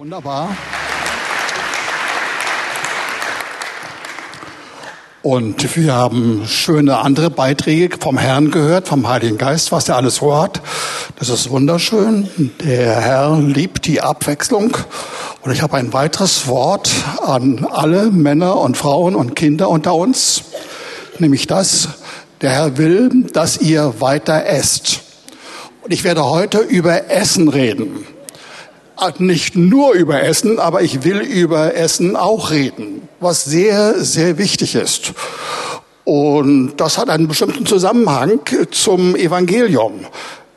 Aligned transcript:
Wunderbar. 0.00 0.56
Und 5.20 5.76
wir 5.76 5.92
haben 5.92 6.46
schöne 6.46 6.96
andere 6.96 7.28
Beiträge 7.28 7.98
vom 8.00 8.16
Herrn 8.16 8.50
gehört, 8.50 8.88
vom 8.88 9.06
Heiligen 9.06 9.36
Geist, 9.36 9.72
was 9.72 9.90
er 9.90 9.96
alles 9.96 10.16
vorhat. 10.16 10.62
Das 11.18 11.28
ist 11.28 11.50
wunderschön. 11.50 12.30
Der 12.64 12.98
Herr 12.98 13.38
liebt 13.40 13.84
die 13.84 14.00
Abwechslung. 14.00 14.74
Und 15.42 15.52
ich 15.52 15.60
habe 15.60 15.76
ein 15.76 15.92
weiteres 15.92 16.46
Wort 16.46 16.90
an 17.22 17.66
alle 17.70 18.10
Männer 18.10 18.56
und 18.56 18.78
Frauen 18.78 19.14
und 19.14 19.36
Kinder 19.36 19.68
unter 19.68 19.94
uns, 19.94 20.44
nämlich 21.18 21.46
das, 21.46 21.88
der 22.40 22.52
Herr 22.52 22.78
will, 22.78 23.26
dass 23.34 23.58
ihr 23.58 24.00
weiter 24.00 24.46
esst. 24.46 25.02
Und 25.82 25.92
ich 25.92 26.04
werde 26.04 26.24
heute 26.24 26.60
über 26.60 27.10
Essen 27.10 27.48
reden 27.48 28.06
nicht 29.18 29.56
nur 29.56 29.92
über 29.92 30.22
Essen, 30.22 30.58
aber 30.58 30.82
ich 30.82 31.04
will 31.04 31.20
über 31.20 31.74
Essen 31.74 32.16
auch 32.16 32.50
reden, 32.50 33.08
was 33.18 33.44
sehr, 33.44 34.02
sehr 34.04 34.38
wichtig 34.38 34.74
ist. 34.74 35.12
Und 36.04 36.74
das 36.76 36.98
hat 36.98 37.08
einen 37.08 37.28
bestimmten 37.28 37.66
Zusammenhang 37.66 38.40
zum 38.70 39.16
Evangelium. 39.16 40.06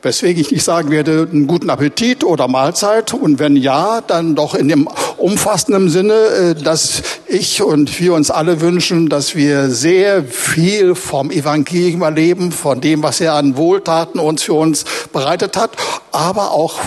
Weswegen 0.02 0.42
ich 0.42 0.50
nicht 0.50 0.64
sagen 0.64 0.90
werde, 0.90 1.26
einen 1.30 1.46
guten 1.46 1.70
Appetit 1.70 2.24
oder 2.24 2.46
Mahlzeit. 2.46 3.14
Und 3.14 3.38
wenn 3.38 3.56
ja, 3.56 4.02
dann 4.06 4.34
doch 4.34 4.54
in 4.54 4.68
dem 4.68 4.86
umfassenden 5.16 5.88
Sinne, 5.88 6.12
äh, 6.12 6.54
dass 6.54 7.02
ich 7.26 7.62
und 7.62 7.98
wir 7.98 8.12
uns 8.12 8.30
alle 8.30 8.60
wünschen, 8.60 9.08
dass 9.08 9.34
wir 9.34 9.70
sehr 9.70 10.22
viel 10.22 10.94
vom 10.94 11.30
Evangelium 11.30 12.02
erleben, 12.02 12.52
von 12.52 12.82
dem, 12.82 13.02
was 13.02 13.22
er 13.22 13.32
an 13.32 13.56
Wohltaten 13.56 14.20
uns 14.20 14.42
für 14.42 14.52
uns 14.52 14.84
bereitet 15.10 15.56
hat, 15.56 15.70
aber 16.12 16.50
auch 16.50 16.80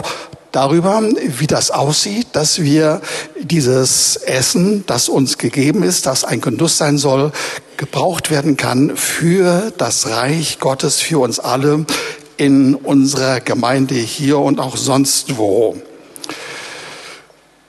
darüber, 0.52 1.02
wie 1.02 1.48
das 1.48 1.72
aussieht, 1.72 2.28
dass 2.34 2.62
wir 2.62 3.02
dieses 3.42 4.16
Essen, 4.18 4.84
das 4.88 5.10
uns 5.10 5.38
gegeben 5.38 5.84
ist, 5.84 6.06
das 6.06 6.24
ein 6.24 6.42
Genuss 6.42 6.78
sein 6.78 6.98
soll, 6.98 7.32
gebraucht 7.78 8.32
werden 8.32 8.58
kann 8.58 8.96
für 8.96 9.72
das 9.78 10.10
Reich 10.10 10.60
Gottes, 10.60 11.00
für 11.00 11.20
uns 11.20 11.40
alle 11.40 11.86
in 12.38 12.76
unserer 12.76 13.40
Gemeinde 13.40 13.96
hier 13.96 14.40
und 14.40 14.60
auch 14.60 14.78
sonst 14.78 15.38
wo. 15.38 15.76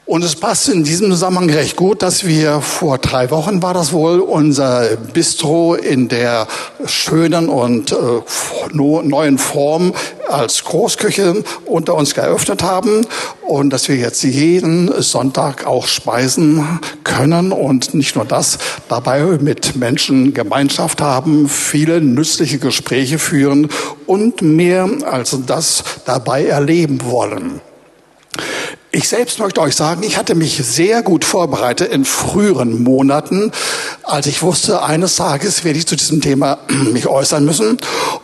Und 0.08 0.24
es 0.24 0.36
passt 0.36 0.70
in 0.70 0.84
diesem 0.84 1.10
Zusammenhang 1.10 1.50
recht 1.50 1.76
gut, 1.76 2.00
dass 2.00 2.26
wir 2.26 2.62
vor 2.62 2.96
drei 2.96 3.30
Wochen 3.30 3.60
war 3.60 3.74
das 3.74 3.92
wohl 3.92 4.20
unser 4.20 4.96
Bistro 4.96 5.74
in 5.74 6.08
der 6.08 6.46
schönen 6.86 7.50
und 7.50 7.92
äh, 7.92 7.96
neuen 8.72 9.36
Form 9.36 9.92
als 10.26 10.64
Großküche 10.64 11.44
unter 11.66 11.94
uns 11.94 12.14
geöffnet 12.14 12.62
haben 12.62 13.06
und 13.46 13.68
dass 13.70 13.90
wir 13.90 13.96
jetzt 13.96 14.22
jeden 14.22 14.90
Sonntag 15.02 15.66
auch 15.66 15.86
speisen 15.86 16.80
können 17.04 17.52
und 17.52 17.92
nicht 17.92 18.16
nur 18.16 18.24
das, 18.24 18.56
dabei 18.88 19.24
mit 19.42 19.76
Menschen 19.76 20.32
Gemeinschaft 20.32 21.02
haben, 21.02 21.50
viele 21.50 22.00
nützliche 22.00 22.58
Gespräche 22.58 23.18
führen 23.18 23.68
und 24.06 24.40
mehr 24.40 24.88
als 25.04 25.36
das 25.46 25.84
dabei 26.06 26.46
erleben 26.46 27.02
wollen. 27.04 27.60
Ich 28.90 29.06
selbst 29.10 29.38
möchte 29.38 29.60
euch 29.60 29.76
sagen, 29.76 30.02
ich 30.02 30.16
hatte 30.16 30.34
mich 30.34 30.56
sehr 30.64 31.02
gut 31.02 31.26
vorbereitet 31.26 31.92
in 31.92 32.06
früheren 32.06 32.82
Monaten, 32.82 33.52
als 34.02 34.26
ich 34.26 34.42
wusste, 34.42 34.82
eines 34.82 35.16
Tages 35.16 35.62
werde 35.62 35.78
ich 35.78 35.86
zu 35.86 35.94
diesem 35.94 36.22
Thema 36.22 36.58
mich 36.92 37.06
äußern 37.06 37.44
müssen. 37.44 37.76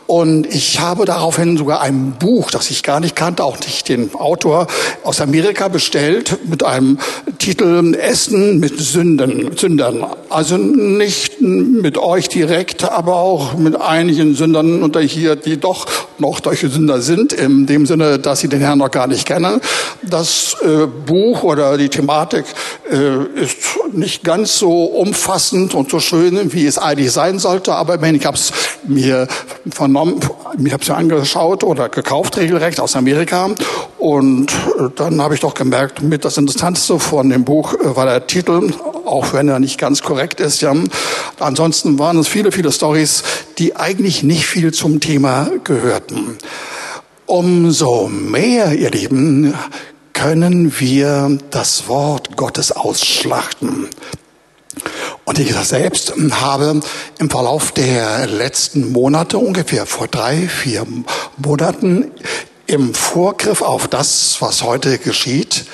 Und 0.07 0.47
ich 0.47 0.81
habe 0.81 1.07
daraufhin 1.07 1.57
sogar 1.57 1.81
ein 1.81 2.17
Buch, 2.19 2.51
das 2.51 2.71
ich 2.71 2.83
gar 2.83 3.01
nicht 3.01 3.17
kannte, 3.17 3.43
auch 3.43 3.59
nicht 3.59 3.89
den 3.89 4.15
Autor 4.15 4.67
aus 5.03 5.21
Amerika 5.21 5.69
bestellt, 5.69 6.39
mit 6.47 6.63
einem 6.63 6.99
Titel 7.39 7.95
Essen 7.95 8.61
mit 8.61 8.79
Sünden, 8.79 9.57
Sündern. 9.57 10.05
Also 10.29 10.59
nicht 10.59 11.41
mit 11.41 11.97
euch 11.97 12.29
direkt, 12.29 12.85
aber 12.85 13.17
auch 13.17 13.57
mit 13.57 13.81
einigen 13.81 14.35
Sündern 14.35 14.83
unter 14.83 15.01
hier, 15.01 15.37
die 15.37 15.59
doch 15.59 15.87
noch 16.19 16.41
solche 16.45 16.69
Sünder 16.69 17.01
sind, 17.01 17.33
in 17.33 17.67
dem 17.67 17.87
Sinne, 17.87 18.19
dass 18.19 18.41
sie 18.41 18.49
den 18.49 18.61
Herrn 18.61 18.79
noch 18.79 18.91
gar 18.91 19.07
nicht 19.07 19.27
kennen. 19.27 19.61
Das 20.03 20.57
äh, 20.63 20.87
Buch 20.87 21.43
oder 21.43 21.79
die 21.79 21.89
Thematik 21.89 22.45
äh, 22.91 23.43
ist 23.43 23.57
nicht 23.93 24.23
ganz 24.23 24.59
so 24.59 24.85
umfassend 24.85 25.75
und 25.75 25.91
so 25.91 26.01
schön, 26.01 26.53
wie 26.53 26.67
es 26.67 26.79
eigentlich 26.79 27.13
sein 27.13 27.39
sollte, 27.39 27.75
aber 27.75 28.03
ich 28.03 28.27
habe 28.27 28.37
es 28.37 28.53
mir 28.87 29.27
von 29.73 29.94
genommen, 29.95 30.21
ich 30.65 30.73
habe 30.73 30.85
mir 30.85 30.97
angeschaut 30.97 31.63
oder 31.63 31.89
gekauft 31.89 32.37
regelrecht 32.37 32.81
aus 32.81 32.97
Amerika 32.97 33.51
und 33.99 34.51
äh, 34.53 34.91
dann 34.97 35.23
habe 35.23 35.35
ich 35.35 35.41
doch 35.41 35.55
gemerkt, 35.55 36.03
mit 36.03 36.25
das 36.25 36.37
Interessanteste 36.37 36.99
von 36.99 37.31
dem 37.31 37.45
Buch 37.45 37.75
äh, 37.75 37.95
war 37.95 38.05
der 38.05 38.27
Titel, 38.27 38.73
auch 39.07 39.33
wenn 39.33 39.49
er 39.49 39.61
nicht 39.61 39.79
ganz 39.79 40.03
korrekt 40.03 40.41
ist. 40.41 40.61
Ja. 40.61 40.75
Ansonsten 41.39 41.99
waren 41.99 42.19
es 42.19 42.27
viele, 42.27 42.51
viele 42.51 42.73
Stories, 42.73 43.23
die 43.59 43.77
eigentlich 43.77 44.25
nicht 44.25 44.47
viel 44.47 44.73
zum 44.73 44.99
Thema 44.99 45.49
gehörten. 45.63 46.39
Umso 47.27 48.09
mehr, 48.09 48.75
ihr 48.75 48.91
Lieben, 48.91 49.55
können 50.13 50.73
wir 50.79 51.39
das 51.51 51.89
Wort 51.89 52.37
Gottes 52.37 52.73
ausschlachten. 52.73 53.89
Und 55.25 55.39
ich 55.39 55.55
selbst 55.55 56.13
habe 56.33 56.81
im 57.19 57.31
Verlauf 57.31 57.73
der 57.73 58.27
letzten 58.27 58.93
Monate, 58.93 59.39
ungefähr 59.39 59.87
vor 59.87 60.07
drei, 60.07 60.49
vier 60.49 60.87
Monaten, 61.39 62.11
im 62.67 62.95
Vorgriff 62.95 63.63
auf 63.63 63.89
das, 63.89 64.37
was 64.41 64.63
heute 64.63 64.99
geschieht, 64.99 65.67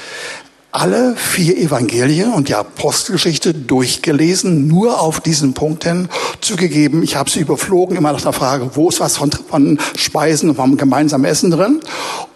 alle 0.72 1.16
vier 1.16 1.56
Evangelien 1.58 2.32
und 2.32 2.48
die 2.48 2.54
Apostelgeschichte 2.54 3.54
durchgelesen, 3.54 4.68
nur 4.68 5.00
auf 5.00 5.20
diesen 5.20 5.52
Punkten 5.52 6.08
zugegeben. 6.40 7.02
Ich 7.02 7.16
habe 7.16 7.28
sie 7.28 7.40
überflogen, 7.40 7.96
immer 7.96 8.12
nach 8.12 8.20
der 8.20 8.32
Frage, 8.32 8.70
wo 8.74 8.88
ist 8.88 9.00
was 9.00 9.16
von, 9.16 9.32
von 9.32 9.80
Speisen 9.96 10.50
und 10.50 10.56
vom 10.56 10.76
gemeinsamen 10.76 11.24
Essen 11.24 11.50
drin. 11.50 11.80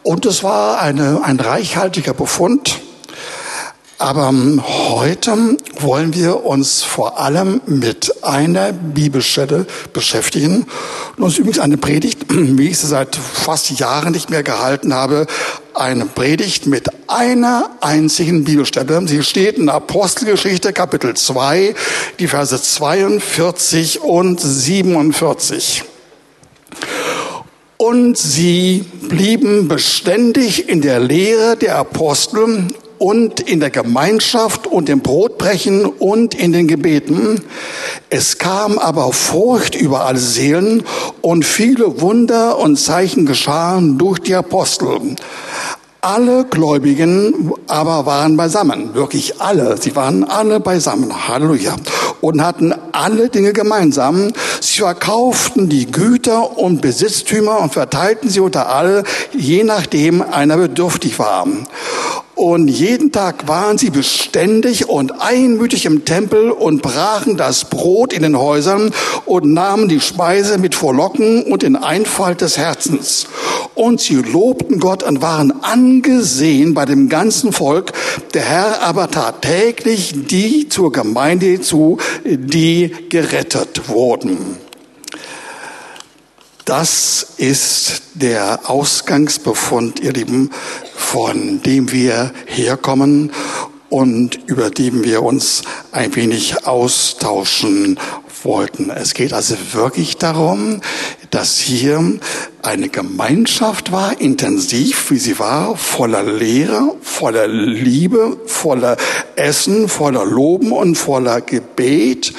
Und 0.03 0.27
es 0.27 0.43
war 0.43 0.81
eine, 0.81 1.23
ein 1.25 1.39
reichhaltiger 1.39 2.13
Befund. 2.13 2.81
Aber 4.05 4.29
ähm, 4.29 4.63
heute 4.67 5.57
wollen 5.81 6.15
wir 6.15 6.45
uns 6.45 6.83
vor 6.83 7.19
allem 7.19 7.63
mit 7.65 8.23
einer 8.23 8.75
Bibelstelle 8.75 9.65
beschäftigen. 9.95 10.67
Und 11.17 11.25
uns 11.25 11.39
übrigens 11.39 11.59
eine 11.59 11.79
Predigt, 11.79 12.27
wie 12.29 12.69
ich 12.69 12.77
sie 12.77 12.87
seit 12.87 13.17
fast 13.17 13.71
Jahren 13.71 14.13
nicht 14.13 14.29
mehr 14.29 14.43
gehalten 14.43 14.93
habe, 14.93 15.27
eine 15.73 16.05
Predigt 16.05 16.67
mit 16.67 16.91
einer 17.07 17.71
einzigen 17.81 18.45
Bibelstelle. 18.45 19.09
Sie 19.09 19.23
steht 19.23 19.57
in 19.57 19.71
Apostelgeschichte 19.71 20.75
Kapitel 20.75 21.15
2, 21.15 21.75
die 22.19 22.29
Verse 22.29 22.61
42 22.61 24.03
und 24.03 24.39
47. 24.39 25.83
Und 27.79 28.19
sie 28.19 28.85
blieben 29.09 29.67
beständig 29.67 30.69
in 30.69 30.83
der 30.83 31.01
Lehre 31.01 31.57
der 31.57 31.79
Apostel 31.79 32.69
und 32.99 33.41
in 33.41 33.61
der 33.61 33.71
Gemeinschaft 33.71 34.67
und 34.67 34.89
im 34.89 35.01
Brotbrechen 35.01 35.87
und 35.87 36.35
in 36.35 36.53
den 36.53 36.69
Gebeten. 36.69 37.41
Es 38.11 38.39
kam 38.39 38.79
aber 38.79 39.13
Furcht 39.13 39.75
über 39.75 40.07
alle 40.07 40.19
Seelen 40.19 40.85
und 41.21 41.45
viele 41.45 42.01
Wunder 42.01 42.59
und 42.59 42.77
Zeichen 42.77 43.27
geschahen 43.27 43.99
durch 43.99 44.21
die 44.21 44.35
Apostel. 44.35 45.17
Alle 46.05 46.45
Gläubigen 46.45 47.55
aber 47.67 48.05
waren 48.05 48.37
beisammen, 48.37 48.93
wirklich 48.93 49.41
alle. 49.41 49.81
Sie 49.81 49.97
waren 49.97 50.23
alle 50.23 50.61
beisammen, 50.61 51.29
Halleluja. 51.29 51.77
Und 52.21 52.43
hatten 52.45 52.75
alle 52.93 53.31
Dinge 53.31 53.55
gemeinsam. 53.55 54.31
Sie 54.61 54.83
verkauften 54.83 55.71
die 55.71 55.91
Güter 55.91 56.59
und 56.59 56.83
Besitztümer 56.83 57.59
und 57.59 57.73
verteilten 57.73 58.29
sie 58.29 58.41
unter 58.41 58.69
alle, 58.69 59.05
je 59.33 59.65
nachdem 59.65 60.21
einer 60.21 60.59
bedürftig 60.59 61.19
war. 61.19 61.47
Und 62.35 62.67
jeden 62.67 63.13
Tag 63.13 63.47
waren 63.47 63.79
sie 63.79 63.91
beständig 63.91 64.89
und 64.89 65.21
einmütig 65.21 65.87
im 65.87 66.05
Tempel 66.05 66.51
und 66.51 66.83
brachen 66.83 67.37
das 67.37 67.67
Brot 67.67 68.13
in 68.13 68.23
den 68.23 68.37
Häusern 68.37 68.93
und 69.25 69.53
nahmen 69.53 69.89
die 69.89 70.01
Speise 70.01 70.59
mit 70.59 70.75
Vorlocken 70.75 71.45
und 71.45 71.63
in 71.63 71.77
Einfalt 71.77 72.41
des 72.41 72.59
Herzens. 72.59 73.27
Und 73.75 74.01
sie 74.01 74.17
lobten 74.17 74.81
Gott 74.81 75.05
und 75.05 75.23
waren 75.23 75.53
angesehen 75.63 76.75
bei 76.75 76.87
dem 76.87 77.09
ganzen 77.09 77.53
Volk. 77.53 77.93
Der 78.35 78.43
Herr 78.43 78.83
aber 78.83 79.11
tat 79.11 79.43
täglich 79.43 80.13
die 80.29 80.69
zur 80.69 80.91
Gemeinde 80.91 81.61
zu, 81.61 81.99
die 82.25 82.91
gerettet 83.11 83.89
wurden. 83.89 84.59
Das 86.65 87.27
ist 87.37 88.01
der 88.15 88.71
Ausgangsbefund, 88.71 90.01
ihr 90.01 90.15
Lieben, 90.15 90.51
von 90.97 91.61
dem 91.61 91.93
wir 91.93 92.33
herkommen 92.47 93.33
und 93.91 94.39
über 94.47 94.71
dem 94.71 95.05
wir 95.05 95.23
uns 95.23 95.61
ein 95.93 96.17
wenig 96.17 96.67
austauschen 96.67 98.01
wollten. 98.45 98.89
Es 98.89 99.13
geht 99.13 99.35
also 99.35 99.57
wirklich 99.73 100.17
darum, 100.17 100.81
dass 101.29 101.59
hier 101.59 102.19
eine 102.63 102.89
Gemeinschaft 102.89 103.93
war, 103.93 104.19
intensiv, 104.19 105.11
wie 105.11 105.19
sie 105.19 105.39
war, 105.39 105.77
voller 105.77 106.23
Lehre, 106.23 106.97
voller 107.03 107.47
Liebe, 107.47 108.39
voller 108.47 108.97
Essen, 109.37 109.87
voller 109.89 110.25
Loben 110.25 110.73
und 110.73 110.95
voller 110.95 111.43
Gebet 111.43 112.33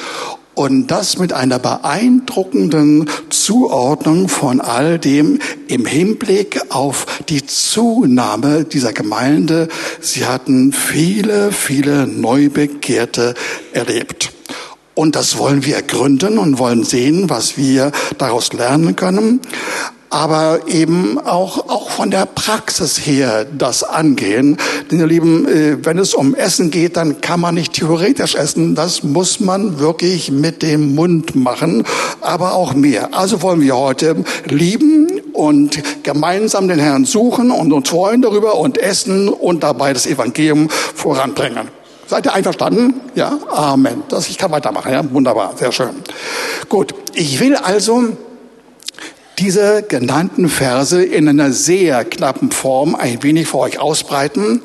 und 0.56 0.88
das 0.88 1.18
mit 1.18 1.34
einer 1.34 1.60
beeindruckenden 1.60 3.10
Zuordnung 3.30 4.30
von 4.30 4.62
all 4.62 4.98
dem 4.98 5.40
im 5.68 5.86
Hinblick 5.86 6.62
auf 6.74 7.06
die 7.30 7.46
Zunahme 7.46 8.63
dieser 8.63 8.94
Gemeinde. 8.94 9.68
Sie 10.00 10.25
hatten 10.25 10.74
viele, 10.74 11.52
viele 11.52 12.07
Neubekehrte 12.07 13.36
erlebt. 13.74 14.31
Und 14.94 15.18
das 15.18 15.38
wollen 15.38 15.66
wir 15.66 15.75
ergründen 15.75 16.38
und 16.38 16.57
wollen 16.57 16.86
sehen, 16.86 17.30
was 17.30 17.57
wir 17.57 17.92
daraus 18.18 18.54
lernen 18.54 18.96
können 18.96 19.42
aber 20.16 20.70
eben 20.70 21.20
auch, 21.20 21.68
auch 21.68 21.90
von 21.90 22.10
der 22.10 22.26
Praxis 22.26 23.06
her 23.06 23.46
das 23.46 23.84
angehen. 23.84 24.56
Denn 24.90 25.00
ihr 25.00 25.08
Lieben, 25.08 25.46
äh, 25.46 25.84
wenn 25.84 25.98
es 25.98 26.14
um 26.14 26.34
Essen 26.36 26.72
geht, 26.72 26.96
dann 26.96 27.20
kann 27.20 27.42
man 27.42 27.56
nicht 27.56 27.74
theoretisch 27.74 28.36
essen. 28.36 28.76
Das 28.76 29.04
muss 29.04 29.42
man 29.42 29.78
wirklich 29.78 30.32
mit 30.32 30.62
dem 30.62 30.96
Mund 30.96 31.36
machen, 31.36 31.84
aber 32.22 32.54
auch 32.54 32.74
mehr. 32.74 33.10
Also 33.14 33.42
wollen 33.42 33.60
wir 33.60 33.76
heute 33.76 34.24
lieben 34.46 35.20
und 35.34 35.84
gemeinsam 36.04 36.70
den 36.70 36.80
Herrn 36.80 37.04
suchen 37.04 37.52
und 37.52 37.74
uns 37.74 37.90
freuen 37.90 38.22
darüber 38.22 38.56
und 38.56 38.78
essen 38.78 39.28
und 39.28 39.64
dabei 39.64 39.92
das 39.92 40.08
Evangelium 40.08 40.70
voranbringen. 40.70 41.68
Seid 42.08 42.26
ihr 42.26 42.34
einverstanden? 42.34 43.02
Ja? 43.16 43.38
Amen. 43.52 44.04
Das, 44.08 44.30
ich 44.30 44.38
kann 44.38 44.52
weitermachen. 44.52 44.94
Ja? 44.94 45.04
Wunderbar. 45.12 45.56
Sehr 45.58 45.74
schön. 45.74 45.90
Gut. 46.70 46.96
Ich 47.14 47.40
will 47.42 47.56
also 47.56 48.16
diese 49.40 49.84
genannten 49.84 50.50
Verse 50.50 51.04
in 51.04 51.28
einer 51.28 51.52
sehr 51.52 52.06
knappen 52.06 52.52
Form 52.52 52.96
ein 52.96 53.22
wenig 53.24 53.48
für 53.48 53.60
euch 53.60 53.80
ausbreiten. 53.80 54.62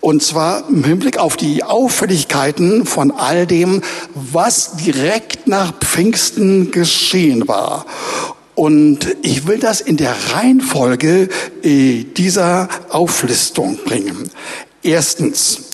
Und 0.00 0.22
zwar 0.22 0.68
im 0.68 0.84
Hinblick 0.84 1.18
auf 1.18 1.36
die 1.36 1.64
Auffälligkeiten 1.64 2.86
von 2.86 3.10
all 3.10 3.46
dem, 3.46 3.82
was 4.14 4.76
direkt 4.76 5.48
nach 5.48 5.72
Pfingsten 5.80 6.70
geschehen 6.70 7.48
war. 7.48 7.84
Und 8.54 9.16
ich 9.22 9.46
will 9.46 9.58
das 9.58 9.80
in 9.80 9.96
der 9.96 10.14
Reihenfolge 10.32 11.28
äh, 11.62 12.04
dieser 12.04 12.68
Auflistung 12.90 13.78
bringen. 13.84 14.30
Erstens, 14.82 15.70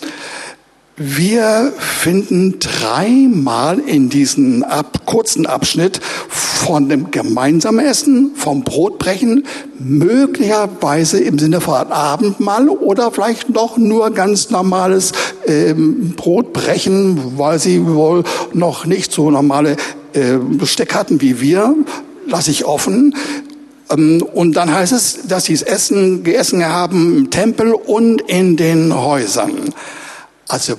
wir 0.97 1.73
finden 1.77 2.61
dreimal 2.61 3.81
in 3.81 4.11
diesem 4.11 4.63
ab, 4.63 5.01
kurzen 5.07 5.45
Abschnitt 5.45 6.01
von 6.29 6.89
dem 6.89 7.11
gemeinsamen 7.11 7.85
Essen, 7.85 8.37
vom 8.37 8.63
Brotbrechen, 8.63 9.45
möglicherweise 9.81 11.19
im 11.19 11.41
Sinne 11.41 11.61
von 11.61 11.91
Abendmahl 11.91 12.69
oder 12.69 13.11
vielleicht 13.11 13.51
noch 13.51 13.77
nur 13.77 14.11
ganz 14.13 14.51
normales 14.51 15.11
ähm, 15.47 16.15
Brotbrechen, 16.17 17.39
weil 17.39 17.59
sie 17.59 17.85
wohl 17.85 18.23
noch 18.53 18.87
nicht 18.87 19.13
so 19.13 19.33
normale 19.33 19.77
äh, 20.13 20.37
Besteck 20.39 20.95
hatten 20.95 21.21
wie 21.21 21.41
wir, 21.41 21.75
lasse 22.29 22.53
ich 22.53 22.67
offen. 22.67 23.17
Ähm, 23.91 24.23
und 24.33 24.53
dann 24.53 24.73
heißt 24.73 24.93
es, 24.93 25.27
dass 25.27 25.47
sie 25.47 25.55
es 25.55 25.63
Essen 25.63 26.23
gegessen 26.23 26.65
haben 26.65 27.19
im 27.19 27.31
Tempel 27.31 27.75
und 27.75 28.21
in 28.23 28.57
den 28.57 28.95
Häusern. 28.95 29.75
Also 30.49 30.75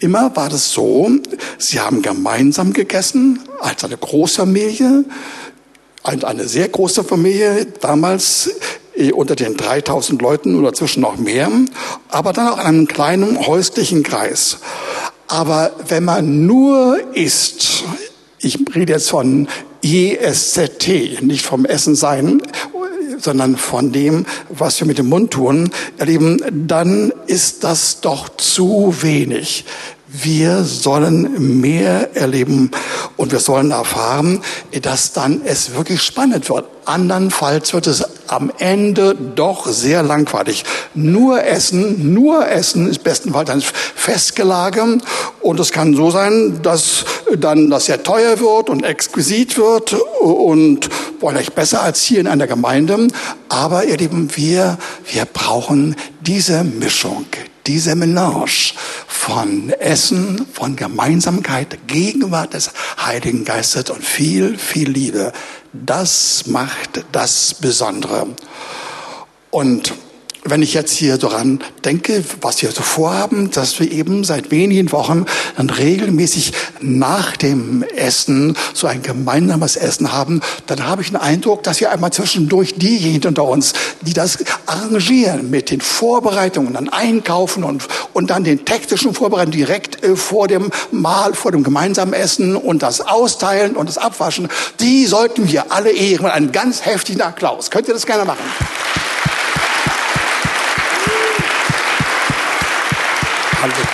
immer 0.00 0.34
war 0.36 0.48
das 0.48 0.72
so, 0.72 1.10
sie 1.58 1.80
haben 1.80 2.02
gemeinsam 2.02 2.72
gegessen 2.72 3.40
als 3.60 3.84
eine 3.84 3.96
Großfamilie, 3.96 5.04
eine 6.02 6.48
sehr 6.48 6.68
große 6.68 7.04
Familie, 7.04 7.66
damals 7.80 8.50
äh, 8.94 9.12
unter 9.12 9.36
den 9.36 9.56
3000 9.56 10.20
Leuten 10.20 10.58
oder 10.58 10.72
zwischen 10.72 11.00
noch 11.00 11.16
mehr, 11.16 11.50
aber 12.08 12.32
dann 12.32 12.48
auch 12.48 12.58
in 12.58 12.64
einem 12.64 12.88
kleinen 12.88 13.46
häuslichen 13.46 14.02
Kreis. 14.02 14.58
Aber 15.26 15.72
wenn 15.88 16.04
man 16.04 16.46
nur 16.46 16.98
isst, 17.14 17.84
ich 18.40 18.58
rede 18.74 18.94
jetzt 18.94 19.10
von 19.10 19.48
ISZT, 19.82 21.22
nicht 21.22 21.44
vom 21.44 21.64
Essen 21.64 21.94
sein 21.94 22.42
sondern 23.18 23.56
von 23.56 23.92
dem, 23.92 24.26
was 24.48 24.80
wir 24.80 24.86
mit 24.86 24.98
dem 24.98 25.08
Mund 25.08 25.30
tun, 25.32 25.70
erleben, 25.98 26.42
dann 26.66 27.12
ist 27.26 27.64
das 27.64 28.00
doch 28.00 28.28
zu 28.36 28.94
wenig. 29.00 29.64
Wir 30.10 30.64
sollen 30.64 31.60
mehr 31.60 32.16
erleben 32.16 32.70
und 33.18 33.30
wir 33.30 33.40
sollen 33.40 33.72
erfahren, 33.72 34.40
dass 34.80 35.12
dann 35.12 35.42
es 35.44 35.74
wirklich 35.74 36.02
spannend 36.02 36.48
wird. 36.48 36.64
Andernfalls 36.86 37.74
wird 37.74 37.86
es 37.86 38.02
am 38.26 38.50
Ende 38.56 39.14
doch 39.14 39.66
sehr 39.66 40.02
langweilig. 40.02 40.64
Nur 40.94 41.44
Essen, 41.44 42.14
nur 42.14 42.48
Essen 42.48 42.88
ist 42.88 43.04
bestenfalls 43.04 43.48
dann 43.48 43.60
festgelagert 43.60 45.02
und 45.42 45.60
es 45.60 45.72
kann 45.72 45.94
so 45.94 46.10
sein, 46.10 46.60
dass 46.62 47.04
dann 47.36 47.68
das 47.68 47.84
sehr 47.84 48.02
teuer 48.02 48.40
wird 48.40 48.70
und 48.70 48.84
exquisit 48.84 49.58
wird 49.58 49.92
und 50.22 50.88
vielleicht 51.18 51.54
besser 51.54 51.82
als 51.82 52.02
hier 52.02 52.20
in 52.20 52.26
einer 52.26 52.46
Gemeinde. 52.46 53.08
Aber 53.48 53.84
ihr 53.84 53.96
Lieben, 53.96 54.36
wir, 54.36 54.78
wir 55.10 55.24
brauchen 55.24 55.96
diese 56.20 56.64
Mischung, 56.64 57.26
diese 57.66 57.94
Melange 57.94 58.72
von 59.06 59.70
Essen, 59.70 60.46
von 60.52 60.76
Gemeinsamkeit, 60.76 61.86
Gegenwart 61.86 62.54
des 62.54 62.70
Heiligen 63.04 63.44
Geistes 63.44 63.90
und 63.90 64.02
viel, 64.02 64.58
viel 64.58 64.90
Liebe. 64.90 65.32
Das 65.72 66.46
macht 66.46 67.04
das 67.12 67.54
Besondere. 67.54 68.28
Und 69.50 69.94
wenn 70.44 70.62
ich 70.62 70.74
jetzt 70.74 70.92
hier 70.92 71.18
daran 71.18 71.60
denke, 71.84 72.24
was 72.40 72.62
wir 72.62 72.70
so 72.70 72.82
vorhaben, 72.82 73.50
dass 73.50 73.78
wir 73.80 73.90
eben 73.90 74.24
seit 74.24 74.50
wenigen 74.50 74.92
Wochen 74.92 75.26
dann 75.56 75.70
regelmäßig 75.70 76.52
nach 76.80 77.36
dem 77.36 77.82
Essen 77.82 78.56
so 78.72 78.86
ein 78.86 79.02
gemeinsames 79.02 79.76
Essen 79.76 80.12
haben, 80.12 80.40
dann 80.66 80.86
habe 80.86 81.02
ich 81.02 81.08
den 81.08 81.16
Eindruck, 81.16 81.62
dass 81.62 81.80
wir 81.80 81.90
einmal 81.90 82.12
zwischendurch 82.12 82.74
diejenigen 82.76 83.28
unter 83.28 83.44
uns, 83.44 83.72
die 84.02 84.12
das 84.12 84.38
arrangieren 84.66 85.50
mit 85.50 85.70
den 85.70 85.80
Vorbereitungen, 85.80 86.74
dann 86.74 86.88
einkaufen 86.88 87.64
und, 87.64 87.88
und 88.12 88.30
dann 88.30 88.44
den 88.44 88.64
technischen 88.64 89.14
Vorbereitungen 89.14 89.58
direkt 89.58 90.02
äh, 90.04 90.16
vor 90.16 90.48
dem 90.48 90.70
Mahl, 90.92 91.34
vor 91.34 91.52
dem 91.52 91.62
gemeinsamen 91.62 92.12
Essen 92.12 92.56
und 92.56 92.82
das 92.82 93.00
Austeilen 93.00 93.76
und 93.76 93.88
das 93.88 93.98
Abwaschen, 93.98 94.48
die 94.80 95.06
sollten 95.06 95.48
wir 95.48 95.72
alle 95.72 95.90
ehren. 95.90 96.26
Einen 96.26 96.52
ganz 96.52 96.84
heftigen 96.84 97.22
Applaus. 97.22 97.70
Könnt 97.70 97.88
ihr 97.88 97.94
das 97.94 98.06
gerne 98.06 98.24
machen? 98.24 98.44
Hallo. 103.68 103.86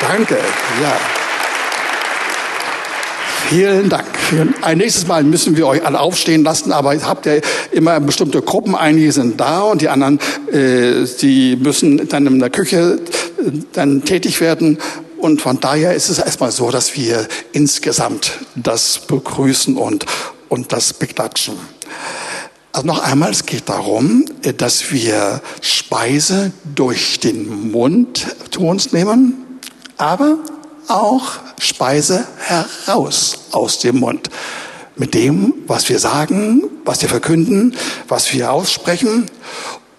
Danke, 0.00 0.38
ja. 0.82 0.96
Vielen 3.48 3.88
Dank. 3.90 4.06
Ein 4.62 4.78
nächstes 4.78 5.06
Mal 5.06 5.22
müssen 5.22 5.56
wir 5.56 5.66
euch 5.66 5.84
alle 5.84 6.00
aufstehen 6.00 6.44
lassen, 6.44 6.72
aber 6.72 6.94
habt 7.02 7.26
ihr 7.26 7.42
immer 7.72 8.00
bestimmte 8.00 8.40
Gruppen, 8.40 8.74
einige 8.74 9.12
sind 9.12 9.38
da 9.38 9.60
und 9.60 9.82
die 9.82 9.90
anderen, 9.90 10.18
äh, 10.50 11.04
die 11.20 11.56
müssen 11.56 12.08
dann 12.08 12.26
in 12.26 12.38
der 12.38 12.50
Küche 12.50 13.00
äh, 13.38 13.50
dann 13.72 14.04
tätig 14.04 14.40
werden. 14.40 14.78
Und 15.18 15.42
von 15.42 15.60
daher 15.60 15.94
ist 15.94 16.08
es 16.08 16.18
erstmal 16.18 16.52
so, 16.52 16.70
dass 16.70 16.96
wir 16.96 17.26
insgesamt 17.52 18.32
das 18.54 19.00
begrüßen 19.00 19.76
und, 19.76 20.06
und 20.48 20.72
das 20.72 20.94
beklatschen. 20.94 21.54
Also 22.74 22.88
noch 22.88 23.04
einmal, 23.04 23.30
es 23.30 23.46
geht 23.46 23.68
darum, 23.68 24.24
dass 24.56 24.90
wir 24.90 25.40
Speise 25.60 26.50
durch 26.74 27.20
den 27.20 27.70
Mund 27.70 28.26
zu 28.50 28.62
uns 28.62 28.90
nehmen, 28.92 29.60
aber 29.96 30.38
auch 30.88 31.34
Speise 31.60 32.26
heraus 32.38 33.38
aus 33.52 33.78
dem 33.78 34.00
Mund. 34.00 34.28
Mit 34.96 35.14
dem, 35.14 35.54
was 35.68 35.88
wir 35.88 36.00
sagen, 36.00 36.64
was 36.84 37.00
wir 37.00 37.08
verkünden, 37.08 37.76
was 38.08 38.32
wir 38.32 38.50
aussprechen. 38.50 39.26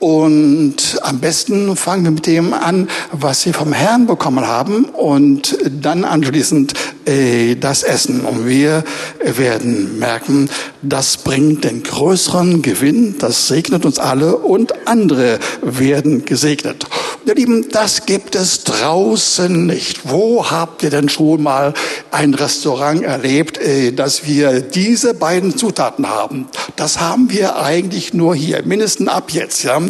Und 0.05 0.99
am 1.01 1.17
besten 1.17 1.75
fangen 1.75 2.03
wir 2.03 2.11
mit 2.11 2.27
dem 2.27 2.53
an, 2.53 2.89
was 3.11 3.41
sie 3.41 3.53
vom 3.53 3.73
Herrn 3.73 4.05
bekommen 4.05 4.45
haben 4.45 4.85
und 4.85 5.57
dann 5.81 6.03
anschließend 6.03 6.73
äh, 7.07 7.55
das 7.55 7.81
Essen. 7.81 8.21
Und 8.21 8.47
wir 8.47 8.83
werden 9.23 9.97
merken, 9.97 10.47
das 10.83 11.17
bringt 11.17 11.63
den 11.63 11.81
größeren 11.81 12.61
Gewinn, 12.61 13.15
das 13.17 13.47
segnet 13.47 13.83
uns 13.83 13.97
alle 13.97 14.35
und 14.35 14.87
andere 14.87 15.39
werden 15.63 16.23
gesegnet. 16.23 16.85
Ihr 17.27 17.33
Lieben, 17.33 17.69
das 17.71 18.05
gibt 18.05 18.35
es 18.35 18.65
draußen 18.65 19.65
nicht. 19.65 20.07
Wo 20.11 20.51
habt 20.51 20.83
ihr 20.83 20.91
denn 20.91 21.09
schon 21.09 21.41
mal 21.41 21.73
ein 22.11 22.35
Restaurant 22.35 23.01
erlebt, 23.01 23.57
äh, 23.57 23.93
dass 23.93 24.27
wir 24.27 24.61
diese 24.61 25.15
beiden 25.15 25.57
Zutaten 25.57 26.07
haben? 26.07 26.47
Das 26.75 26.99
haben 26.99 27.31
wir 27.31 27.55
eigentlich 27.55 28.13
nur 28.13 28.35
hier, 28.35 28.61
mindestens 28.63 29.07
ab 29.07 29.31
jetzt, 29.31 29.63
ja. 29.63 29.81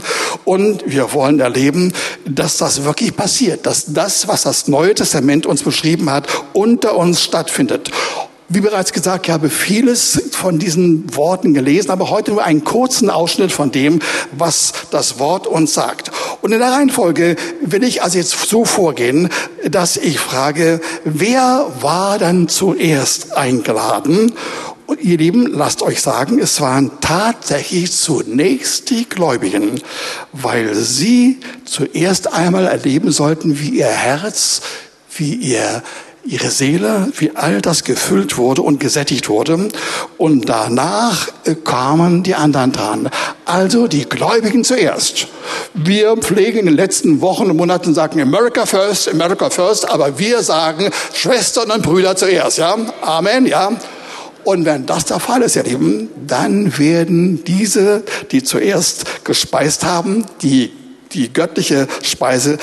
Und 0.45 0.83
wir 0.85 1.11
wollen 1.11 1.41
erleben, 1.41 1.91
dass 2.23 2.55
das 2.55 2.85
wirklich 2.85 3.13
passiert, 3.17 3.65
dass 3.65 3.87
das, 3.87 4.29
was 4.29 4.43
das 4.43 4.69
Neue 4.69 4.95
Testament 4.95 5.45
uns 5.45 5.61
beschrieben 5.61 6.09
hat, 6.09 6.29
unter 6.53 6.95
uns 6.95 7.21
stattfindet. 7.21 7.91
Wie 8.47 8.61
bereits 8.61 8.93
gesagt, 8.93 9.27
ich 9.27 9.33
habe 9.33 9.49
vieles 9.49 10.21
von 10.33 10.59
diesen 10.59 11.15
Worten 11.15 11.55
gelesen, 11.55 11.89
aber 11.89 12.11
heute 12.11 12.31
nur 12.31 12.43
einen 12.43 12.63
kurzen 12.63 13.09
Ausschnitt 13.09 13.51
von 13.51 13.71
dem, 13.71 13.99
was 14.33 14.71
das 14.91 15.17
Wort 15.17 15.47
uns 15.47 15.73
sagt. 15.73 16.11
Und 16.41 16.51
in 16.51 16.59
der 16.59 16.71
Reihenfolge 16.71 17.37
will 17.61 17.83
ich 17.83 18.03
also 18.03 18.19
jetzt 18.19 18.37
so 18.47 18.63
vorgehen, 18.63 19.29
dass 19.67 19.97
ich 19.97 20.19
frage, 20.19 20.79
wer 21.05 21.71
war 21.81 22.19
dann 22.19 22.47
zuerst 22.47 23.35
eingeladen? 23.35 24.33
Und 24.85 25.01
ihr 25.01 25.17
Lieben, 25.17 25.47
lasst 25.47 25.81
euch 25.81 25.99
sagen, 25.99 26.37
es 26.37 26.61
waren 26.61 26.91
tatsächlich 27.01 27.91
zunächst 27.93 28.91
die 28.91 29.09
Gläubigen, 29.09 29.81
weil 30.33 30.75
sie 30.75 31.39
zuerst 31.65 32.31
einmal 32.31 32.67
erleben 32.67 33.11
sollten, 33.11 33.59
wie 33.59 33.69
ihr 33.69 33.87
Herz, 33.87 34.61
wie 35.17 35.33
ihr 35.33 35.81
ihre 36.25 36.49
Seele, 36.49 37.11
wie 37.17 37.35
all 37.35 37.61
das 37.61 37.83
gefüllt 37.83 38.37
wurde 38.37 38.63
und 38.63 38.79
gesättigt 38.79 39.29
wurde. 39.29 39.69
Und 40.17 40.49
danach 40.49 41.27
äh, 41.45 41.55
kamen 41.55 42.23
die 42.23 42.35
anderen 42.35 42.71
dran. 42.71 43.09
Also 43.45 43.87
die 43.87 44.05
Gläubigen 44.05 44.63
zuerst. 44.63 45.27
Wir 45.75 46.17
pflegen 46.17 46.59
in 46.59 46.65
den 46.65 46.75
letzten 46.75 47.21
Wochen 47.21 47.49
und 47.51 47.57
Monaten 47.57 47.93
sagen 47.93 48.19
America 48.19 48.65
first, 48.65 49.07
America 49.07 49.49
first, 49.49 49.87
aber 49.87 50.17
wir 50.17 50.41
sagen 50.41 50.89
Schwestern 51.13 51.69
und 51.71 51.83
Brüder 51.83 52.15
zuerst, 52.15 52.57
ja? 52.57 52.75
Amen, 53.01 53.45
ja? 53.45 53.71
Und 54.43 54.65
wenn 54.65 54.85
das 54.85 55.05
der 55.05 55.19
Fall 55.19 55.41
ist, 55.41 55.55
ihr 55.55 55.63
Lieben, 55.63 56.09
dann 56.27 56.77
werden 56.77 57.43
diese, 57.45 58.03
die 58.31 58.43
zuerst 58.43 59.23
gespeist 59.25 59.83
haben, 59.83 60.25
die 60.41 60.71
die 61.13 61.31
göttliche 61.31 61.87
Speise 62.03 62.57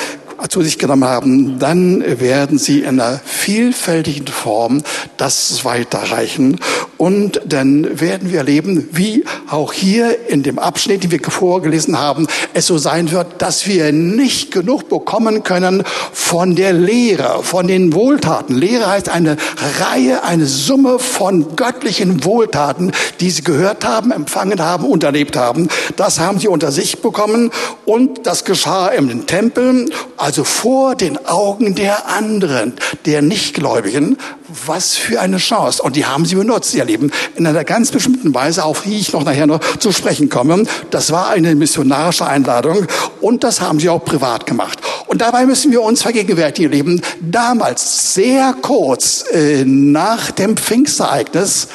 zu 0.49 0.63
sich 0.63 0.79
genommen 0.79 1.05
haben, 1.05 1.59
dann 1.59 2.03
werden 2.21 2.59
sie 2.59 2.81
in 2.81 3.01
einer 3.01 3.21
vielfältigen 3.25 4.27
Form 4.27 4.83
das 5.17 5.65
weiterreichen. 5.65 6.59
Und 6.99 7.41
dann 7.45 8.01
werden 8.01 8.31
wir 8.31 8.39
erleben, 8.39 8.89
wie 8.93 9.25
auch 9.51 9.73
hier 9.73 10.29
in 10.29 10.45
dem 10.45 10.59
Abschnitt, 10.59 11.03
den 11.03 11.11
wir 11.11 11.21
vorgelesen 11.21 11.99
haben, 11.99 12.29
es 12.55 12.67
so 12.67 12.79
sein 12.79 13.11
wird, 13.11 13.43
dass 13.43 13.67
wir 13.67 13.91
nicht 13.93 14.53
genug 14.53 14.89
bekommen 14.89 15.43
können 15.43 15.83
von 16.13 16.55
der 16.55 16.73
Lehre, 16.73 17.43
von 17.43 17.67
den 17.67 17.93
Wohltaten. 17.93 18.57
Lehre 18.57 18.87
heißt 18.89 19.09
eine 19.09 19.37
Reihe, 19.81 20.23
eine 20.23 20.47
Summe 20.47 21.01
von 21.01 21.57
göttlichen 21.57 22.25
Wohltaten, 22.25 22.93
die 23.21 23.31
sie 23.31 23.43
gehört 23.43 23.85
haben, 23.85 24.13
empfangen 24.13 24.61
haben 24.61 24.85
und 24.85 25.03
erlebt 25.03 25.37
haben. 25.37 25.69
Das 25.97 26.21
haben 26.21 26.39
sie 26.39 26.49
unter 26.49 26.71
sich 26.71 27.03
bekommen 27.03 27.51
und 27.85 28.27
das 28.27 28.45
geschah 28.45 28.89
im 28.89 29.27
Tempel. 29.27 29.91
Also 30.17 30.32
also 30.33 30.45
vor 30.45 30.95
den 30.95 31.27
Augen 31.27 31.75
der 31.75 32.09
anderen, 32.09 32.73
der 33.05 33.21
Nichtgläubigen, 33.21 34.17
was 34.65 34.95
für 34.95 35.21
eine 35.21 35.37
Chance. 35.37 35.83
Und 35.83 35.95
die 35.95 36.07
haben 36.07 36.25
sie 36.25 36.37
benutzt, 36.37 36.73
ihr 36.73 36.87
Lieben, 36.87 37.13
in 37.37 37.47
einer 37.47 37.65
ganz 37.65 37.91
bestimmten 37.91 38.35
Weise, 38.35 38.65
auf 38.65 38.81
die 38.81 38.99
ich 38.99 39.13
noch 39.13 39.25
nachher 39.25 39.47
noch 39.47 39.61
zu 39.77 39.93
sprechen 39.93 40.31
komme. 40.31 40.65
Das 40.89 41.13
war 41.13 41.29
eine 41.29 41.55
missionarische 41.55 42.27
Einladung 42.27 42.87
und 43.21 43.45
das 43.45 43.61
haben 43.61 43.79
sie 43.79 43.91
auch 43.91 44.03
privat 44.03 44.47
gemacht. 44.47 44.79
Und 45.07 45.21
dabei 45.21 45.45
müssen 45.45 45.71
wir 45.71 45.83
uns 45.83 46.01
vergegenwärtigen, 46.01 46.73
ihr 46.73 46.79
Lieben, 46.79 47.03
damals 47.21 48.15
sehr 48.15 48.55
kurz 48.63 49.27
äh, 49.35 49.67
nach 49.67 50.31
dem 50.31 50.57
Pfingstereignis, 50.57 51.69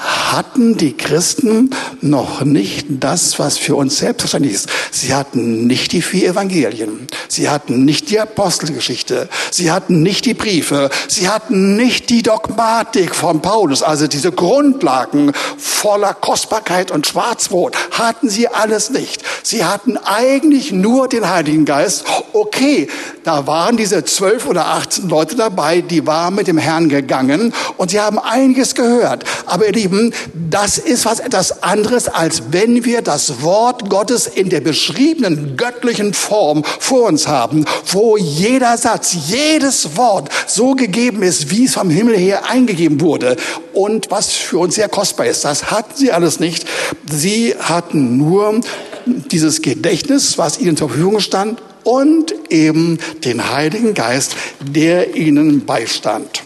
hatten 0.00 0.76
die 0.76 0.96
Christen 0.96 1.70
noch 2.00 2.42
nicht 2.42 2.86
das, 2.88 3.38
was 3.38 3.58
für 3.58 3.76
uns 3.76 3.98
selbstverständlich 3.98 4.54
ist. 4.54 4.68
Sie 4.90 5.14
hatten 5.14 5.66
nicht 5.66 5.92
die 5.92 6.02
vier 6.02 6.30
Evangelien. 6.30 7.06
Sie 7.28 7.48
hatten 7.48 7.84
nicht 7.84 8.10
die 8.10 8.18
Apostelgeschichte. 8.18 9.28
Sie 9.50 9.70
hatten 9.70 10.02
nicht 10.02 10.24
die 10.24 10.34
Briefe. 10.34 10.90
Sie 11.08 11.28
hatten 11.28 11.76
nicht 11.76 12.10
die 12.10 12.22
Dogmatik 12.22 13.14
von 13.14 13.42
Paulus, 13.42 13.82
also 13.82 14.06
diese 14.06 14.32
Grundlagen 14.32 15.32
voller 15.58 16.14
Kostbarkeit 16.14 16.90
und 16.90 17.06
Schwarzbrot. 17.06 17.76
Hatten 17.92 18.28
sie 18.28 18.48
alles 18.48 18.90
nicht. 18.90 19.22
Sie 19.42 19.64
hatten 19.64 19.96
eigentlich 19.98 20.72
nur 20.72 21.08
den 21.08 21.28
Heiligen 21.28 21.64
Geist. 21.64 22.04
Okay, 22.32 22.88
da 23.24 23.46
waren 23.46 23.76
diese 23.76 24.04
zwölf 24.04 24.46
oder 24.46 24.66
achtzehn 24.66 25.08
Leute 25.08 25.36
dabei, 25.36 25.82
die 25.82 26.06
waren 26.06 26.34
mit 26.34 26.46
dem 26.46 26.58
Herrn 26.58 26.88
gegangen 26.88 27.52
und 27.76 27.90
sie 27.90 28.00
haben 28.00 28.18
einiges 28.18 28.74
gehört. 28.74 29.24
Aber 29.46 29.66
ihr 29.66 29.72
Lieben, 29.90 30.12
das 30.34 30.78
ist 30.78 31.04
was 31.04 31.20
etwas 31.20 31.62
anderes, 31.62 32.08
als 32.08 32.42
wenn 32.50 32.84
wir 32.84 33.02
das 33.02 33.42
Wort 33.42 33.90
Gottes 33.90 34.26
in 34.26 34.48
der 34.48 34.60
beschriebenen 34.60 35.56
göttlichen 35.56 36.14
Form 36.14 36.62
vor 36.64 37.08
uns 37.08 37.26
haben, 37.26 37.64
wo 37.86 38.16
jeder 38.16 38.76
Satz, 38.76 39.16
jedes 39.28 39.96
Wort 39.96 40.28
so 40.46 40.74
gegeben 40.74 41.22
ist, 41.22 41.50
wie 41.50 41.64
es 41.64 41.74
vom 41.74 41.90
Himmel 41.90 42.16
her 42.16 42.48
eingegeben 42.48 43.00
wurde. 43.00 43.36
Und 43.72 44.10
was 44.10 44.32
für 44.32 44.58
uns 44.58 44.74
sehr 44.76 44.88
kostbar 44.88 45.26
ist, 45.26 45.44
das 45.44 45.70
hatten 45.70 45.94
sie 45.96 46.12
alles 46.12 46.40
nicht. 46.40 46.66
Sie 47.10 47.54
hatten 47.58 48.16
nur 48.16 48.60
dieses 49.06 49.62
Gedächtnis, 49.62 50.38
was 50.38 50.60
ihnen 50.60 50.76
zur 50.76 50.88
Verfügung 50.88 51.20
stand, 51.20 51.60
und 51.82 52.34
eben 52.50 52.98
den 53.24 53.50
Heiligen 53.52 53.94
Geist, 53.94 54.36
der 54.60 55.16
ihnen 55.16 55.64
beistand. 55.64 56.42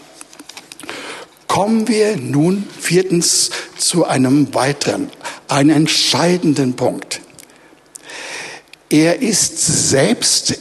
Kommen 1.55 1.87
wir 1.87 2.17
nun 2.17 2.67
viertens 2.77 3.49
zu 3.77 4.03
einem 4.03 4.53
weiteren, 4.53 5.09
einen 5.47 5.69
entscheidenden 5.69 6.73
Punkt. 6.73 7.21
Er 8.89 9.21
ist 9.21 9.89
selbst 9.89 10.59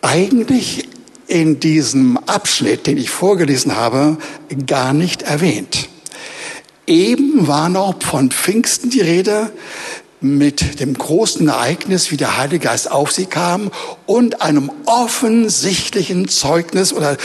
eigentlich 0.00 0.88
in 1.28 1.60
diesem 1.60 2.18
Abschnitt, 2.26 2.88
den 2.88 2.96
ich 2.96 3.10
vorgelesen 3.10 3.76
habe, 3.76 4.18
gar 4.66 4.92
nicht 4.92 5.22
erwähnt. 5.22 5.88
Eben 6.88 7.46
war 7.46 7.68
noch 7.68 8.02
von 8.02 8.32
Pfingsten 8.32 8.90
die 8.90 9.00
Rede 9.00 9.52
mit 10.20 10.80
dem 10.80 10.94
großen 10.94 11.46
Ereignis, 11.46 12.10
wie 12.10 12.16
der 12.16 12.36
Heilige 12.36 12.66
Geist 12.66 12.90
auf 12.90 13.12
sie 13.12 13.26
kam 13.26 13.70
und 14.06 14.42
einem 14.42 14.72
offensichtlichen 14.86 16.26
Zeugnis 16.26 16.92
oder 16.92 17.16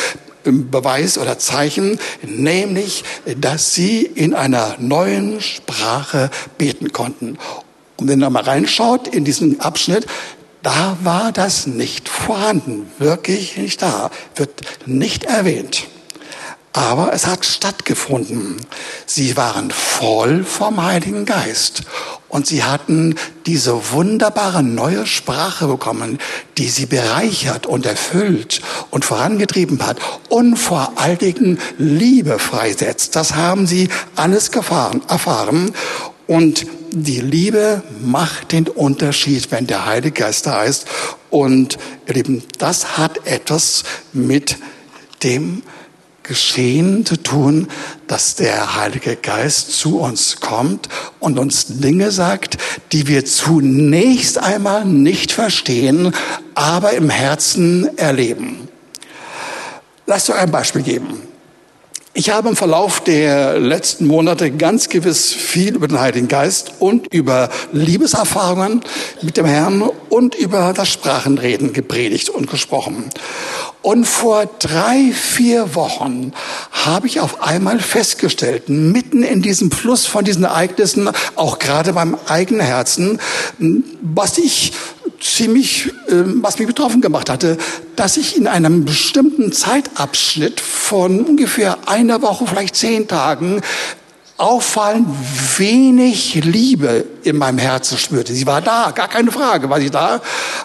Beweis 0.51 1.17
oder 1.17 1.39
Zeichen, 1.39 1.99
nämlich, 2.21 3.03
dass 3.39 3.73
sie 3.73 4.01
in 4.01 4.33
einer 4.33 4.75
neuen 4.79 5.41
Sprache 5.41 6.29
beten 6.57 6.91
konnten. 6.91 7.37
Und 7.97 8.07
wenn 8.07 8.19
man 8.19 8.33
mal 8.33 8.43
reinschaut 8.43 9.07
in 9.07 9.25
diesen 9.25 9.59
Abschnitt, 9.59 10.05
da 10.63 10.97
war 11.03 11.31
das 11.31 11.67
nicht 11.67 12.09
vorhanden, 12.09 12.91
wirklich 12.99 13.57
nicht 13.57 13.81
da, 13.81 14.11
wird 14.35 14.61
nicht 14.85 15.23
erwähnt. 15.23 15.87
Aber 16.77 17.11
es 17.11 17.25
hat 17.25 17.43
stattgefunden. 17.43 18.57
Sie 19.07 19.35
waren 19.35 19.71
voll 19.71 20.43
vom 20.43 20.83
Heiligen 20.83 21.25
Geist 21.25 21.81
und 22.29 22.45
sie 22.45 22.63
hatten 22.63 23.15
diese 23.47 23.93
wunderbare 23.93 24.61
neue 24.61 25.07
Sprache 25.07 25.65
bekommen, 25.65 26.19
die 26.59 26.69
sie 26.69 26.85
bereichert 26.85 27.65
und 27.65 27.87
erfüllt 27.87 28.61
und 28.91 29.05
vorangetrieben 29.05 29.83
hat 29.87 29.97
und 30.29 30.55
vor 30.55 30.93
allen 30.97 31.17
Dingen 31.17 31.59
Liebe 31.79 32.37
freisetzt. 32.37 33.15
Das 33.15 33.33
haben 33.33 33.65
sie 33.65 33.89
alles 34.15 34.49
erfahren. 34.49 35.73
Und 36.27 36.67
die 36.91 37.21
Liebe 37.21 37.81
macht 38.03 38.51
den 38.51 38.67
Unterschied, 38.67 39.49
wenn 39.49 39.65
der 39.65 39.87
Heilige 39.87 40.21
Geist 40.21 40.45
da 40.45 40.61
ist. 40.61 40.85
Und 41.31 41.79
ihr 42.05 42.13
Lieben, 42.13 42.43
das 42.59 42.99
hat 42.99 43.25
etwas 43.25 43.83
mit 44.13 44.57
dem 45.23 45.63
Geschehen 46.27 47.05
zu 47.05 47.17
tun, 47.17 47.67
dass 48.07 48.35
der 48.35 48.75
Heilige 48.75 49.15
Geist 49.15 49.71
zu 49.73 49.99
uns 49.99 50.39
kommt 50.39 50.89
und 51.19 51.39
uns 51.39 51.79
Dinge 51.79 52.11
sagt, 52.11 52.57
die 52.91 53.07
wir 53.07 53.25
zunächst 53.25 54.37
einmal 54.37 54.85
nicht 54.85 55.31
verstehen, 55.31 56.13
aber 56.55 56.93
im 56.93 57.09
Herzen 57.09 57.97
erleben. 57.97 58.67
Lasst 60.05 60.29
euch 60.29 60.37
ein 60.37 60.51
Beispiel 60.51 60.83
geben. 60.83 61.26
Ich 62.19 62.31
habe 62.31 62.49
im 62.49 62.55
Verlauf 62.55 62.99
der 62.99 63.59
letzten 63.59 64.07
Monate 64.07 64.49
ganz 64.49 64.89
gewiss 64.89 65.31
viel 65.31 65.75
über 65.75 65.87
den 65.87 65.99
Heiligen 65.99 66.27
Geist 66.27 66.71
und 66.79 67.13
über 67.13 67.49
Liebeserfahrungen 67.73 68.81
mit 69.21 69.37
dem 69.37 69.45
Herrn 69.45 69.83
und 70.09 70.33
über 70.33 70.73
das 70.75 70.89
Sprachenreden 70.89 71.73
gepredigt 71.73 72.29
und 72.29 72.49
gesprochen. 72.49 73.11
Und 73.83 74.05
vor 74.05 74.49
drei, 74.57 75.11
vier 75.13 75.75
Wochen 75.75 76.33
habe 76.71 77.05
ich 77.05 77.19
auf 77.19 77.43
einmal 77.43 77.79
festgestellt, 77.79 78.67
mitten 78.67 79.21
in 79.21 79.43
diesem 79.43 79.69
Fluss 79.69 80.07
von 80.07 80.25
diesen 80.25 80.43
Ereignissen, 80.43 81.11
auch 81.35 81.59
gerade 81.59 81.93
beim 81.93 82.17
eigenen 82.27 82.65
Herzen, 82.65 83.19
was 84.01 84.39
ich 84.39 84.73
ziemlich, 85.19 85.91
ähm, 86.09 86.39
was 86.41 86.59
mich 86.59 86.67
betroffen 86.67 87.01
gemacht 87.01 87.29
hatte, 87.29 87.57
dass 87.95 88.17
ich 88.17 88.37
in 88.37 88.47
einem 88.47 88.85
bestimmten 88.85 89.51
Zeitabschnitt 89.51 90.59
von 90.59 91.21
ungefähr 91.21 91.87
einer 91.87 92.21
Woche, 92.21 92.47
vielleicht 92.47 92.75
zehn 92.75 93.07
Tagen, 93.07 93.61
auffallend 94.37 95.07
wenig 95.57 96.35
Liebe 96.43 97.05
in 97.23 97.37
meinem 97.37 97.57
Herzen 97.57 97.97
spürte. 97.97 98.33
Sie 98.33 98.45
war 98.45 98.61
da, 98.61 98.91
gar 98.93 99.07
keine 99.07 99.31
Frage, 99.31 99.69
war 99.69 99.79
sie 99.79 99.89
da. 99.89 100.21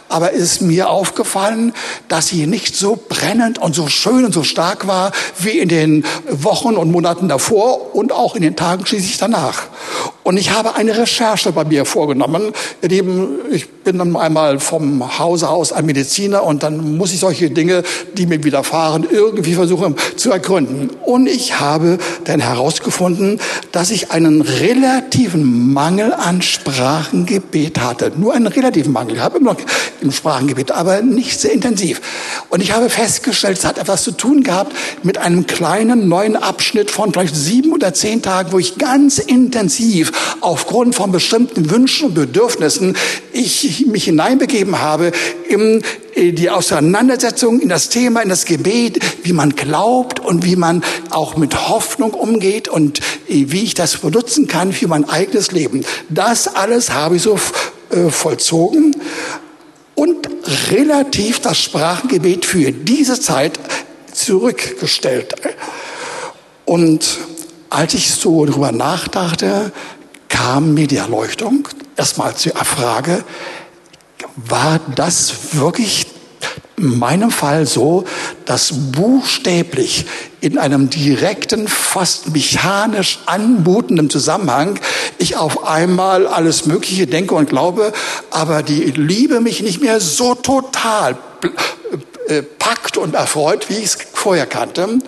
Aber 0.08 0.32
es 0.32 0.40
ist 0.40 0.62
mir 0.62 0.90
aufgefallen, 0.90 1.72
dass 2.08 2.28
sie 2.28 2.46
nicht 2.46 2.76
so 2.76 2.98
brennend 3.08 3.58
und 3.58 3.74
so 3.74 3.88
schön 3.88 4.24
und 4.24 4.32
so 4.32 4.42
stark 4.42 4.86
war 4.86 5.12
wie 5.38 5.58
in 5.58 5.68
den 5.68 6.04
Wochen 6.28 6.76
und 6.76 6.90
Monaten 6.90 7.28
davor 7.28 7.94
und 7.94 8.12
auch 8.12 8.34
in 8.34 8.42
den 8.42 8.56
Tagen 8.56 8.86
schließlich 8.86 9.18
danach. 9.18 9.64
Und 10.24 10.36
ich 10.36 10.50
habe 10.50 10.76
eine 10.76 10.96
Recherche 10.96 11.50
bei 11.52 11.64
mir 11.64 11.84
vorgenommen. 11.84 12.52
Ich 12.80 13.68
bin 13.82 13.98
dann 13.98 14.16
einmal 14.16 14.60
vom 14.60 15.18
Hause 15.18 15.48
aus 15.48 15.72
ein 15.72 15.84
Mediziner 15.86 16.44
und 16.44 16.62
dann 16.62 16.96
muss 16.96 17.12
ich 17.12 17.18
solche 17.18 17.50
Dinge, 17.50 17.82
die 18.14 18.26
mir 18.26 18.44
widerfahren, 18.44 19.06
irgendwie 19.10 19.54
versuchen 19.54 19.96
zu 20.16 20.30
ergründen. 20.30 20.90
Und 21.04 21.26
ich 21.26 21.58
habe 21.58 21.98
dann 22.24 22.40
herausgefunden, 22.40 23.40
dass 23.72 23.90
ich 23.90 24.12
einen 24.12 24.42
relativen 24.42 25.72
Mangel 25.72 26.12
an 26.12 26.41
Sprachengebet 26.42 27.80
hatte. 27.80 28.12
Nur 28.16 28.34
einen 28.34 28.46
relativen 28.46 28.92
Mangel. 28.92 29.16
Ich 29.16 29.20
habe 29.22 29.38
immer 29.38 29.54
noch 29.54 29.60
im 30.00 30.12
Sprachengebet, 30.12 30.70
aber 30.70 31.02
nicht 31.02 31.40
sehr 31.40 31.52
intensiv. 31.52 32.00
Und 32.48 32.62
ich 32.62 32.72
habe 32.72 32.90
festgestellt, 32.90 33.58
es 33.58 33.64
hat 33.64 33.78
etwas 33.78 34.02
zu 34.02 34.12
tun 34.12 34.42
gehabt 34.42 34.74
mit 35.02 35.18
einem 35.18 35.46
kleinen 35.46 36.08
neuen 36.08 36.36
Abschnitt 36.36 36.90
von 36.90 37.12
vielleicht 37.12 37.34
sieben 37.34 37.72
oder 37.72 37.94
zehn 37.94 38.22
Tagen, 38.22 38.52
wo 38.52 38.58
ich 38.58 38.78
ganz 38.78 39.18
intensiv 39.18 40.36
aufgrund 40.40 40.94
von 40.94 41.12
bestimmten 41.12 41.70
Wünschen 41.70 42.08
und 42.08 42.14
Bedürfnissen 42.14 42.96
ich 43.32 43.86
mich 43.86 44.04
hineinbegeben 44.04 44.80
habe 44.80 45.12
in 45.52 45.82
äh, 46.14 46.32
die 46.32 46.50
Auseinandersetzung, 46.50 47.60
in 47.60 47.68
das 47.68 47.88
Thema, 47.88 48.20
in 48.22 48.28
das 48.28 48.44
Gebet, 48.44 48.98
wie 49.22 49.32
man 49.32 49.54
glaubt 49.54 50.20
und 50.20 50.44
wie 50.44 50.56
man 50.56 50.82
auch 51.10 51.36
mit 51.36 51.68
Hoffnung 51.68 52.14
umgeht 52.14 52.68
und 52.68 53.00
äh, 53.28 53.46
wie 53.48 53.62
ich 53.62 53.74
das 53.74 53.98
benutzen 53.98 54.46
kann 54.46 54.72
für 54.72 54.88
mein 54.88 55.08
eigenes 55.08 55.52
Leben. 55.52 55.84
Das 56.08 56.48
alles 56.48 56.90
habe 56.90 57.16
ich 57.16 57.22
so 57.22 57.38
äh, 57.90 58.10
vollzogen 58.10 58.96
und 59.94 60.28
relativ 60.70 61.40
das 61.40 61.58
Sprachengebet 61.58 62.44
für 62.44 62.72
diese 62.72 63.20
Zeit 63.20 63.58
zurückgestellt. 64.12 65.34
Und 66.64 67.18
als 67.70 67.94
ich 67.94 68.10
so 68.10 68.44
darüber 68.44 68.72
nachdachte, 68.72 69.72
kam 70.28 70.74
mir 70.74 70.86
die 70.86 70.96
Erleuchtung 70.96 71.68
erstmal 71.96 72.34
zur 72.34 72.52
Frage, 72.52 73.24
war 74.36 74.80
das 74.94 75.54
wirklich 75.54 76.06
in 76.76 76.98
meinem 76.98 77.30
Fall 77.30 77.66
so, 77.66 78.04
dass 78.44 78.72
buchstäblich 78.72 80.06
in 80.40 80.58
einem 80.58 80.90
direkten, 80.90 81.68
fast 81.68 82.32
mechanisch 82.32 83.20
anmutenden 83.26 84.10
Zusammenhang 84.10 84.80
ich 85.18 85.36
auf 85.36 85.64
einmal 85.64 86.26
alles 86.26 86.66
Mögliche 86.66 87.06
denke 87.06 87.34
und 87.34 87.48
glaube, 87.48 87.92
aber 88.30 88.62
die 88.62 88.82
Liebe 88.82 89.40
mich 89.40 89.62
nicht 89.62 89.80
mehr 89.80 90.00
so 90.00 90.34
total 90.34 91.16
äh, 92.26 92.42
packt 92.42 92.96
und 92.96 93.14
erfreut, 93.14 93.68
wie 93.68 93.74
ich 93.74 93.84
es 93.84 93.98
vorher 94.12 94.46
kannte. 94.46 94.98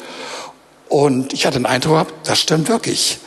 Und 0.88 1.32
ich 1.32 1.46
hatte 1.46 1.58
den 1.58 1.66
Eindruck, 1.66 2.08
das 2.24 2.40
stimmt 2.40 2.68
wirklich. 2.68 3.18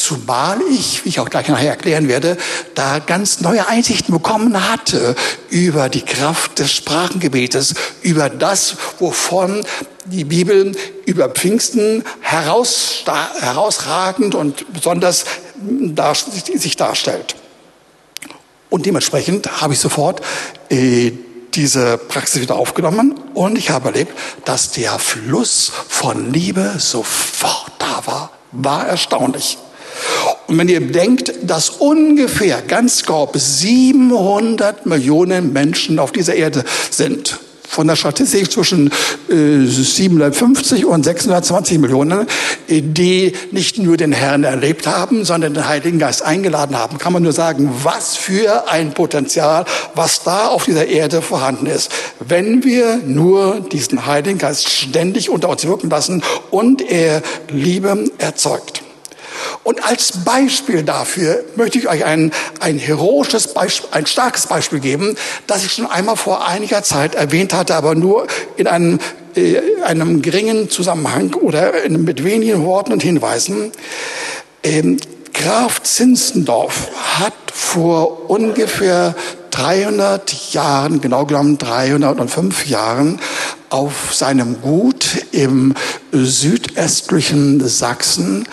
Zumal 0.00 0.62
ich, 0.70 1.04
wie 1.04 1.10
ich 1.10 1.20
auch 1.20 1.28
gleich 1.28 1.48
nachher 1.48 1.68
erklären 1.68 2.08
werde, 2.08 2.38
da 2.74 3.00
ganz 3.00 3.42
neue 3.42 3.68
Einsichten 3.68 4.14
bekommen 4.14 4.70
hatte 4.70 5.14
über 5.50 5.90
die 5.90 6.00
Kraft 6.00 6.58
des 6.58 6.72
Sprachengebetes, 6.72 7.74
über 8.00 8.30
das, 8.30 8.76
wovon 8.98 9.62
die 10.06 10.24
Bibel 10.24 10.72
über 11.04 11.28
Pfingsten 11.28 12.02
heraus, 12.22 13.04
herausragend 13.40 14.34
und 14.34 14.72
besonders 14.72 15.26
sich 16.56 16.76
darstellt. 16.76 17.36
Und 18.70 18.86
dementsprechend 18.86 19.60
habe 19.60 19.74
ich 19.74 19.80
sofort 19.80 20.22
äh, 20.70 21.12
diese 21.52 21.98
Praxis 21.98 22.40
wieder 22.40 22.56
aufgenommen 22.56 23.20
und 23.34 23.58
ich 23.58 23.68
habe 23.68 23.88
erlebt, 23.88 24.16
dass 24.46 24.70
der 24.70 24.98
Fluss 24.98 25.70
von 25.88 26.32
Liebe 26.32 26.76
sofort 26.78 27.72
da 27.78 28.00
war. 28.06 28.30
War 28.52 28.86
erstaunlich. 28.86 29.58
Und 30.50 30.58
wenn 30.58 30.68
ihr 30.68 30.80
denkt, 30.80 31.32
dass 31.44 31.70
ungefähr 31.70 32.60
ganz 32.60 33.04
grob 33.04 33.36
700 33.38 34.84
Millionen 34.84 35.52
Menschen 35.52 36.00
auf 36.00 36.10
dieser 36.10 36.34
Erde 36.34 36.64
sind, 36.90 37.38
von 37.62 37.86
der 37.86 37.94
Statistik 37.94 38.50
zwischen 38.50 38.90
äh, 39.28 39.64
750 39.64 40.86
und 40.86 41.04
620 41.04 41.78
Millionen, 41.78 42.26
die 42.68 43.32
nicht 43.52 43.78
nur 43.78 43.96
den 43.96 44.10
Herrn 44.10 44.42
erlebt 44.42 44.88
haben, 44.88 45.24
sondern 45.24 45.54
den 45.54 45.68
Heiligen 45.68 46.00
Geist 46.00 46.22
eingeladen 46.22 46.76
haben, 46.76 46.98
kann 46.98 47.12
man 47.12 47.22
nur 47.22 47.32
sagen, 47.32 47.70
was 47.84 48.16
für 48.16 48.68
ein 48.68 48.92
Potenzial, 48.92 49.66
was 49.94 50.24
da 50.24 50.48
auf 50.48 50.64
dieser 50.64 50.88
Erde 50.88 51.22
vorhanden 51.22 51.66
ist, 51.66 51.92
wenn 52.18 52.64
wir 52.64 52.96
nur 53.06 53.60
diesen 53.60 54.04
Heiligen 54.04 54.38
Geist 54.38 54.68
ständig 54.68 55.30
unter 55.30 55.48
uns 55.48 55.64
wirken 55.64 55.90
lassen 55.90 56.24
und 56.50 56.82
er 56.82 57.22
Liebe 57.52 58.10
erzeugt. 58.18 58.82
Und 59.62 59.84
als 59.84 60.24
Beispiel 60.24 60.82
dafür 60.82 61.44
möchte 61.56 61.78
ich 61.78 61.88
euch 61.88 62.04
ein, 62.04 62.32
ein 62.60 62.78
heroisches 62.78 63.48
Beispiel, 63.54 63.90
ein 63.92 64.06
starkes 64.06 64.46
Beispiel 64.46 64.80
geben, 64.80 65.16
das 65.46 65.64
ich 65.64 65.72
schon 65.72 65.86
einmal 65.86 66.16
vor 66.16 66.46
einiger 66.46 66.82
Zeit 66.82 67.14
erwähnt 67.14 67.52
hatte, 67.52 67.74
aber 67.74 67.94
nur 67.94 68.26
in 68.56 68.66
einem, 68.66 68.98
äh, 69.36 69.60
einem 69.84 70.22
geringen 70.22 70.70
Zusammenhang 70.70 71.34
oder 71.34 71.82
in, 71.82 72.04
mit 72.04 72.24
wenigen 72.24 72.64
Worten 72.64 72.92
und 72.92 73.02
Hinweisen. 73.02 73.72
Ähm, 74.62 74.98
Graf 75.32 75.82
Zinzendorf 75.82 76.88
hat 77.18 77.32
vor 77.52 78.28
ungefähr 78.28 79.14
300 79.50 80.52
Jahren, 80.52 81.00
genau 81.00 81.24
genommen 81.24 81.58
305 81.58 82.66
Jahren, 82.66 83.20
auf 83.70 84.14
seinem 84.14 84.60
Gut 84.60 85.19
im 85.32 85.74
südöstlichen 86.12 87.66
Sachsen 87.66 88.46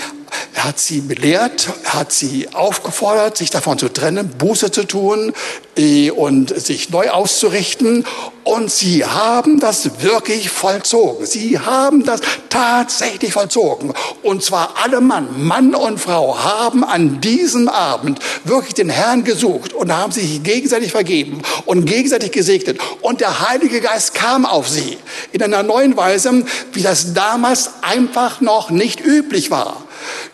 er 0.53 0.65
hat 0.65 0.79
sie 0.79 1.01
belehrt, 1.01 1.69
hat 1.85 2.11
sie 2.11 2.47
aufgefordert, 2.53 3.37
sich 3.37 3.49
davon 3.49 3.77
zu 3.77 3.89
trennen, 3.89 4.29
Buße 4.37 4.71
zu 4.71 4.83
tun 4.83 5.33
äh, 5.77 6.11
und 6.11 6.57
sich 6.59 6.89
neu 6.89 7.09
auszurichten. 7.09 8.05
Und 8.43 8.71
sie 8.71 9.05
haben 9.05 9.59
das 9.59 10.01
wirklich 10.01 10.49
vollzogen. 10.49 11.25
Sie 11.25 11.59
haben 11.59 12.03
das 12.03 12.21
tatsächlich 12.49 13.33
vollzogen. 13.33 13.93
Und 14.23 14.43
zwar 14.43 14.75
alle 14.83 14.99
Mann, 14.99 15.43
Mann 15.43 15.75
und 15.75 15.99
Frau 15.99 16.37
haben 16.37 16.83
an 16.83 17.21
diesem 17.21 17.69
Abend 17.69 18.19
wirklich 18.43 18.73
den 18.73 18.89
Herrn 18.89 19.23
gesucht 19.23 19.73
und 19.73 19.95
haben 19.95 20.11
sich 20.11 20.43
gegenseitig 20.43 20.91
vergeben 20.91 21.41
und 21.65 21.85
gegenseitig 21.85 22.31
gesegnet. 22.31 22.79
Und 23.01 23.21
der 23.21 23.47
Heilige 23.49 23.79
Geist 23.79 24.13
kam 24.13 24.45
auf 24.45 24.67
sie 24.67 24.97
in 25.31 25.43
einer 25.43 25.63
neuen 25.63 25.95
Weise, 25.95 26.45
wie 26.73 26.81
das 26.81 27.13
damals 27.13 27.71
einfach 27.81 28.41
noch 28.41 28.69
nicht 28.69 28.99
üblich 29.01 29.51
war. 29.51 29.85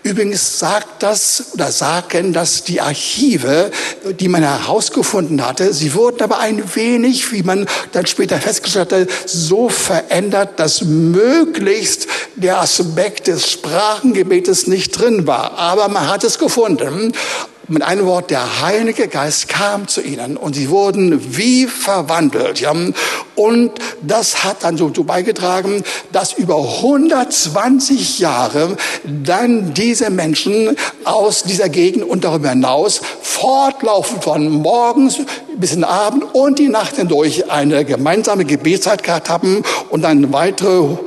Übrigens 0.04 0.60
sagt 0.60 1.04
das 1.04 1.46
oder 1.54 1.72
sagen 1.72 2.34
das 2.34 2.64
die 2.64 2.82
Archive, 2.82 3.72
die 4.20 4.28
man 4.28 4.44
herausgefunden 4.44 5.46
hatte. 5.46 5.74
Sie 5.74 5.94
wurden 5.94 6.22
aber 6.22 6.40
ein 6.40 6.76
wenig, 6.76 7.32
wie 7.32 7.44
man 7.44 7.68
dann 7.92 8.06
später 8.06 8.40
festgestellt 8.40 8.94
hat, 8.94 9.08
so 9.26 9.70
verändert, 9.70 10.60
dass 10.60 10.84
möglichst 10.84 12.08
der 12.36 12.60
Aspekt 12.60 13.28
des 13.28 13.52
Sprachengebetes 13.52 14.68
nicht 14.68 14.92
drin 14.92 15.28
war. 15.28 15.58
Aber 15.58 15.88
man 15.88 16.08
hat 16.08 16.24
es 16.24 16.40
gefunden. 16.40 17.14
Mit 17.70 17.84
einem 17.84 18.06
Wort, 18.06 18.32
der 18.32 18.62
Heilige 18.62 19.10
Geist 19.10 19.50
kam 19.50 19.90
zu 19.90 20.00
ihnen 20.02 20.38
und 20.38 20.56
sie 20.56 20.70
wurden 20.70 21.36
wie 21.36 21.66
verwandelt. 21.66 22.62
Ja? 22.62 22.74
Und 23.36 23.72
das 24.02 24.46
hat 24.46 24.64
dann 24.64 24.78
so 24.78 24.90
beigetragen, 25.04 25.84
dass 26.14 26.32
über 26.32 26.58
120 26.58 28.20
Jahre 28.20 28.78
dann 29.04 29.74
diese 29.74 30.10
Menschen 30.10 30.78
aus 31.04 31.44
dieser 31.44 31.68
Gegend 31.68 32.06
und 32.06 32.24
darüber 32.24 32.52
hinaus 32.52 33.02
fortlaufend 33.22 34.24
von 34.24 34.50
morgens 34.50 35.20
bis 35.58 35.74
in 35.74 35.82
den 35.82 35.84
Abend 35.84 36.24
und 36.34 36.60
die 36.60 36.70
Nacht 36.70 36.96
hindurch 36.96 37.52
eine 37.52 37.84
gemeinsame 37.84 38.46
Gebetszeit 38.46 39.04
gehabt 39.04 39.30
haben 39.30 39.64
und 39.90 40.04
dann 40.04 40.32
weitere 40.32 40.98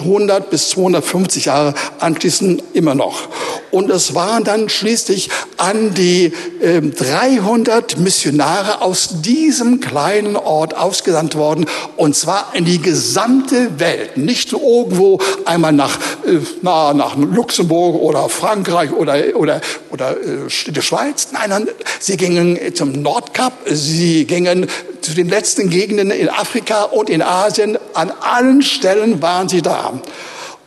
100 0.00 0.50
bis 0.50 0.70
250 0.70 1.46
Jahre 1.46 1.74
anschließend 1.98 2.62
immer 2.72 2.94
noch. 2.94 3.28
Und 3.70 3.90
es 3.90 4.14
waren 4.14 4.44
dann 4.44 4.68
schließlich 4.68 5.28
an 5.58 5.92
die 5.94 6.32
äh, 6.60 6.80
300 6.80 7.98
Missionare 7.98 8.80
aus 8.80 9.20
diesem 9.20 9.80
kleinen 9.80 10.36
Ort 10.36 10.76
ausgesandt 10.76 11.34
worden, 11.34 11.66
und 11.96 12.16
zwar 12.16 12.52
in 12.54 12.64
die 12.64 12.80
gesamte 12.80 13.78
Welt, 13.78 14.16
nicht 14.16 14.52
irgendwo 14.52 15.20
einmal 15.44 15.72
nach, 15.72 15.98
äh, 16.26 16.38
na, 16.62 16.94
nach 16.94 17.16
Luxemburg 17.16 18.00
oder 18.00 18.28
Frankreich 18.28 18.92
oder, 18.92 19.22
oder, 19.34 19.60
oder 19.90 20.12
äh, 20.12 20.70
die 20.70 20.82
Schweiz. 20.82 21.28
Nein, 21.32 21.50
nein, 21.50 21.68
sie 22.00 22.16
gingen 22.16 22.58
zum 22.74 23.02
Nordkap, 23.02 23.52
sie 23.66 24.24
gingen 24.24 24.66
zu 25.08 25.14
den 25.14 25.28
letzten 25.28 25.70
Gegenden 25.70 26.10
in 26.10 26.28
Afrika 26.28 26.82
und 26.82 27.08
in 27.08 27.22
Asien. 27.22 27.78
An 27.94 28.10
allen 28.10 28.60
Stellen 28.62 29.22
waren 29.22 29.48
sie 29.48 29.62
da. 29.62 30.00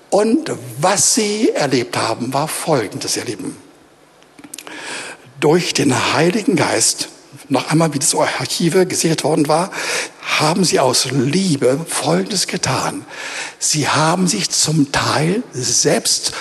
Und 0.10 0.52
was 0.80 1.14
sie 1.14 1.50
erlebt 1.50 1.96
haben, 1.96 2.34
war 2.34 2.48
Folgendes, 2.48 3.16
ihr 3.18 3.26
Lieben. 3.26 3.56
Durch 5.40 5.74
den 5.74 6.14
Heiligen 6.14 6.56
Geist, 6.56 7.10
noch 7.50 7.70
einmal, 7.72 7.94
wie 7.94 8.00
das 8.00 8.16
Archive 8.16 8.88
gesichert 8.88 9.24
worden 9.24 9.48
war, 9.48 9.72
haben 10.40 10.64
sie 10.64 10.80
aus 10.80 11.08
Liebe 11.12 11.80
Folgendes 11.88 12.48
getan. 12.48 13.06
Sie 13.60 13.88
haben 13.88 14.28
sich 14.28 14.50
zum 14.50 14.92
Teil 14.92 15.44
selbst 15.54 16.34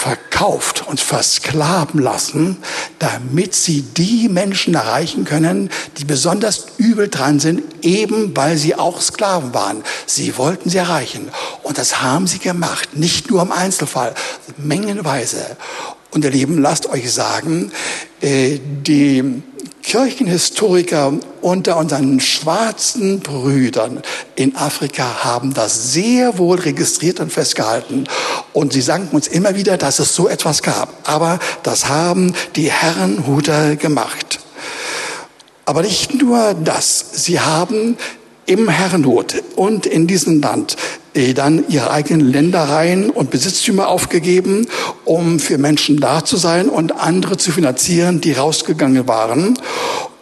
verkauft 0.00 0.86
und 0.86 0.98
versklaven 0.98 2.00
lassen, 2.00 2.56
damit 2.98 3.54
sie 3.54 3.82
die 3.82 4.30
Menschen 4.30 4.74
erreichen 4.74 5.26
können, 5.26 5.68
die 5.98 6.06
besonders 6.06 6.68
übel 6.78 7.08
dran 7.08 7.38
sind, 7.38 7.62
eben 7.84 8.34
weil 8.34 8.56
sie 8.56 8.74
auch 8.74 9.02
Sklaven 9.02 9.52
waren. 9.52 9.84
Sie 10.06 10.38
wollten 10.38 10.70
sie 10.70 10.78
erreichen. 10.78 11.28
Und 11.62 11.76
das 11.76 12.00
haben 12.00 12.26
sie 12.26 12.38
gemacht, 12.38 12.96
nicht 12.96 13.30
nur 13.30 13.42
im 13.42 13.52
Einzelfall, 13.52 14.14
mengenweise. 14.56 15.58
Und 16.12 16.24
ihr 16.24 16.30
Lieben, 16.30 16.62
lasst 16.62 16.88
euch 16.88 17.12
sagen, 17.12 17.70
äh, 18.22 18.58
die 18.58 19.42
Kirchenhistoriker 19.82 21.14
unter 21.40 21.76
unseren 21.78 22.20
schwarzen 22.20 23.20
Brüdern 23.20 24.02
in 24.36 24.54
Afrika 24.56 25.24
haben 25.24 25.54
das 25.54 25.92
sehr 25.92 26.38
wohl 26.38 26.58
registriert 26.58 27.20
und 27.20 27.32
festgehalten. 27.32 28.04
Und 28.52 28.72
sie 28.72 28.82
sagen 28.82 29.08
uns 29.12 29.26
immer 29.26 29.56
wieder, 29.56 29.76
dass 29.76 29.98
es 29.98 30.14
so 30.14 30.28
etwas 30.28 30.62
gab. 30.62 31.08
Aber 31.08 31.38
das 31.62 31.88
haben 31.88 32.34
die 32.56 32.70
Herrenhuter 32.70 33.76
gemacht. 33.76 34.40
Aber 35.64 35.82
nicht 35.82 36.20
nur 36.20 36.54
das. 36.54 37.04
Sie 37.24 37.40
haben 37.40 37.96
im 38.46 38.68
Herrenhut 38.68 39.42
und 39.54 39.86
in 39.86 40.06
diesem 40.06 40.40
Land 40.40 40.76
dann 41.34 41.64
ihre 41.68 41.90
eigenen 41.90 42.30
Ländereien 42.30 43.10
und 43.10 43.30
Besitztümer 43.30 43.88
aufgegeben, 43.88 44.68
um 45.04 45.40
für 45.40 45.58
Menschen 45.58 45.98
da 45.98 46.24
zu 46.24 46.36
sein 46.36 46.68
und 46.68 46.92
andere 46.92 47.36
zu 47.36 47.52
finanzieren, 47.52 48.20
die 48.20 48.32
rausgegangen 48.32 49.08
waren. 49.08 49.58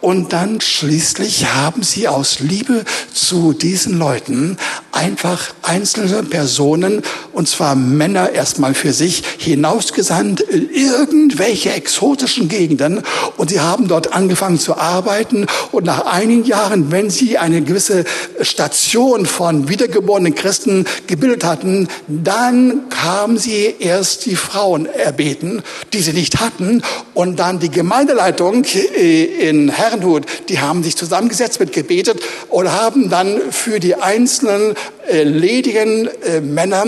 Und 0.01 0.31
dann 0.31 0.61
schließlich 0.61 1.53
haben 1.53 1.83
sie 1.83 2.07
aus 2.07 2.39
Liebe 2.39 2.85
zu 3.13 3.51
diesen 3.51 3.99
Leuten 3.99 4.57
einfach 4.93 5.53
einzelne 5.61 6.23
Personen, 6.23 7.01
und 7.33 7.49
zwar 7.49 7.75
Männer 7.75 8.31
erstmal 8.31 8.73
für 8.73 8.93
sich, 8.93 9.23
hinausgesandt 9.37 10.39
in 10.39 10.69
irgendwelche 10.69 11.73
exotischen 11.73 12.47
Gegenden. 12.47 13.03
Und 13.35 13.49
sie 13.49 13.59
haben 13.59 13.89
dort 13.89 14.13
angefangen 14.13 14.57
zu 14.57 14.77
arbeiten. 14.77 15.47
Und 15.73 15.85
nach 15.85 16.05
einigen 16.05 16.45
Jahren, 16.45 16.91
wenn 16.91 17.09
sie 17.09 17.37
eine 17.37 17.61
gewisse 17.61 18.05
Station 18.41 19.25
von 19.25 19.67
wiedergeborenen 19.67 20.33
Christen 20.33 20.78
gebildet 21.07 21.43
hatten, 21.43 21.87
dann 22.07 22.89
kamen 22.89 23.37
sie 23.37 23.75
erst 23.79 24.25
die 24.25 24.35
Frauen 24.35 24.85
erbeten, 24.85 25.61
die 25.91 25.99
sie 25.99 26.13
nicht 26.13 26.39
hatten. 26.39 26.83
Und 27.13 27.39
dann 27.39 27.59
die 27.59 27.69
Gemeindeleitung 27.69 28.63
äh, 28.63 29.23
in 29.49 29.69
Herr 29.69 29.89
Herrenhut, 29.89 30.25
die 30.49 30.59
haben 30.59 30.83
sich 30.83 30.95
zusammengesetzt 30.95 31.59
mit 31.59 31.73
gebetet 31.73 32.19
und 32.49 32.71
haben 32.71 33.09
dann 33.09 33.51
für 33.51 33.79
die 33.79 33.95
einzelnen 33.95 34.75
äh, 35.09 35.23
ledigen 35.23 36.09
äh, 36.25 36.41
Männer 36.41 36.85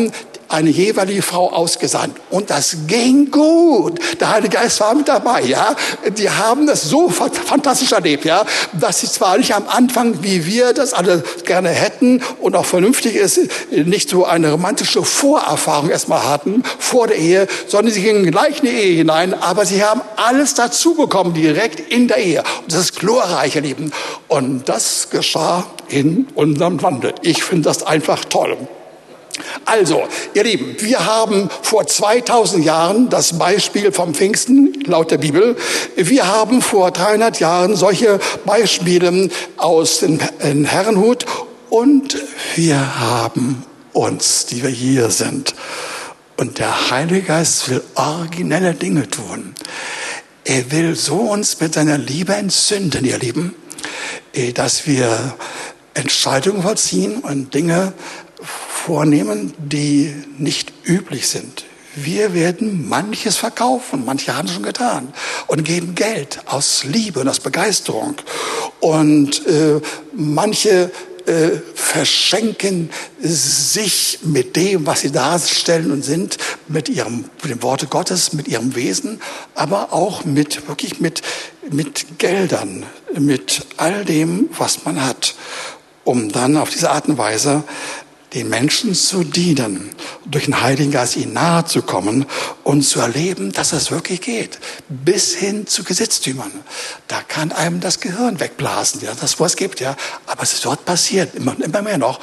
eine 0.52 0.70
jeweilige 0.70 1.22
Frau 1.22 1.52
ausgesandt. 1.52 2.18
Und 2.30 2.50
das 2.50 2.78
ging 2.88 3.32
gut. 3.32 4.00
Der 4.20 4.30
Heilige 4.30 4.58
Geist 4.58 4.80
war 4.80 4.94
mit 4.94 5.08
dabei, 5.08 5.42
ja. 5.44 5.76
Die 6.18 6.30
haben 6.30 6.68
das 6.68 6.84
so 6.84 7.10
fantastisch 7.10 7.92
erlebt, 7.92 8.26
ja, 8.26 8.46
dass 8.74 9.00
sie 9.00 9.08
zwar 9.08 9.38
nicht 9.38 9.56
am 9.56 9.68
Anfang, 9.68 10.24
wie 10.24 10.46
wir 10.46 10.74
das 10.74 10.94
alle 10.94 11.24
gerne 11.46 11.70
hätten 11.70 12.22
und 12.40 12.56
auch 12.56 12.66
vernünftig 12.66 13.16
ist, 13.16 13.40
nicht 13.72 14.10
so 14.10 14.26
eine 14.26 14.52
romantische 14.52 15.04
Vorerfahrung 15.04 15.90
erstmal 15.90 16.24
hatten 16.24 16.64
vor 16.80 17.08
der 17.08 17.18
Ehe, 17.18 17.48
sondern 17.68 17.94
sie 17.94 18.02
gingen 18.02 18.30
gleich 18.30 18.60
in 18.60 18.70
die 18.70 18.76
Ehe 18.76 18.98
hinein, 18.98 19.34
aber 19.34 19.66
sie 19.66 19.84
haben 19.84 20.02
alles 20.18 20.54
dazu 20.54 20.96
bekommen, 20.96 21.34
direkt 21.34 21.80
in 21.80 22.08
der 22.08 22.18
Ehe. 22.18 22.44
Und 22.62 22.74
das 22.74 22.80
ist 22.82 23.00
glorreich, 23.00 23.56
ihr 23.56 23.62
Lieben. 23.62 23.92
Und 24.28 24.68
das 24.68 25.10
geschah 25.10 25.66
in 25.88 26.28
unserem 26.36 26.78
Lande. 26.80 27.14
Ich 27.22 27.44
finde 27.44 27.64
das 27.64 27.84
einfach 27.84 28.26
toll. 28.26 28.58
Also, 29.66 30.04
ihr 30.34 30.44
Lieben, 30.44 30.76
wir 30.80 31.06
haben 31.06 31.50
vor 31.62 31.88
2000 31.88 32.66
Jahren 32.66 33.10
das 33.10 33.38
Beispiel 33.38 33.92
vom 33.92 34.14
Pfingsten 34.14 34.74
laut 34.86 35.12
der 35.12 35.18
Bibel. 35.18 35.56
Wir 35.96 36.28
haben 36.28 36.62
vor 36.62 36.92
300 36.92 37.40
Jahren 37.40 37.76
solche 37.76 38.20
Beispiele 38.46 39.30
aus 39.58 40.00
dem 40.00 40.20
Herrenhut 40.66 41.26
und 41.70 42.18
wir 42.56 43.00
haben 43.00 43.64
uns, 43.94 44.46
die 44.46 44.64
wir 44.64 44.70
hier 44.70 45.10
sind. 45.10 45.56
Und 46.38 46.60
der 46.60 46.90
Heilige 46.90 47.22
Geist 47.22 47.70
will 47.70 47.84
originelle 47.96 48.74
Dinge 48.74 49.10
tun. 49.10 49.54
Er 50.44 50.72
will 50.72 50.96
so 50.96 51.18
uns 51.18 51.60
mit 51.60 51.76
seiner 51.76 51.98
Liebe 51.98 52.34
entzünden, 52.34 53.06
ihr 53.06 53.20
Lieben, 53.20 53.54
eh, 54.34 54.52
dass 54.52 54.88
wir 54.88 55.36
Entscheidungen 55.94 56.64
vollziehen 56.64 57.20
und 57.20 57.54
Dinge 57.54 57.94
vornehmen, 58.86 59.54
die 59.58 60.14
nicht 60.38 60.74
üblich 60.84 61.28
sind. 61.28 61.66
Wir 61.96 62.34
werden 62.34 62.88
manches 62.88 63.36
verkaufen, 63.36 64.04
manche 64.06 64.36
haben 64.36 64.48
es 64.48 64.54
schon 64.54 64.64
getan 64.64 65.14
und 65.48 65.66
geben 65.66 65.94
Geld 65.94 66.40
aus 66.46 66.86
Liebe 66.86 67.20
und 67.20 67.28
aus 67.28 67.42
Begeisterung. 67.42 68.16
Und 68.80 69.46
äh, 69.46 69.82
manche 70.14 70.90
äh, 71.26 71.50
verschenken 71.76 72.90
sich 73.20 74.20
mit 74.24 74.56
dem, 74.56 74.86
was 74.86 75.02
sie 75.02 75.12
darstellen 75.12 75.92
und 75.92 76.04
sind, 76.04 76.38
mit 76.68 76.90
ihrem, 76.90 77.26
mit 77.44 77.52
dem 77.52 77.62
Worte 77.62 77.88
Gottes, 77.88 78.34
mit 78.34 78.48
ihrem 78.48 78.76
Wesen, 78.76 79.22
aber 79.54 79.92
auch 79.94 80.24
mit, 80.24 80.68
wirklich 80.70 81.00
mit, 81.00 81.22
mit 81.70 82.18
Geldern, 82.18 82.86
mit 83.14 83.66
all 83.78 84.06
dem, 84.06 84.50
was 84.58 84.86
man 84.86 85.04
hat, 85.04 85.36
um 86.04 86.32
dann 86.32 86.58
auf 86.58 86.70
diese 86.70 86.90
Art 86.90 87.08
und 87.08 87.18
Weise 87.18 87.64
den 88.34 88.48
Menschen 88.48 88.96
zu 88.96 89.24
dienen, 89.24 89.90
durch 90.26 90.46
den 90.46 90.62
Heiligen 90.62 90.92
Geist 90.92 91.18
ihnen 91.18 91.34
nahe 91.34 91.66
zu 91.66 91.82
kommen 91.82 92.26
und 92.64 92.84
zu 92.84 93.00
erleben, 93.00 93.52
dass 93.52 93.74
es 93.74 93.92
wirklich 93.92 94.22
geht, 94.22 94.60
bis 94.88 95.36
hin 95.36 95.68
zu 95.68 95.84
Gesetztümern. 95.84 96.52
Da 97.08 97.22
kann 97.28 97.52
einem 97.52 97.82
das 97.82 98.00
Gehirn 98.00 98.40
wegblasen, 98.40 99.02
ja, 99.02 99.12
das 99.20 99.40
was 99.40 99.58
gibt, 99.58 99.82
ja, 99.82 99.96
aber 100.28 100.44
es 100.44 100.64
wird 100.64 100.86
passieren, 100.86 101.30
immer, 101.34 101.56
immer 101.60 101.82
mehr 101.82 101.98
noch. 101.98 102.20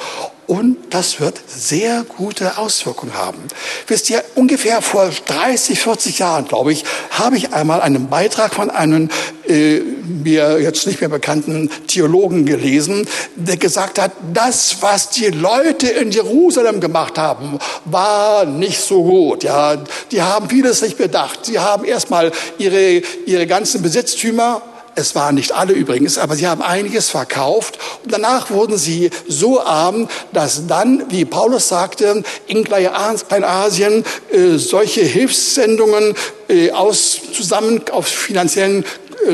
Und 0.47 0.77
das 0.89 1.19
wird 1.19 1.39
sehr 1.47 2.03
gute 2.03 2.57
Auswirkungen 2.57 3.13
haben. 3.13 3.37
Wisst 3.85 4.09
ihr, 4.09 4.23
ungefähr 4.33 4.81
vor 4.81 5.11
30, 5.27 5.79
40 5.79 6.17
Jahren, 6.17 6.47
glaube 6.47 6.73
ich, 6.73 6.85
habe 7.11 7.37
ich 7.37 7.53
einmal 7.53 7.81
einen 7.81 8.09
Beitrag 8.09 8.55
von 8.55 8.71
einem 8.71 9.09
äh, 9.49 9.79
mir 9.79 10.59
jetzt 10.61 10.85
nicht 10.87 11.01
mehr 11.01 11.09
bekannten 11.09 11.69
Theologen 11.87 12.45
gelesen, 12.45 13.07
der 13.35 13.57
gesagt 13.57 13.99
hat, 13.99 14.11
das, 14.33 14.77
was 14.81 15.09
die 15.09 15.27
Leute 15.27 15.87
in 15.87 16.11
Jerusalem 16.11 16.79
gemacht 16.79 17.17
haben, 17.17 17.59
war 17.85 18.45
nicht 18.45 18.79
so 18.79 19.03
gut. 19.03 19.43
Ja, 19.43 19.77
die 20.11 20.21
haben 20.21 20.49
vieles 20.49 20.81
nicht 20.81 20.97
bedacht. 20.97 21.45
Sie 21.45 21.59
haben 21.59 21.83
erstmal 21.83 22.31
ihre, 22.57 23.01
ihre 23.25 23.47
ganzen 23.47 23.81
Besitztümer 23.81 24.61
es 24.99 25.15
waren 25.15 25.35
nicht 25.35 25.53
alle 25.53 25.73
übrigens, 25.73 26.17
aber 26.17 26.35
sie 26.35 26.47
haben 26.47 26.61
einiges 26.61 27.09
verkauft. 27.09 27.79
Und 28.03 28.11
danach 28.11 28.49
wurden 28.49 28.77
sie 28.77 29.09
so 29.27 29.61
arm, 29.61 30.09
dass 30.33 30.67
dann, 30.67 31.05
wie 31.09 31.25
Paulus 31.25 31.69
sagte, 31.69 32.23
in 32.47 32.63
Kleinasien 32.63 34.03
äh, 34.31 34.57
solche 34.57 35.01
Hilfssendungen 35.01 36.15
äh, 36.49 36.71
aus 36.71 37.17
zusammen 37.33 37.81
auf 37.91 38.07
finanziellen 38.07 38.83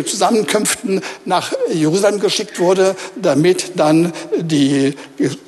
Zusammenkünften 0.05 1.01
nach 1.25 1.53
Jerusalem 1.71 2.19
geschickt 2.19 2.59
wurde, 2.59 2.95
damit 3.15 3.71
dann 3.75 4.13
die, 4.35 4.95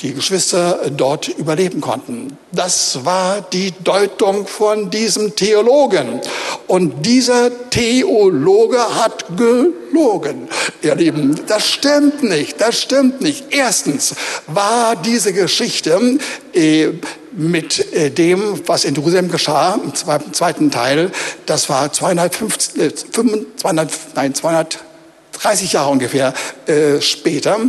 die 0.01 0.13
Geschwister 0.13 0.89
dort 0.95 1.27
überleben 1.27 1.81
konnten. 1.81 2.37
Das 2.51 3.03
war 3.03 3.41
die 3.41 3.73
Deutung 3.83 4.47
von 4.47 4.89
diesem 4.89 5.35
Theologen. 5.35 6.21
Und 6.67 7.05
dieser 7.05 7.69
Theologe 7.69 8.79
hat 8.79 9.25
gelogen. 9.37 10.47
Ihr 10.81 10.95
Lieben, 10.95 11.39
das 11.47 11.67
stimmt 11.67 12.23
nicht, 12.23 12.59
das 12.61 12.81
stimmt 12.81 13.21
nicht. 13.21 13.45
Erstens 13.49 14.15
war 14.47 14.95
diese 14.95 15.33
Geschichte 15.33 16.17
äh, 16.53 16.89
mit 17.37 17.93
äh, 17.93 18.09
dem, 18.09 18.67
was 18.67 18.83
in 18.83 18.95
Jerusalem 18.95 19.29
geschah, 19.29 19.75
im 19.75 19.93
zweiten 20.33 20.71
Teil, 20.71 21.11
das 21.45 21.69
war 21.69 21.93
250, 21.93 22.81
äh, 22.81 22.93
200, 22.93 23.91
nein, 24.15 24.33
230 24.33 25.73
Jahre 25.73 25.91
ungefähr 25.91 26.33
äh, 26.65 26.99
später. 26.99 27.59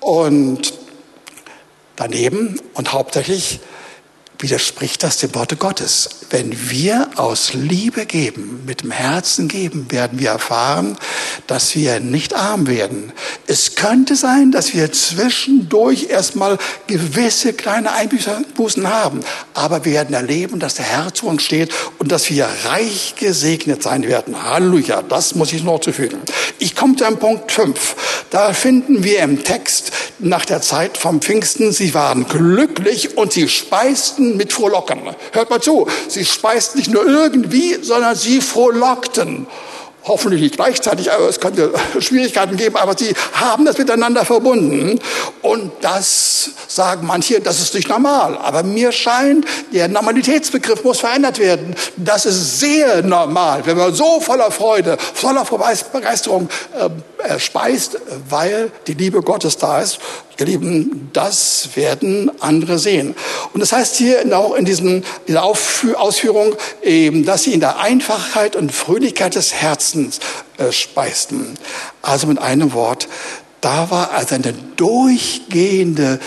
Und 0.00 0.72
daneben 1.96 2.60
und 2.74 2.92
hauptsächlich 2.92 3.60
widerspricht 4.40 5.02
das 5.02 5.18
dem 5.18 5.34
Worte 5.34 5.56
Gottes. 5.56 6.10
Wenn 6.30 6.70
wir 6.70 7.10
aus 7.16 7.54
Liebe 7.54 8.06
geben, 8.06 8.62
mit 8.66 8.82
dem 8.82 8.90
Herzen 8.90 9.48
geben, 9.48 9.90
werden 9.90 10.18
wir 10.18 10.30
erfahren, 10.30 10.96
dass 11.46 11.74
wir 11.74 12.00
nicht 12.00 12.34
arm 12.34 12.66
werden. 12.68 13.12
Es 13.46 13.74
könnte 13.74 14.14
sein, 14.14 14.52
dass 14.52 14.74
wir 14.74 14.92
zwischendurch 14.92 16.08
erstmal 16.10 16.58
gewisse 16.86 17.52
kleine 17.52 17.92
Einbußen 17.92 18.88
haben, 18.88 19.20
aber 19.54 19.84
wir 19.84 19.92
werden 19.92 20.14
erleben, 20.14 20.60
dass 20.60 20.74
der 20.74 20.84
Herr 20.84 21.12
zu 21.12 21.26
uns 21.26 21.42
steht 21.42 21.72
und 21.98 22.12
dass 22.12 22.30
wir 22.30 22.48
reich 22.66 23.14
gesegnet 23.18 23.82
sein 23.82 24.06
werden. 24.06 24.44
Halleluja, 24.44 25.02
das 25.02 25.34
muss 25.34 25.52
ich 25.52 25.64
noch 25.64 25.80
zufügen. 25.80 26.20
Ich 26.58 26.76
komme 26.76 26.96
zu 26.96 27.04
einem 27.04 27.18
Punkt 27.18 27.50
5. 27.50 27.96
Da 28.30 28.52
finden 28.52 29.02
wir 29.02 29.20
im 29.20 29.42
Text 29.42 29.90
nach 30.18 30.44
der 30.44 30.60
Zeit 30.60 30.98
vom 30.98 31.20
Pfingsten, 31.20 31.72
sie 31.72 31.94
waren 31.94 32.26
glücklich 32.26 33.16
und 33.16 33.32
sie 33.32 33.48
speisten 33.48 34.27
mit 34.36 34.52
Frohlocken. 34.52 35.00
Hört 35.32 35.50
mal 35.50 35.60
zu, 35.60 35.86
sie 36.08 36.24
speisten 36.24 36.78
nicht 36.78 36.90
nur 36.90 37.06
irgendwie, 37.06 37.78
sondern 37.82 38.14
sie 38.14 38.40
frohlockten 38.40 39.46
hoffentlich 40.08 40.40
nicht 40.40 40.56
gleichzeitig, 40.56 41.12
aber 41.12 41.28
es 41.28 41.38
könnte 41.38 41.72
Schwierigkeiten 42.00 42.56
geben, 42.56 42.76
aber 42.76 42.96
sie 42.96 43.14
haben 43.34 43.64
das 43.64 43.78
miteinander 43.78 44.24
verbunden. 44.24 44.98
Und 45.42 45.70
das 45.82 46.50
sagen 46.66 47.06
manche, 47.06 47.40
das 47.40 47.60
ist 47.60 47.74
nicht 47.74 47.88
normal. 47.88 48.36
Aber 48.38 48.62
mir 48.62 48.90
scheint, 48.90 49.46
der 49.72 49.88
Normalitätsbegriff 49.88 50.82
muss 50.82 51.00
verändert 51.00 51.38
werden. 51.38 51.76
Das 51.96 52.26
ist 52.26 52.58
sehr 52.58 53.02
normal, 53.02 53.62
wenn 53.66 53.76
man 53.76 53.94
so 53.94 54.20
voller 54.20 54.50
Freude, 54.50 54.96
voller 55.14 55.44
Begeisterung 55.44 56.48
äh, 56.74 57.38
speist, 57.38 57.98
weil 58.28 58.72
die 58.86 58.94
Liebe 58.94 59.22
Gottes 59.22 59.58
da 59.58 59.80
ist. 59.80 59.98
Ihr 60.40 60.46
Lieben, 60.46 61.10
das 61.12 61.70
werden 61.74 62.30
andere 62.40 62.78
sehen. 62.78 63.16
Und 63.52 63.60
das 63.60 63.72
heißt 63.72 63.96
hier 63.96 64.24
auch 64.38 64.54
in 64.54 64.64
diesem, 64.64 65.02
dieser 65.26 65.42
Ausführung 65.42 66.54
eben, 66.80 67.24
dass 67.24 67.42
sie 67.42 67.54
in 67.54 67.60
der 67.60 67.80
Einfachheit 67.80 68.54
und 68.54 68.70
Fröhlichkeit 68.70 69.34
des 69.34 69.52
Herzens 69.52 70.20
äh, 70.56 70.70
speisten. 70.70 71.54
Also 72.02 72.28
mit 72.28 72.38
einem 72.38 72.72
Wort, 72.72 73.08
da 73.60 73.90
war 73.90 74.12
also 74.12 74.36
eine 74.36 74.54
durchgehende 74.76 76.20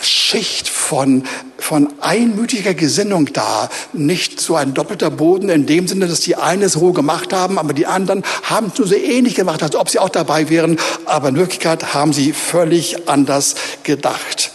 Schicht 0.00 0.68
von, 0.68 1.24
von 1.58 1.92
einmütiger 2.00 2.74
Gesinnung 2.74 3.32
da. 3.32 3.68
Nicht 3.92 4.40
so 4.40 4.56
ein 4.56 4.74
doppelter 4.74 5.10
Boden 5.10 5.48
in 5.48 5.66
dem 5.66 5.88
Sinne, 5.88 6.06
dass 6.06 6.20
die 6.20 6.36
einen 6.36 6.68
so 6.68 6.92
gemacht 6.92 7.32
haben, 7.32 7.58
aber 7.58 7.72
die 7.72 7.86
anderen 7.86 8.22
haben 8.42 8.68
es 8.68 8.78
nur 8.78 8.88
so 8.88 8.94
ähnlich 8.94 9.34
gemacht, 9.34 9.62
als 9.62 9.74
ob 9.74 9.88
sie 9.88 9.98
auch 9.98 10.08
dabei 10.08 10.50
wären. 10.50 10.78
Aber 11.06 11.28
in 11.28 11.36
Wirklichkeit 11.36 11.94
haben 11.94 12.12
sie 12.12 12.32
völlig 12.32 13.08
anders 13.08 13.54
gedacht. 13.82 14.52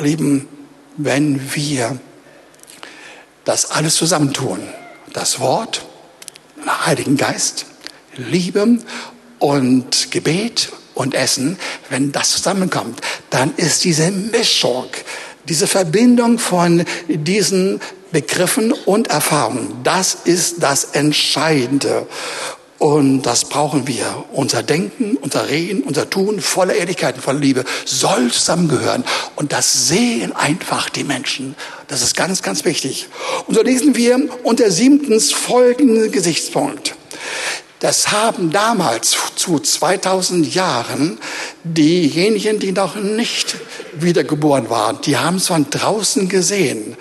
Lieben, 0.00 0.48
wenn 0.96 1.54
wir 1.54 1.98
das 3.44 3.70
alles 3.70 3.96
zusammentun, 3.96 4.60
das 5.12 5.40
Wort, 5.40 5.84
Heiligen 6.84 7.16
Geist, 7.16 7.66
Liebe 8.16 8.78
und 9.38 10.10
Gebet 10.10 10.70
und 10.98 11.14
Essen, 11.14 11.58
wenn 11.90 12.12
das 12.12 12.30
zusammenkommt, 12.30 13.00
dann 13.30 13.54
ist 13.56 13.84
diese 13.84 14.10
Mischung, 14.10 14.86
diese 15.48 15.66
Verbindung 15.66 16.38
von 16.38 16.84
diesen 17.06 17.80
Begriffen 18.10 18.72
und 18.72 19.08
Erfahrungen, 19.08 19.80
das 19.84 20.16
ist 20.24 20.56
das 20.60 20.84
Entscheidende. 20.84 22.06
Und 22.78 23.22
das 23.22 23.44
brauchen 23.44 23.88
wir. 23.88 24.24
Unser 24.32 24.62
Denken, 24.62 25.16
unser 25.20 25.48
Reden, 25.48 25.82
unser 25.82 26.08
Tun 26.08 26.40
voller 26.40 26.74
Ehrlichkeit 26.74 27.16
und 27.16 27.22
voller 27.22 27.40
Liebe 27.40 27.64
soll 27.84 28.30
zusammengehören. 28.30 29.02
Und 29.34 29.52
das 29.52 29.88
sehen 29.88 30.34
einfach 30.34 30.88
die 30.88 31.02
Menschen. 31.02 31.56
Das 31.88 32.02
ist 32.02 32.16
ganz, 32.16 32.40
ganz 32.40 32.64
wichtig. 32.64 33.08
Und 33.48 33.56
so 33.56 33.62
lesen 33.62 33.96
wir 33.96 34.28
unter 34.44 34.70
siebtens 34.70 35.32
folgenden 35.32 36.12
Gesichtspunkt. 36.12 36.94
Das 37.80 38.10
haben 38.10 38.50
damals 38.50 39.16
zu 39.36 39.60
2000 39.60 40.52
Jahren 40.52 41.18
diejenigen, 41.62 42.58
die 42.58 42.72
noch 42.72 42.96
nicht 42.96 43.56
wiedergeboren 43.92 44.68
waren, 44.68 45.00
die 45.02 45.16
haben 45.16 45.36
es 45.36 45.46
von 45.46 45.70
draußen 45.70 46.28
gesehen. 46.28 46.96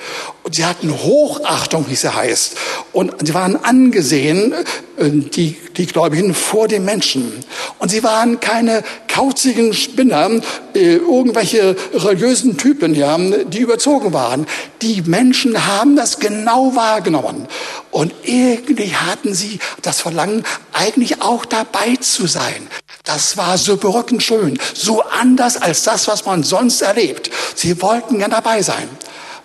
Und 0.48 0.56
sie 0.56 0.64
hatten 0.64 0.90
Hochachtung, 0.90 1.90
wie 1.90 1.94
es 1.94 2.06
heißt. 2.06 2.56
Und 2.94 3.28
sie 3.28 3.34
waren 3.34 3.62
angesehen, 3.66 4.54
äh, 4.96 5.10
die, 5.10 5.58
die 5.76 5.86
Gläubigen, 5.88 6.34
vor 6.34 6.70
den 6.70 6.86
Menschen. 6.86 7.34
Und 7.80 7.92
sie 7.92 8.02
waren 8.02 8.40
keine 8.40 8.82
kauzigen 9.10 9.74
Spinner, 9.74 10.30
äh, 10.74 10.96
irgendwelche 10.96 11.76
religiösen 11.94 12.56
Typen, 12.56 12.96
ja, 12.96 13.18
die 13.18 13.60
überzogen 13.60 14.14
waren. 14.14 14.48
Die 14.82 15.02
Menschen 15.02 15.68
haben 15.68 15.98
das 15.98 16.18
genau 16.18 16.74
wahrgenommen. 16.78 17.46
Und 17.92 18.14
irgendwie 18.24 18.96
hatten 18.96 19.34
sie 19.34 19.60
das 19.82 20.00
Verlangen, 20.00 20.46
eigentlich 20.72 21.22
auch 21.22 21.44
dabei 21.44 21.98
zu 21.98 22.26
sein. 22.26 22.70
Das 23.04 23.36
war 23.36 23.58
so 23.58 23.76
berückend 23.76 24.24
schön, 24.24 24.58
so 24.74 25.02
anders 25.02 25.62
als 25.62 25.84
das, 25.84 26.08
was 26.08 26.26
man 26.26 26.44
sonst 26.44 26.82
erlebt. 26.82 27.32
Sie 27.54 27.82
wollten 27.82 28.22
ja 28.22 28.30
dabei 28.30 28.62
sein. 28.62 28.88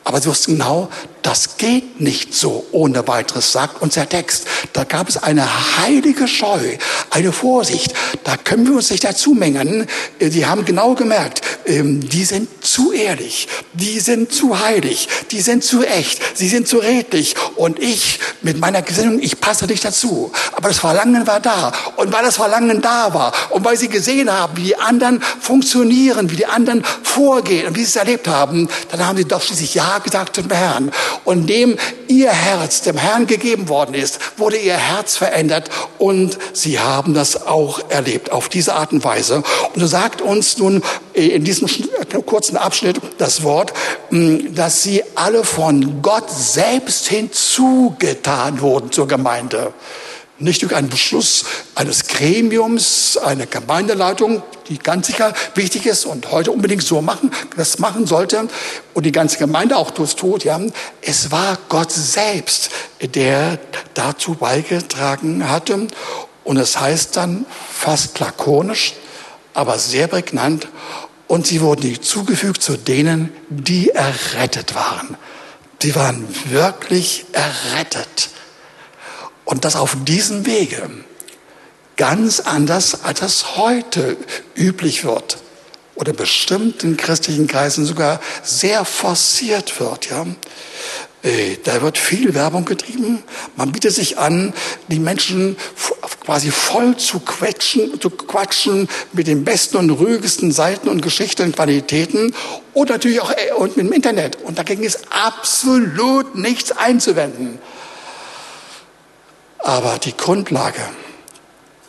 Aber 0.04 0.20
sie 0.20 0.28
wussten 0.28 0.52
genau, 0.52 0.88
das 1.22 1.56
geht 1.56 2.00
nicht 2.00 2.34
so 2.34 2.66
ohne 2.72 3.06
weiteres, 3.06 3.52
sagt 3.52 3.80
uns 3.80 3.94
der 3.94 4.08
Text. 4.08 4.46
Da 4.72 4.82
gab 4.82 5.08
es 5.08 5.22
eine 5.22 5.46
heilige 5.78 6.26
Scheu, 6.26 6.76
eine 7.10 7.32
Vorsicht. 7.32 7.94
Da 8.24 8.36
können 8.36 8.66
wir 8.66 8.74
uns 8.74 8.90
nicht 8.90 9.04
dazu 9.04 9.32
mengen. 9.32 9.86
Die 10.20 10.46
haben 10.46 10.64
genau 10.64 10.94
gemerkt, 10.94 11.42
ähm, 11.66 12.00
die 12.08 12.24
sind 12.24 12.48
zu 12.64 12.92
ehrlich, 12.92 13.46
die 13.72 14.00
sind 14.00 14.32
zu 14.32 14.58
heilig, 14.58 15.08
die 15.30 15.40
sind 15.40 15.62
zu 15.62 15.84
echt, 15.84 16.20
sie 16.36 16.48
sind 16.48 16.66
zu 16.66 16.78
redlich. 16.78 17.36
Und 17.54 17.78
ich 17.78 18.18
mit 18.42 18.58
meiner 18.58 18.82
Gesinnung, 18.82 19.20
ich 19.20 19.40
passe 19.40 19.66
nicht 19.66 19.84
dazu. 19.84 20.32
Aber 20.52 20.68
das 20.68 20.80
Verlangen 20.80 21.26
war 21.28 21.38
da. 21.38 21.72
Und 21.96 22.12
weil 22.12 22.24
das 22.24 22.36
Verlangen 22.36 22.80
da 22.80 23.14
war 23.14 23.32
und 23.50 23.64
weil 23.64 23.76
sie 23.76 23.88
gesehen 23.88 24.32
haben, 24.32 24.56
wie 24.56 24.64
die 24.64 24.76
anderen 24.76 25.22
funktionieren, 25.40 26.30
wie 26.30 26.36
die 26.36 26.46
anderen 26.46 26.82
vorgehen 27.04 27.68
und 27.68 27.76
wie 27.76 27.80
sie 27.80 27.86
es 27.86 27.96
erlebt 27.96 28.26
haben, 28.26 28.68
dann 28.90 29.06
haben 29.06 29.16
sie 29.16 29.24
doch 29.24 29.42
schließlich 29.42 29.74
Ja 29.74 29.91
zum 30.32 30.50
Herrn. 30.50 30.92
Und 31.24 31.46
dem 31.48 31.76
ihr 32.08 32.30
Herz 32.30 32.82
dem 32.82 32.96
Herrn 32.96 33.26
gegeben 33.26 33.68
worden 33.68 33.94
ist, 33.94 34.18
wurde 34.38 34.56
ihr 34.56 34.76
Herz 34.76 35.16
verändert 35.16 35.70
und 35.98 36.38
sie 36.52 36.78
haben 36.78 37.14
das 37.14 37.46
auch 37.46 37.90
erlebt 37.90 38.32
auf 38.32 38.48
diese 38.48 38.74
Art 38.74 38.92
und 38.92 39.04
Weise. 39.04 39.42
Und 39.74 39.80
so 39.80 39.86
sagt 39.86 40.20
uns 40.20 40.58
nun 40.58 40.82
äh, 41.14 41.28
in 41.28 41.44
diesem 41.44 41.68
kurzen 42.26 42.56
Abschnitt 42.56 43.00
das 43.18 43.42
Wort, 43.42 43.72
hm, 44.10 44.54
dass 44.54 44.82
sie 44.82 45.02
alle 45.14 45.44
von 45.44 46.02
Gott 46.02 46.30
selbst 46.30 47.08
hinzugetan 47.08 48.60
wurden 48.60 48.92
zur 48.92 49.08
Gemeinde. 49.08 49.72
Nicht 50.42 50.62
durch 50.62 50.74
einen 50.74 50.88
Beschluss 50.88 51.44
eines 51.76 52.08
Gremiums, 52.08 53.16
einer 53.16 53.46
Gemeindeleitung, 53.46 54.42
die 54.68 54.78
ganz 54.78 55.06
sicher 55.06 55.32
wichtig 55.54 55.86
ist 55.86 56.04
und 56.04 56.32
heute 56.32 56.50
unbedingt 56.50 56.82
so 56.82 57.00
machen, 57.00 57.30
das 57.56 57.78
machen 57.78 58.06
sollte 58.06 58.48
und 58.92 59.06
die 59.06 59.12
ganze 59.12 59.38
Gemeinde 59.38 59.76
auch 59.76 59.92
das 59.92 60.16
tut, 60.16 60.44
ja. 60.44 60.60
Es 61.00 61.30
war 61.30 61.56
Gott 61.68 61.92
selbst, 61.92 62.70
der 63.14 63.58
dazu 63.94 64.34
beigetragen 64.34 65.48
hatte. 65.48 65.86
Und 66.44 66.56
es 66.56 66.80
heißt 66.80 67.16
dann 67.16 67.46
fast 67.72 68.18
lakonisch, 68.18 68.94
aber 69.54 69.78
sehr 69.78 70.08
prägnant, 70.08 70.66
und 71.28 71.46
sie 71.46 71.62
wurden 71.62 71.82
hinzugefügt 71.82 72.62
zu 72.62 72.76
denen, 72.76 73.32
die 73.48 73.90
errettet 73.90 74.74
waren. 74.74 75.16
Die 75.80 75.94
waren 75.94 76.26
wirklich 76.50 77.24
errettet. 77.32 78.28
Und 79.52 79.66
das 79.66 79.76
auf 79.76 79.94
diesem 80.06 80.46
Wege. 80.46 80.88
Ganz 81.98 82.40
anders, 82.40 83.04
als 83.04 83.20
das 83.20 83.58
heute 83.58 84.16
üblich 84.56 85.04
wird. 85.04 85.36
Oder 85.94 86.14
bestimmt 86.14 86.82
in 86.84 86.96
christlichen 86.96 87.48
Kreisen 87.48 87.84
sogar 87.84 88.22
sehr 88.42 88.86
forciert 88.86 89.78
wird, 89.78 90.08
ja. 90.08 90.24
Äh, 91.22 91.58
da 91.64 91.82
wird 91.82 91.98
viel 91.98 92.32
Werbung 92.34 92.64
getrieben. 92.64 93.22
Man 93.54 93.72
bietet 93.72 93.92
sich 93.92 94.16
an, 94.16 94.54
die 94.88 94.98
Menschen 94.98 95.58
quasi 96.24 96.50
voll 96.50 96.96
zu 96.96 97.20
quetschen, 97.20 98.00
zu 98.00 98.08
quatschen 98.08 98.88
mit 99.12 99.26
den 99.26 99.44
besten 99.44 99.76
und 99.76 99.90
ruhigsten 99.90 100.50
Seiten 100.50 100.88
und 100.88 101.02
Geschichten 101.02 101.42
und 101.42 101.56
Qualitäten 101.56 102.34
und 102.72 102.88
natürlich 102.88 103.20
auch 103.20 103.32
äh, 103.32 103.52
und 103.54 103.76
mit 103.76 103.84
dem 103.84 103.92
Internet. 103.92 104.38
Und 104.42 104.58
dagegen 104.58 104.82
ist 104.82 105.00
absolut 105.10 106.36
nichts 106.36 106.72
einzuwenden. 106.72 107.58
Aber 109.62 109.98
die 109.98 110.16
Grundlage, 110.16 110.82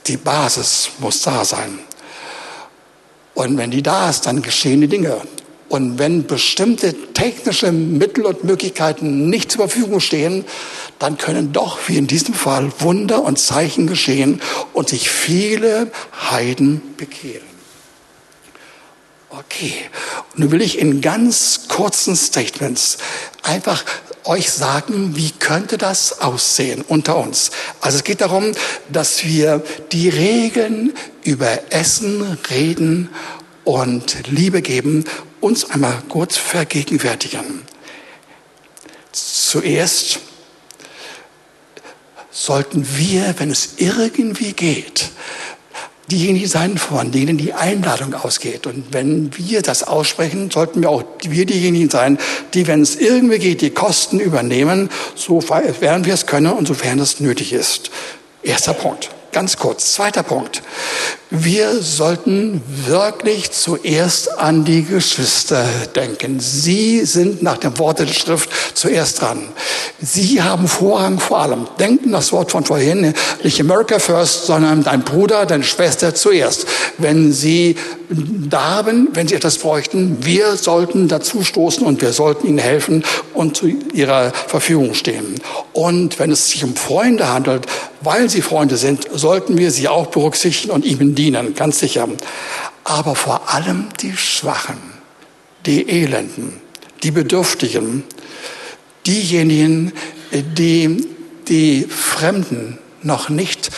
die 0.07 0.17
Basis 0.17 0.91
muss 0.99 1.21
da 1.21 1.43
sein. 1.43 1.79
Und 3.33 3.57
wenn 3.57 3.71
die 3.71 3.81
da 3.81 4.09
ist, 4.09 4.27
dann 4.27 4.41
geschehen 4.41 4.81
die 4.81 4.87
Dinge. 4.87 5.21
Und 5.69 5.97
wenn 5.97 6.27
bestimmte 6.27 6.93
technische 7.13 7.71
Mittel 7.71 8.27
und 8.27 8.43
Möglichkeiten 8.43 9.27
nicht 9.29 9.51
zur 9.51 9.67
Verfügung 9.67 10.01
stehen, 10.01 10.45
dann 10.99 11.17
können 11.17 11.51
doch, 11.51 11.79
wie 11.87 11.97
in 11.97 12.05
diesem 12.05 12.35
Fall, 12.35 12.71
Wunder 12.79 13.23
und 13.23 13.39
Zeichen 13.39 13.87
geschehen 13.87 14.39
und 14.73 14.89
sich 14.89 15.09
viele 15.09 15.91
Heiden 16.29 16.93
bekehren. 16.95 17.52
Okay, 19.35 19.73
nun 20.35 20.51
will 20.51 20.61
ich 20.61 20.77
in 20.77 21.01
ganz 21.01 21.67
kurzen 21.67 22.15
Statements 22.15 22.99
einfach 23.41 23.83
euch 24.25 24.51
sagen, 24.51 25.15
wie 25.15 25.31
könnte 25.31 25.79
das 25.79 26.21
aussehen 26.21 26.83
unter 26.87 27.17
uns. 27.17 27.49
Also 27.81 27.97
es 27.97 28.03
geht 28.03 28.21
darum, 28.21 28.51
dass 28.89 29.23
wir 29.23 29.63
die 29.91 30.09
Regeln 30.09 30.93
über 31.23 31.71
Essen, 31.71 32.37
Reden 32.51 33.09
und 33.63 34.27
Liebe 34.27 34.61
geben, 34.61 35.03
uns 35.41 35.67
einmal 35.67 36.03
kurz 36.09 36.37
vergegenwärtigen. 36.37 37.63
Zuerst 39.13 40.19
sollten 42.29 42.85
wir, 42.97 43.33
wenn 43.39 43.49
es 43.49 43.73
irgendwie 43.77 44.53
geht, 44.53 45.09
diejenigen 46.11 46.47
sein, 46.47 46.77
von 46.77 47.11
denen 47.11 47.37
die 47.37 47.53
Einladung 47.53 48.13
ausgeht. 48.13 48.67
Und 48.67 48.85
wenn 48.91 49.31
wir 49.37 49.61
das 49.61 49.83
aussprechen, 49.83 50.51
sollten 50.51 50.81
wir 50.81 50.89
auch 50.89 51.03
wir 51.21 51.45
diejenigen 51.45 51.89
sein, 51.89 52.17
die, 52.53 52.67
wenn 52.67 52.81
es 52.81 52.95
irgendwie 52.95 53.39
geht, 53.39 53.61
die 53.61 53.71
Kosten 53.71 54.19
übernehmen, 54.19 54.89
sofern 55.15 56.05
wir 56.05 56.13
es 56.13 56.25
können 56.25 56.53
und 56.53 56.67
sofern 56.67 56.99
es 56.99 57.19
nötig 57.19 57.53
ist. 57.53 57.89
Erster 58.43 58.73
Punkt. 58.73 59.09
Ganz 59.31 59.57
kurz. 59.57 59.93
Zweiter 59.93 60.23
Punkt. 60.23 60.61
Wir 61.35 61.81
sollten 61.81 62.61
wirklich 62.85 63.49
zuerst 63.49 64.37
an 64.37 64.65
die 64.65 64.83
Geschwister 64.83 65.65
denken. 65.95 66.39
Sie 66.39 67.03
sind 67.05 67.41
nach 67.41 67.57
dem 67.57 67.79
Wort 67.79 67.97
der 67.97 68.05
Schrift 68.05 68.51
zuerst 68.75 69.19
dran. 69.19 69.39
Sie 69.99 70.43
haben 70.43 70.67
Vorrang 70.67 71.19
vor 71.19 71.39
allem. 71.39 71.65
Denken 71.79 72.11
das 72.11 72.31
Wort 72.33 72.51
von 72.51 72.65
vorhin, 72.65 73.15
nicht 73.41 73.59
America 73.59 73.97
first, 73.97 74.45
sondern 74.45 74.83
dein 74.83 75.01
Bruder, 75.01 75.47
deine 75.47 75.63
Schwester 75.63 76.13
zuerst. 76.13 76.67
Wenn 76.99 77.33
sie 77.33 77.77
darben, 78.11 79.07
wenn 79.13 79.27
sie 79.27 79.33
etwas 79.33 79.57
bräuchten, 79.57 80.17
wir 80.21 80.55
sollten 80.55 81.07
dazu 81.07 81.43
stoßen 81.43 81.83
und 81.83 82.01
wir 82.01 82.13
sollten 82.13 82.45
ihnen 82.47 82.59
helfen 82.59 83.03
und 83.33 83.57
zu 83.57 83.67
ihrer 83.93 84.31
Verfügung 84.31 84.93
stehen. 84.93 85.41
Und 85.71 86.19
wenn 86.19 86.31
es 86.31 86.49
sich 86.51 86.63
um 86.63 86.75
Freunde 86.75 87.27
handelt, 87.33 87.65
weil 88.01 88.29
sie 88.29 88.41
Freunde 88.41 88.77
sind, 88.77 89.07
sollten 89.13 89.57
wir 89.57 89.71
sie 89.71 89.87
auch 89.87 90.07
berücksichtigen 90.07 90.73
und 90.73 90.85
ihnen 90.85 91.15
dienen, 91.15 91.22
ganz 91.31 91.79
sicher. 91.79 92.07
Aber 92.83 93.15
vor 93.15 93.53
allem 93.53 93.89
die 94.01 94.15
Schwachen, 94.17 94.77
die 95.65 95.89
Elenden, 95.89 96.61
die 97.03 97.11
Bedürftigen, 97.11 98.03
diejenigen, 99.05 99.93
die 100.31 101.07
die 101.47 101.83
Fremden 101.83 102.79
noch 103.01 103.29
nicht 103.29 103.69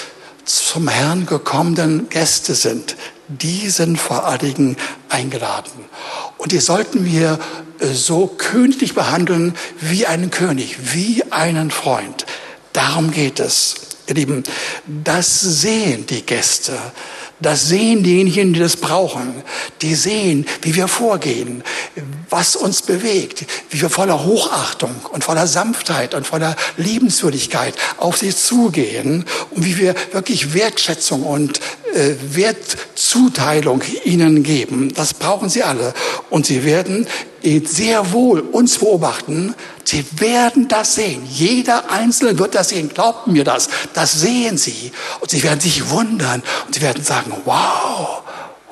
zum 0.46 0.88
Herrn 0.88 1.26
gekommenen 1.26 2.10
Gäste 2.10 2.54
sind, 2.54 2.96
die 3.28 3.70
sind 3.70 4.00
vor 4.00 4.26
allen 4.26 4.40
Dingen 4.40 4.78
eingeladen. 5.10 5.86
Und 6.38 6.52
die 6.52 6.60
sollten 6.60 7.06
wir 7.06 7.40
äh, 7.80 7.88
so 7.88 8.28
königlich 8.28 8.94
behandeln 8.94 9.56
wie 9.82 10.06
einen 10.06 10.30
König, 10.30 10.94
wie 10.94 11.24
einen 11.32 11.72
Freund. 11.72 12.26
Darum 12.74 13.12
geht 13.12 13.40
es. 13.40 13.76
Ihr 14.08 14.16
Lieben, 14.16 14.44
das 14.86 15.42
sehen 15.42 16.06
die 16.06 16.22
Gäste. 16.22 16.78
Das 17.41 17.67
sehen 17.67 18.02
diejenigen, 18.04 18.54
die 18.54 18.60
das 18.62 18.78
brauchen. 18.78 19.43
Die 19.82 19.93
sehen, 19.93 20.45
wie 20.62 20.76
wir 20.76 20.88
vorgehen, 20.88 21.63
was 22.30 22.56
uns 22.56 22.82
bewegt, 22.82 23.45
wie 23.69 23.82
wir 23.82 23.89
voller 23.89 24.24
Hochachtung 24.24 24.95
und 25.12 25.24
voller 25.24 25.45
Sanftheit 25.45 26.13
und 26.13 26.26
voller 26.26 26.56
Liebenswürdigkeit 26.78 27.76
auf 27.98 28.17
sie 28.17 28.34
zugehen 28.34 29.26
und 29.52 29.65
wie 29.65 29.78
wir 29.78 29.95
wirklich 30.13 30.54
Wertschätzung 30.54 31.24
und 31.24 31.60
Wertzuteilung 31.96 33.82
ihnen 34.04 34.44
geben. 34.44 34.94
Das 34.94 35.14
brauchen 35.14 35.50
sie 35.50 35.64
alle. 35.64 35.94
Und 36.30 36.46
sie 36.46 36.64
werden 36.64 37.08
sehr 37.66 38.12
wohl 38.12 38.40
uns 38.42 38.80
beobachten, 38.80 39.56
Sie 39.86 40.04
werden 40.18 40.68
das 40.68 40.96
sehen. 40.96 41.22
Jeder 41.30 41.92
Einzelne 41.92 42.40
wird 42.40 42.56
das 42.56 42.70
sehen. 42.70 42.90
Glaubt 42.90 43.28
mir 43.28 43.44
das. 43.44 43.70
Das 43.94 44.14
sehen 44.14 44.58
Sie. 44.58 44.92
Und 45.20 45.30
Sie 45.30 45.44
werden 45.44 45.60
sich 45.60 45.92
wundern. 45.92 46.42
Und 46.66 46.74
Sie 46.74 46.82
werden 46.82 47.04
sagen, 47.04 47.32
wow, 47.46 48.24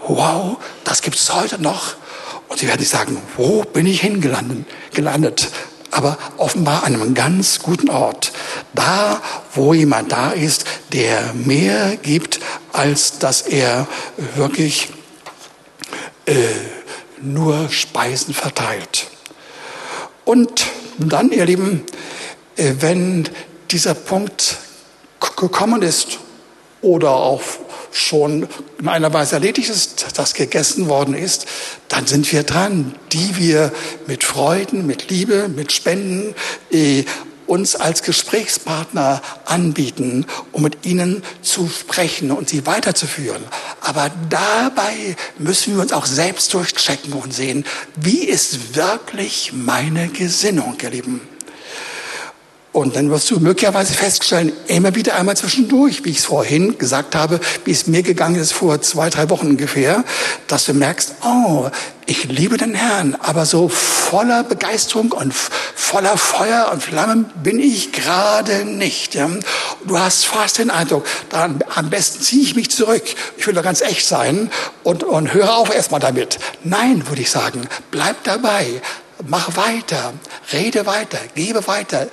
wow, 0.07 0.57
das 0.83 1.03
gibt 1.03 1.17
es 1.17 1.31
heute 1.31 1.61
noch. 1.61 1.95
Und 2.47 2.59
Sie 2.59 2.67
werden 2.67 2.79
sich 2.79 2.89
sagen, 2.89 3.21
wo 3.37 3.61
bin 3.61 3.85
ich 3.85 4.01
hingelandet? 4.01 4.65
Gelandet? 4.91 5.49
Aber 5.93 6.17
offenbar 6.37 6.83
an 6.83 6.95
einem 6.95 7.13
ganz 7.13 7.59
guten 7.59 7.89
Ort. 7.91 8.31
Da, 8.73 9.21
wo 9.53 9.75
jemand 9.75 10.11
da 10.11 10.31
ist, 10.31 10.65
der 10.91 11.33
mehr 11.33 11.97
gibt, 11.97 12.39
als 12.71 13.19
dass 13.19 13.41
er 13.41 13.87
wirklich 14.35 14.89
äh, 16.25 16.33
nur 17.21 17.69
Speisen 17.69 18.33
verteilt. 18.33 19.07
Und 20.25 20.65
dann, 20.97 21.31
ihr 21.31 21.45
Lieben, 21.45 21.83
äh, 22.55 22.73
wenn 22.79 23.29
dieser 23.69 23.93
Punkt 23.93 24.57
gekommen 25.35 25.83
ist 25.83 26.19
oder 26.83 27.11
auch 27.11 27.41
schon 27.91 28.47
in 28.79 28.87
einer 28.87 29.13
Weise 29.13 29.35
erledigt 29.35 29.69
ist, 29.69 30.17
dass 30.17 30.33
gegessen 30.33 30.89
worden 30.89 31.15
ist, 31.15 31.45
dann 31.89 32.07
sind 32.07 32.31
wir 32.31 32.43
dran, 32.43 32.95
die 33.11 33.37
wir 33.37 33.71
mit 34.07 34.23
Freuden, 34.23 34.85
mit 34.85 35.09
Liebe, 35.09 35.47
mit 35.47 35.71
Spenden 35.71 36.35
äh, 36.71 37.03
uns 37.45 37.75
als 37.75 38.03
Gesprächspartner 38.03 39.21
anbieten, 39.45 40.25
um 40.51 40.63
mit 40.63 40.85
ihnen 40.85 41.23
zu 41.41 41.67
sprechen 41.67 42.31
und 42.31 42.49
sie 42.49 42.65
weiterzuführen. 42.65 43.43
Aber 43.81 44.11
dabei 44.29 45.15
müssen 45.37 45.75
wir 45.75 45.81
uns 45.81 45.93
auch 45.93 46.05
selbst 46.05 46.53
durchchecken 46.53 47.13
und 47.13 47.33
sehen, 47.33 47.65
wie 47.95 48.23
ist 48.23 48.75
wirklich 48.75 49.51
meine 49.53 50.07
Gesinnung, 50.07 50.77
ihr 50.81 50.89
Lieben. 50.89 51.32
Und 52.73 52.95
dann 52.95 53.11
wirst 53.11 53.29
du 53.29 53.39
möglicherweise 53.39 53.93
feststellen, 53.93 54.51
immer 54.65 54.95
wieder 54.95 55.15
einmal 55.15 55.37
zwischendurch, 55.37 56.03
wie 56.05 56.09
ich 56.09 56.17
es 56.17 56.25
vorhin 56.25 56.79
gesagt 56.79 57.13
habe, 57.13 57.39
wie 57.65 57.71
es 57.71 57.85
mir 57.85 58.01
gegangen 58.01 58.35
ist 58.35 58.51
vor 58.51 58.81
zwei, 58.81 59.11
drei 59.11 59.29
Wochen 59.29 59.45
ungefähr, 59.45 60.03
dass 60.47 60.65
du 60.65 60.73
merkst, 60.73 61.13
oh, 61.23 61.69
ich 62.07 62.23
liebe 62.25 62.57
den 62.57 62.73
Herrn, 62.73 63.15
aber 63.19 63.45
so 63.45 63.69
voller 63.69 64.43
Begeisterung 64.43 65.11
und 65.11 65.35
voller 65.35 66.17
Feuer 66.17 66.71
und 66.73 66.81
Flammen 66.81 67.25
bin 67.43 67.59
ich 67.59 67.91
gerade 67.91 68.65
nicht. 68.65 69.13
Ja? 69.13 69.29
Du 69.85 69.99
hast 69.99 70.25
fast 70.25 70.57
den 70.57 70.71
Eindruck, 70.71 71.05
dann 71.29 71.63
am 71.75 71.91
besten 71.91 72.23
ziehe 72.23 72.41
ich 72.41 72.55
mich 72.55 72.71
zurück. 72.71 73.03
Ich 73.37 73.45
will 73.45 73.53
doch 73.53 73.61
ganz 73.61 73.81
echt 73.81 74.07
sein 74.07 74.49
und, 74.81 75.03
und 75.03 75.31
höre 75.31 75.57
auf 75.57 75.73
erstmal 75.73 75.99
damit. 75.99 76.39
Nein, 76.63 77.07
würde 77.07 77.21
ich 77.21 77.29
sagen, 77.29 77.67
bleib 77.91 78.23
dabei. 78.23 78.81
Mach 79.25 79.55
weiter, 79.55 80.13
rede 80.51 80.87
weiter, 80.87 81.19
gebe 81.35 81.65
weiter. 81.67 82.07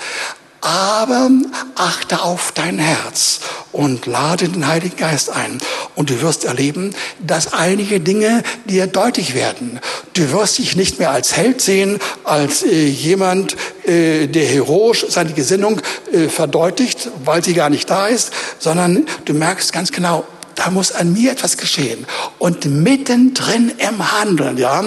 Aber 0.60 1.30
achte 1.74 2.22
auf 2.22 2.52
dein 2.52 2.78
Herz 2.78 3.40
und 3.72 4.06
lade 4.06 4.48
den 4.48 4.66
Heiligen 4.66 4.96
Geist 4.96 5.30
ein. 5.30 5.58
Und 5.94 6.10
du 6.10 6.20
wirst 6.20 6.44
erleben, 6.44 6.94
dass 7.18 7.52
einige 7.52 8.00
Dinge 8.00 8.42
dir 8.66 8.86
deutlich 8.86 9.34
werden. 9.34 9.80
Du 10.12 10.32
wirst 10.32 10.58
dich 10.58 10.76
nicht 10.76 10.98
mehr 10.98 11.10
als 11.10 11.36
Held 11.36 11.62
sehen, 11.62 11.98
als 12.24 12.62
äh, 12.62 12.86
jemand, 12.86 13.56
äh, 13.86 14.26
der 14.26 14.44
heroisch 14.44 15.06
seine 15.08 15.32
Gesinnung 15.32 15.80
äh, 16.12 16.28
verdeutlicht, 16.28 17.08
weil 17.24 17.42
sie 17.42 17.54
gar 17.54 17.70
nicht 17.70 17.88
da 17.88 18.06
ist, 18.08 18.32
sondern 18.58 19.06
du 19.24 19.32
merkst 19.32 19.72
ganz 19.72 19.92
genau, 19.92 20.26
da 20.56 20.70
muss 20.70 20.92
an 20.92 21.14
mir 21.14 21.32
etwas 21.32 21.56
geschehen. 21.56 22.06
Und 22.38 22.66
mittendrin 22.66 23.72
im 23.78 24.12
Handeln, 24.12 24.58
ja, 24.58 24.84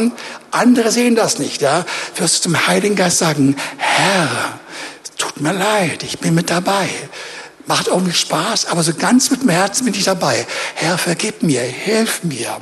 andere 0.51 0.91
sehen 0.91 1.15
das 1.15 1.39
nicht, 1.39 1.63
ja, 1.63 1.83
wirst 2.15 2.37
du 2.37 2.41
zum 2.49 2.67
Heiligen 2.67 2.95
Geist 2.95 3.17
sagen, 3.17 3.55
Herr, 3.77 4.59
tut 5.23 5.41
mir 5.41 5.53
leid, 5.53 6.03
ich 6.03 6.19
bin 6.19 6.35
mit 6.35 6.49
dabei. 6.49 6.89
Macht 7.65 7.87
irgendwie 7.87 8.13
Spaß, 8.13 8.65
aber 8.65 8.83
so 8.83 8.93
ganz 8.93 9.31
mit 9.31 9.41
dem 9.41 9.49
Herzen 9.49 9.85
bin 9.85 9.93
ich 9.93 10.03
dabei. 10.03 10.45
Herr, 10.75 10.97
vergib 10.97 11.43
mir, 11.43 11.61
hilf 11.61 12.23
mir. 12.23 12.57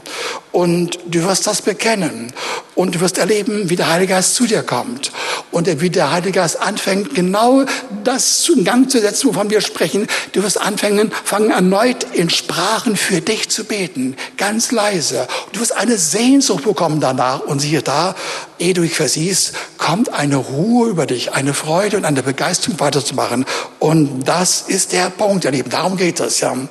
Und 0.51 0.99
du 1.05 1.23
wirst 1.23 1.47
das 1.47 1.61
bekennen. 1.61 2.33
Und 2.75 2.95
du 2.95 3.01
wirst 3.01 3.17
erleben, 3.17 3.69
wie 3.69 3.75
der 3.75 3.89
Heilige 3.89 4.13
Geist 4.13 4.35
zu 4.35 4.45
dir 4.45 4.63
kommt. 4.63 5.11
Und 5.51 5.81
wie 5.81 5.89
der 5.89 6.11
Heilige 6.11 6.39
Geist 6.39 6.61
anfängt, 6.61 7.15
genau 7.15 7.63
das 8.03 8.49
in 8.49 8.63
Gang 8.63 8.89
zu 8.89 8.99
setzen, 8.99 9.29
wovon 9.29 9.49
wir 9.49 9.61
sprechen. 9.61 10.07
Du 10.33 10.43
wirst 10.43 10.59
anfangen, 10.59 11.11
fangen 11.23 11.51
erneut 11.51 12.05
in 12.13 12.29
Sprachen 12.29 12.97
für 12.97 13.21
dich 13.21 13.49
zu 13.49 13.63
beten. 13.63 14.15
Ganz 14.37 14.71
leise. 14.71 15.27
Du 15.53 15.61
wirst 15.61 15.75
eine 15.75 15.97
Sehnsucht 15.97 16.63
bekommen 16.63 16.99
danach. 16.99 17.41
Und 17.41 17.59
siehe 17.59 17.81
da, 17.81 18.15
ehe 18.59 18.73
du 18.73 18.81
dich 18.81 18.95
versiehst, 18.95 19.53
kommt 19.77 20.13
eine 20.13 20.35
Ruhe 20.35 20.89
über 20.89 21.05
dich, 21.05 21.33
eine 21.33 21.53
Freude 21.53 21.97
und 21.97 22.05
eine 22.05 22.23
Begeisterung 22.23 22.79
weiterzumachen. 22.79 23.45
Und 23.79 24.23
das 24.25 24.65
ist 24.67 24.91
der 24.91 25.09
Punkt, 25.09 25.45
ihr 25.45 25.51
Lieben. 25.51 25.69
Darum 25.69 25.97
geht 25.97 26.19
es, 26.19 26.39
ja. 26.39 26.51
Und 26.51 26.69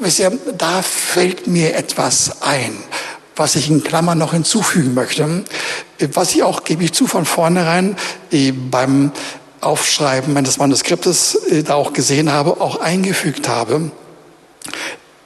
wisst 0.00 0.18
ihr, 0.18 0.38
da 0.56 0.82
fällt 0.82 1.46
mir 1.46 1.74
etwas 1.74 2.42
ein, 2.42 2.76
was 3.36 3.54
ich 3.54 3.68
in 3.68 3.84
Klammern 3.84 4.18
noch 4.18 4.32
hinzufügen 4.32 4.94
möchte, 4.94 5.44
was 6.12 6.34
ich 6.34 6.42
auch, 6.42 6.64
gebe 6.64 6.82
ich 6.84 6.92
zu, 6.92 7.06
von 7.06 7.26
vornherein 7.26 7.96
äh, 8.32 8.52
beim 8.52 9.12
Aufschreiben 9.60 10.32
meines 10.32 10.58
Manuskriptes 10.58 11.34
äh, 11.50 11.62
da 11.62 11.74
auch 11.74 11.92
gesehen 11.92 12.32
habe, 12.32 12.60
auch 12.60 12.80
eingefügt 12.80 13.48
habe. 13.48 13.90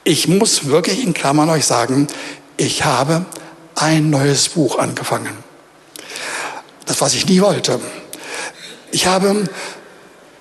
Ich 0.03 0.27
muss 0.27 0.65
wirklich 0.65 1.03
in 1.03 1.13
Klammern 1.13 1.49
euch 1.49 1.65
sagen, 1.65 2.07
ich 2.57 2.83
habe 2.83 3.25
ein 3.75 4.09
neues 4.09 4.49
Buch 4.49 4.77
angefangen. 4.77 5.31
Das, 6.85 7.01
was 7.01 7.13
ich 7.13 7.27
nie 7.27 7.41
wollte. 7.41 7.79
Ich 8.91 9.07
habe, 9.07 9.45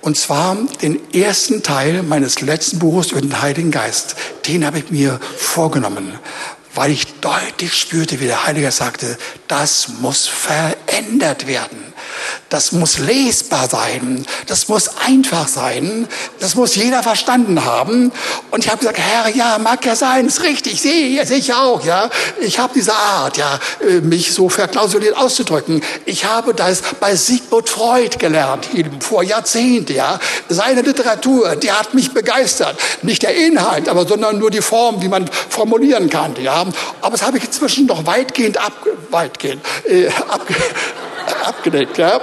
und 0.00 0.16
zwar 0.16 0.56
den 0.82 1.12
ersten 1.12 1.62
Teil 1.62 2.02
meines 2.02 2.40
letzten 2.40 2.78
Buches 2.78 3.12
über 3.12 3.20
den 3.20 3.40
Heiligen 3.40 3.70
Geist, 3.70 4.16
den 4.46 4.66
habe 4.66 4.78
ich 4.78 4.90
mir 4.90 5.20
vorgenommen, 5.36 6.18
weil 6.74 6.90
ich 6.90 7.20
deutlich 7.20 7.74
spürte, 7.74 8.20
wie 8.20 8.26
der 8.26 8.46
Heilige 8.46 8.70
sagte, 8.70 9.18
das 9.48 9.88
muss 10.00 10.26
verändert 10.26 11.46
werden. 11.46 11.89
Das 12.48 12.72
muss 12.72 12.98
lesbar 12.98 13.68
sein. 13.68 14.26
Das 14.46 14.68
muss 14.68 14.88
einfach 15.06 15.48
sein. 15.48 16.08
Das 16.40 16.54
muss 16.54 16.74
jeder 16.74 17.02
verstanden 17.02 17.64
haben. 17.64 18.12
Und 18.50 18.64
ich 18.64 18.70
habe 18.70 18.78
gesagt, 18.78 18.98
Herr, 18.98 19.28
ja, 19.34 19.58
mag 19.58 19.84
ja 19.84 19.94
sein, 19.96 20.26
ist 20.26 20.42
richtig, 20.42 20.80
sehe 20.80 21.22
ich 21.22 21.54
auch, 21.54 21.84
ja. 21.84 22.10
Ich 22.40 22.58
habe 22.58 22.72
diese 22.74 22.94
Art, 22.94 23.36
ja, 23.36 23.58
äh, 23.80 24.00
mich 24.00 24.32
so 24.32 24.48
verklausuliert 24.48 25.16
auszudrücken. 25.16 25.82
Ich 26.04 26.24
habe 26.24 26.54
das 26.54 26.82
bei 26.98 27.14
Sigmund 27.14 27.68
Freud 27.68 28.16
gelernt, 28.18 28.68
vor 29.00 29.22
Jahrzehnten, 29.22 29.94
ja. 29.94 30.18
Seine 30.48 30.82
Literatur, 30.82 31.56
die 31.56 31.70
hat 31.70 31.94
mich 31.94 32.12
begeistert. 32.12 32.76
Nicht 33.02 33.22
der 33.22 33.34
Inhalt, 33.34 33.88
aber 33.88 34.06
sondern 34.06 34.38
nur 34.38 34.50
die 34.50 34.62
Form, 34.62 35.02
wie 35.02 35.08
man 35.08 35.28
formulieren 35.48 36.10
kann, 36.10 36.34
ja. 36.42 36.64
Aber 37.00 37.16
das 37.16 37.26
habe 37.26 37.38
ich 37.38 37.44
inzwischen 37.44 37.86
noch 37.86 38.06
weitgehend 38.06 38.58
ab, 38.58 38.72
weitgehend, 39.10 39.62
äh, 39.88 40.08
ab, 40.08 40.46
abgedeckt. 41.44 41.98
Ja? 41.98 42.20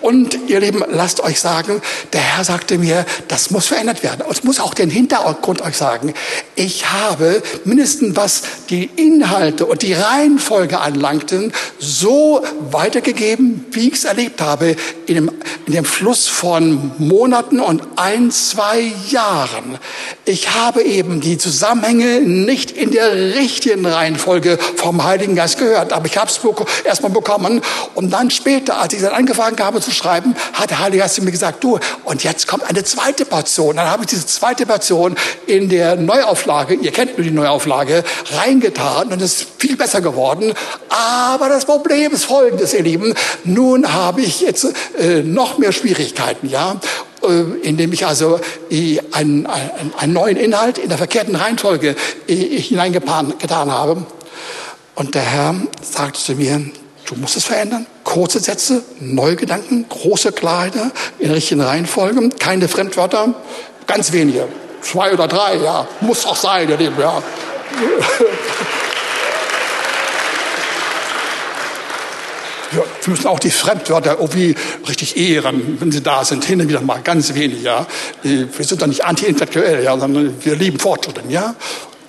Und 0.00 0.38
ihr 0.48 0.60
Lieben, 0.60 0.84
lasst 0.88 1.20
euch 1.20 1.40
sagen, 1.40 1.80
der 2.12 2.20
Herr 2.20 2.44
sagte 2.44 2.78
mir, 2.78 3.04
das 3.28 3.50
muss 3.50 3.66
verändert 3.66 4.02
werden. 4.02 4.22
Und 4.22 4.36
ich 4.36 4.44
muss 4.44 4.60
auch 4.60 4.74
den 4.74 4.90
Hintergrund 4.90 5.62
euch 5.62 5.76
sagen. 5.76 6.14
Ich 6.54 6.90
habe 6.92 7.42
mindestens 7.64 8.16
was 8.16 8.42
die 8.68 8.90
Inhalte 8.96 9.66
und 9.66 9.82
die 9.82 9.92
Reihenfolge 9.92 10.80
anlangten, 10.80 11.52
so 11.78 12.42
weitergegeben, 12.70 13.64
wie 13.70 13.88
ich 13.88 13.94
es 13.94 14.04
erlebt 14.04 14.40
habe, 14.40 14.76
in 15.06 15.14
dem, 15.14 15.30
in 15.66 15.72
dem 15.72 15.84
Fluss 15.84 16.28
von 16.28 16.92
Monaten 16.98 17.60
und 17.60 17.82
ein, 17.96 18.30
zwei 18.30 18.92
Jahren. 19.08 19.78
Ich 20.24 20.54
habe 20.54 20.82
eben 20.82 21.20
die 21.20 21.38
Zusammenhänge 21.38 22.20
nicht 22.20 22.70
in 22.70 22.90
der 22.90 23.14
richtigen 23.34 23.86
Reihenfolge 23.86 24.58
vom 24.76 25.04
Heiligen 25.04 25.36
Geist 25.36 25.58
gehört, 25.58 25.92
aber 25.92 26.06
ich 26.06 26.16
habe 26.16 26.30
es 26.30 26.40
erstmal 26.84 27.12
bekommen 27.12 27.62
und 27.94 28.11
dann 28.12 28.30
später, 28.30 28.78
als 28.78 28.92
ich 28.92 29.00
dann 29.00 29.12
angefangen 29.12 29.58
habe 29.58 29.80
zu 29.80 29.90
schreiben, 29.90 30.34
hat 30.52 30.70
der 30.70 30.78
Heilige 30.78 31.02
Geist 31.02 31.20
mir 31.22 31.30
gesagt, 31.30 31.64
du, 31.64 31.78
und 32.04 32.24
jetzt 32.24 32.46
kommt 32.46 32.64
eine 32.64 32.84
zweite 32.84 33.24
Portion. 33.24 33.76
Dann 33.76 33.88
habe 33.88 34.04
ich 34.04 34.10
diese 34.10 34.26
zweite 34.26 34.66
Portion 34.66 35.16
in 35.46 35.68
der 35.68 35.96
Neuauflage, 35.96 36.74
ihr 36.74 36.92
kennt 36.92 37.18
nur 37.18 37.24
die 37.24 37.32
Neuauflage, 37.32 38.04
reingetan 38.36 39.12
und 39.12 39.20
es 39.20 39.42
ist 39.42 39.48
viel 39.58 39.76
besser 39.76 40.00
geworden. 40.00 40.52
Aber 40.88 41.48
das 41.48 41.64
Problem 41.64 42.12
ist 42.12 42.24
folgendes, 42.24 42.74
ihr 42.74 42.82
Lieben. 42.82 43.14
Nun 43.44 43.92
habe 43.92 44.20
ich 44.20 44.40
jetzt 44.40 44.66
äh, 44.98 45.22
noch 45.22 45.58
mehr 45.58 45.72
Schwierigkeiten, 45.72 46.48
ja 46.48 46.76
äh, 47.22 47.42
indem 47.62 47.92
ich 47.92 48.06
also 48.06 48.40
äh, 48.70 49.00
einen, 49.12 49.46
einen, 49.46 49.92
einen, 49.98 50.12
neuen 50.12 50.36
Inhalt 50.36 50.78
in 50.78 50.88
der 50.88 50.98
verkehrten 50.98 51.36
Reihenfolge 51.36 51.96
äh, 52.26 52.34
hineingetan 52.34 53.34
habe. 53.50 54.06
Und 54.94 55.14
der 55.14 55.22
Herr 55.22 55.54
sagte 55.80 56.20
zu 56.20 56.34
mir, 56.34 56.60
Du 57.12 57.18
musst 57.18 57.36
es 57.36 57.44
verändern. 57.44 57.86
Kurze 58.12 58.40
Sätze, 58.40 58.82
neue 59.00 59.36
Gedanken, 59.36 59.86
große 59.88 60.32
Klarheit 60.32 60.74
in 61.18 61.28
der 61.28 61.36
richtigen 61.36 61.62
Reihenfolge, 61.62 62.28
keine 62.38 62.68
Fremdwörter, 62.68 63.34
ganz 63.86 64.12
wenige. 64.12 64.48
Zwei 64.82 65.14
oder 65.14 65.26
drei, 65.26 65.56
ja. 65.56 65.88
Muss 66.02 66.26
auch 66.26 66.36
sein, 66.36 66.68
ihr 66.68 66.76
Lieben, 66.76 67.00
ja. 67.00 67.22
Wir 72.70 72.84
müssen 73.06 73.26
auch 73.28 73.38
die 73.38 73.50
Fremdwörter 73.50 74.18
irgendwie 74.20 74.56
richtig 74.86 75.16
ehren, 75.16 75.78
wenn 75.80 75.90
sie 75.90 76.02
da 76.02 76.22
sind, 76.22 76.44
hin 76.44 76.60
und 76.60 76.68
wieder 76.68 76.82
mal 76.82 77.00
ganz 77.00 77.32
wenig, 77.32 77.62
ja. 77.62 77.86
Wir 78.22 78.46
sind 78.58 78.82
doch 78.82 78.88
nicht 78.88 79.06
anti-intellektuell, 79.06 79.84
ja, 79.84 79.98
sondern 79.98 80.34
wir 80.44 80.54
lieben 80.54 80.78
Fortschritte, 80.78 81.22
ja. 81.30 81.54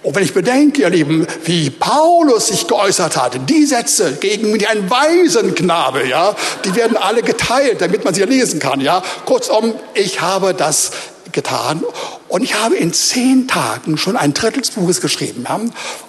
Und 0.03 0.15
wenn 0.15 0.23
ich 0.23 0.33
bedenke, 0.33 0.81
ihr 0.81 0.89
Lieben, 0.89 1.25
wie 1.45 1.69
Paulus 1.69 2.47
sich 2.47 2.67
geäußert 2.67 3.15
hat, 3.15 3.49
die 3.49 3.65
Sätze 3.65 4.17
gegen 4.19 4.51
mich 4.51 4.67
ein 4.67 4.89
Waisenknabe, 4.89 6.05
ja, 6.05 6.35
die 6.65 6.75
werden 6.75 6.97
alle 6.97 7.23
geteilt, 7.23 7.79
damit 7.79 8.03
man 8.03 8.13
sie 8.13 8.23
lesen 8.23 8.59
kann, 8.59 8.81
ja. 8.81 9.01
Kurzum, 9.25 9.73
ich 9.93 10.19
habe 10.19 10.53
das 10.53 10.91
getan 11.31 11.83
und 12.27 12.43
ich 12.43 12.53
habe 12.53 12.75
in 12.75 12.91
zehn 12.91 13.47
Tagen 13.47 13.97
schon 13.97 14.17
ein 14.17 14.33
Drittel 14.33 14.61
des 14.61 14.71
Buches 14.71 14.99
geschrieben, 14.99 15.45
ja. 15.47 15.59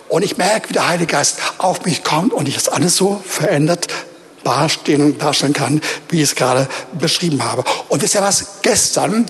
Und 0.08 0.24
ich 0.24 0.36
merke, 0.36 0.70
wie 0.70 0.72
der 0.72 0.88
Heilige 0.88 1.12
Geist 1.12 1.38
auf 1.58 1.84
mich 1.84 2.02
kommt 2.02 2.32
und 2.32 2.48
ich 2.48 2.56
das 2.56 2.68
alles 2.68 2.96
so 2.96 3.22
verändert 3.24 3.86
darstellen 4.42 5.54
kann, 5.54 5.80
wie 6.10 6.16
ich 6.18 6.24
es 6.24 6.34
gerade 6.34 6.68
beschrieben 6.98 7.42
habe. 7.42 7.64
Und 7.88 8.02
wisst 8.02 8.14
ihr 8.14 8.20
was? 8.20 8.60
Gestern 8.60 9.24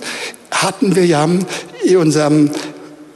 hatten 0.51 0.95
wir 0.95 1.05
ja 1.05 1.25
in 1.83 1.97
unserem 1.97 2.51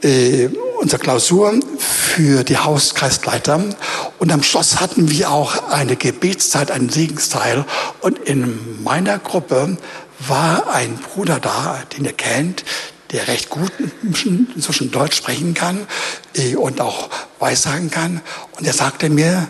äh, 0.02 0.48
unsere 0.80 1.00
Klausur 1.00 1.60
für 1.78 2.42
die 2.42 2.56
Hauskreisleiter. 2.56 3.62
Und 4.18 4.32
am 4.32 4.42
Schluss 4.42 4.80
hatten 4.80 5.10
wir 5.10 5.30
auch 5.30 5.68
eine 5.68 5.96
Gebetszeit, 5.96 6.70
einen 6.70 6.88
Segensteil. 6.88 7.64
Und 8.00 8.18
in 8.18 8.82
meiner 8.82 9.18
Gruppe 9.18 9.76
war 10.20 10.72
ein 10.72 10.96
Bruder 10.96 11.38
da, 11.38 11.82
den 11.96 12.06
ihr 12.06 12.12
kennt, 12.12 12.64
der 13.12 13.28
recht 13.28 13.50
gut 13.50 13.72
inzwischen 14.54 14.90
Deutsch 14.90 15.16
sprechen 15.16 15.52
kann 15.54 15.86
äh, 16.34 16.56
und 16.56 16.80
auch 16.80 17.10
weissagen 17.38 17.90
kann. 17.90 18.22
Und 18.56 18.66
er 18.66 18.72
sagte 18.72 19.10
mir, 19.10 19.48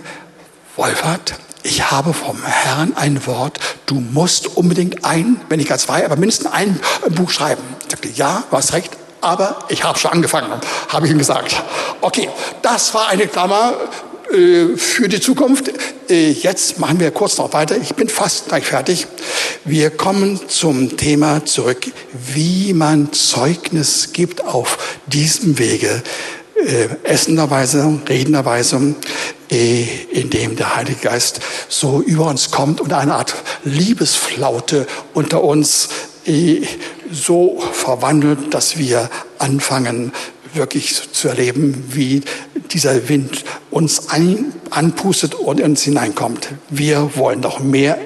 Wolfert, 0.76 1.34
ich 1.62 1.90
habe 1.90 2.14
vom 2.14 2.42
Herrn 2.42 2.96
ein 2.96 3.26
Wort, 3.26 3.60
du 3.86 3.96
musst 3.96 4.56
unbedingt 4.56 5.04
ein, 5.04 5.40
wenn 5.48 5.58
nicht 5.58 5.68
gar 5.68 5.78
zwei, 5.78 6.04
aber 6.04 6.16
mindestens 6.16 6.50
ein 6.50 6.80
Buch 7.10 7.30
schreiben. 7.30 7.62
Ich 7.84 7.90
sagte, 7.90 8.08
ja, 8.08 8.44
du 8.50 8.56
hast 8.56 8.72
recht, 8.72 8.96
aber 9.20 9.58
ich 9.68 9.84
habe 9.84 9.98
schon 9.98 10.12
angefangen, 10.12 10.50
habe 10.88 11.06
ich 11.06 11.12
ihm 11.12 11.18
gesagt. 11.18 11.54
Okay, 12.00 12.28
das 12.62 12.94
war 12.94 13.08
eine 13.08 13.26
Klammer 13.26 13.74
äh, 14.32 14.76
für 14.76 15.08
die 15.08 15.20
Zukunft. 15.20 15.70
Äh, 16.08 16.30
jetzt 16.30 16.78
machen 16.78 17.00
wir 17.00 17.10
kurz 17.10 17.38
noch 17.38 17.52
weiter. 17.52 17.76
Ich 17.76 17.94
bin 17.94 18.08
fast 18.08 18.48
gleich 18.48 18.64
fertig. 18.64 19.06
Wir 19.64 19.90
kommen 19.90 20.40
zum 20.48 20.96
Thema 20.96 21.44
zurück, 21.44 21.86
wie 22.12 22.72
man 22.72 23.12
Zeugnis 23.12 24.12
gibt 24.12 24.44
auf 24.44 24.78
diesem 25.06 25.58
Wege, 25.58 26.02
äh, 26.54 26.88
essenderweise, 27.02 28.00
redenderweise, 28.08 28.94
äh, 29.50 29.84
indem 30.12 30.56
der 30.56 30.76
Heilige 30.76 31.00
Geist 31.00 31.40
so 31.68 32.00
über 32.00 32.26
uns 32.26 32.50
kommt 32.50 32.80
und 32.80 32.92
eine 32.92 33.14
Art 33.14 33.34
Liebesflaute 33.64 34.86
unter 35.12 35.42
uns 35.42 35.88
so 37.10 37.60
verwandelt, 37.72 38.54
dass 38.54 38.78
wir 38.78 39.10
anfangen, 39.38 40.12
wirklich 40.54 41.12
zu 41.12 41.28
erleben, 41.28 41.84
wie 41.90 42.22
dieser 42.72 43.08
Wind 43.08 43.44
uns 43.70 44.08
ein, 44.10 44.52
anpustet 44.70 45.34
und 45.34 45.60
uns 45.60 45.82
hineinkommt. 45.82 46.48
Wir 46.68 47.10
wollen 47.16 47.40
doch 47.40 47.60
mehr 47.60 47.98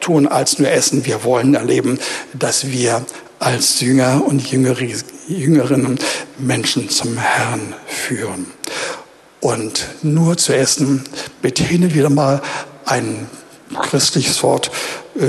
tun 0.00 0.26
als 0.26 0.58
nur 0.58 0.70
essen. 0.70 1.06
Wir 1.06 1.24
wollen 1.24 1.54
erleben, 1.54 1.98
dass 2.32 2.70
wir 2.70 3.04
als 3.38 3.80
Jünger 3.80 4.22
und 4.24 4.50
Jüngerinnen 4.50 5.98
Menschen 6.38 6.88
zum 6.88 7.18
Herrn 7.18 7.74
führen. 7.86 8.46
Und 9.40 9.86
nur 10.02 10.36
zu 10.38 10.56
essen 10.56 11.04
mit 11.42 11.58
hin 11.58 11.94
wieder 11.94 12.10
mal 12.10 12.42
ein 12.84 13.28
christliches 13.80 14.42
Wort, 14.42 14.70
äh, 15.16 15.26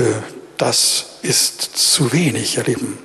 das 0.56 1.06
ist 1.22 1.76
zu 1.76 2.12
wenig, 2.12 2.56
ihr 2.56 2.64
Lieben. 2.64 2.98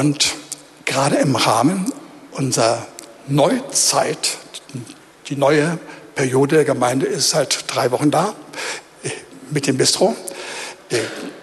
Und 0.00 0.34
gerade 0.86 1.16
im 1.16 1.36
Rahmen 1.36 1.92
unserer 2.30 2.86
Neuzeit, 3.28 4.38
die 5.26 5.36
neue 5.36 5.78
Periode 6.14 6.56
der 6.56 6.64
Gemeinde 6.64 7.04
ist 7.04 7.28
seit 7.28 7.64
drei 7.66 7.90
Wochen 7.90 8.10
da, 8.10 8.34
mit 9.50 9.66
dem 9.66 9.76
Bistro, 9.76 10.16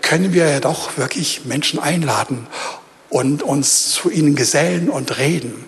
können 0.02 0.34
wir 0.34 0.50
ja 0.50 0.60
doch 0.60 0.98
wirklich 0.98 1.46
Menschen 1.46 1.78
einladen 1.80 2.48
und 3.10 3.44
uns 3.44 3.92
zu 3.92 4.10
ihnen 4.10 4.36
gesellen 4.36 4.90
und 4.90 5.20
reden. 5.20 5.64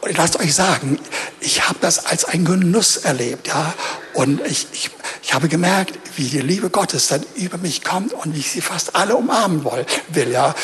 Und 0.00 0.16
lasst 0.16 0.40
euch 0.40 0.52
sagen, 0.52 0.98
ich 1.38 1.68
habe 1.68 1.78
das 1.80 2.06
als 2.06 2.24
ein 2.24 2.44
Genuss 2.44 2.96
erlebt, 2.96 3.46
ja. 3.46 3.72
Und 4.14 4.44
ich, 4.44 4.66
ich, 4.72 4.90
ich 5.22 5.32
habe 5.32 5.46
gemerkt, 5.46 5.96
wie 6.16 6.24
die 6.24 6.40
Liebe 6.40 6.70
Gottes 6.70 7.06
dann 7.06 7.24
über 7.36 7.58
mich 7.58 7.84
kommt 7.84 8.12
und 8.12 8.34
wie 8.34 8.40
ich 8.40 8.50
sie 8.50 8.62
fast 8.62 8.96
alle 8.96 9.14
umarmen 9.14 9.64
will, 10.08 10.32
ja. 10.32 10.56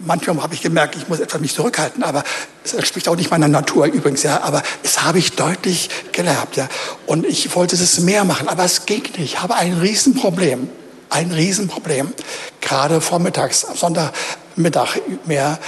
Manchmal 0.00 0.42
habe 0.42 0.54
ich 0.54 0.60
gemerkt, 0.60 0.96
ich 0.96 1.08
muss 1.08 1.20
etwas 1.20 1.40
mich 1.40 1.54
zurückhalten, 1.54 2.02
aber 2.02 2.22
es 2.64 2.74
entspricht 2.74 3.08
auch 3.08 3.16
nicht 3.16 3.30
meiner 3.30 3.48
Natur 3.48 3.86
übrigens, 3.86 4.22
ja. 4.22 4.42
Aber 4.42 4.62
es 4.82 5.02
habe 5.02 5.18
ich 5.18 5.32
deutlich 5.32 5.88
gelernt, 6.12 6.56
ja. 6.56 6.68
Und 7.06 7.24
ich 7.24 7.54
wollte 7.54 7.76
es 7.76 8.00
mehr 8.00 8.24
machen, 8.24 8.48
aber 8.48 8.64
es 8.64 8.86
ging 8.86 9.02
nicht. 9.02 9.18
Ich 9.18 9.42
habe 9.42 9.54
ein 9.54 9.78
Riesenproblem. 9.78 10.68
Ein 11.10 11.30
Riesenproblem. 11.30 12.12
Gerade 12.60 13.00
vormittags, 13.00 13.64
am 13.64 13.76
Sonntagmittag 13.76 15.00
mehr. 15.24 15.58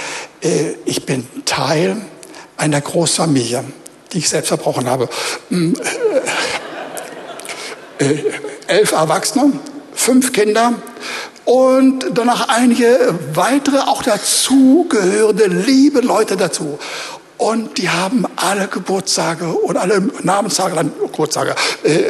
Äh, 0.41 0.73
ich 0.85 1.05
bin 1.05 1.27
Teil 1.45 1.97
einer 2.57 2.81
Großfamilie, 2.81 3.63
die 4.13 4.19
ich 4.19 4.29
selbst 4.29 4.49
verbrochen 4.49 4.87
habe. 4.89 5.09
Hm, 5.49 5.75
äh, 7.99 8.05
äh, 8.05 8.23
elf 8.67 8.91
Erwachsene, 8.91 9.53
fünf 9.93 10.33
Kinder 10.33 10.73
und 11.47 12.05
danach 12.13 12.49
einige 12.49 13.17
weitere, 13.33 13.77
auch 13.77 14.03
dazugehörende, 14.03 15.45
liebe 15.47 16.01
Leute 16.01 16.35
dazu. 16.35 16.77
Und 17.37 17.77
die 17.77 17.89
haben 17.89 18.25
alle 18.35 18.67
Geburtstage 18.67 19.47
und 19.47 19.77
alle 19.77 20.01
Namenstage, 20.23 20.75
dann 20.75 20.91
Geburtstage, 20.99 21.55
äh, 21.83 22.03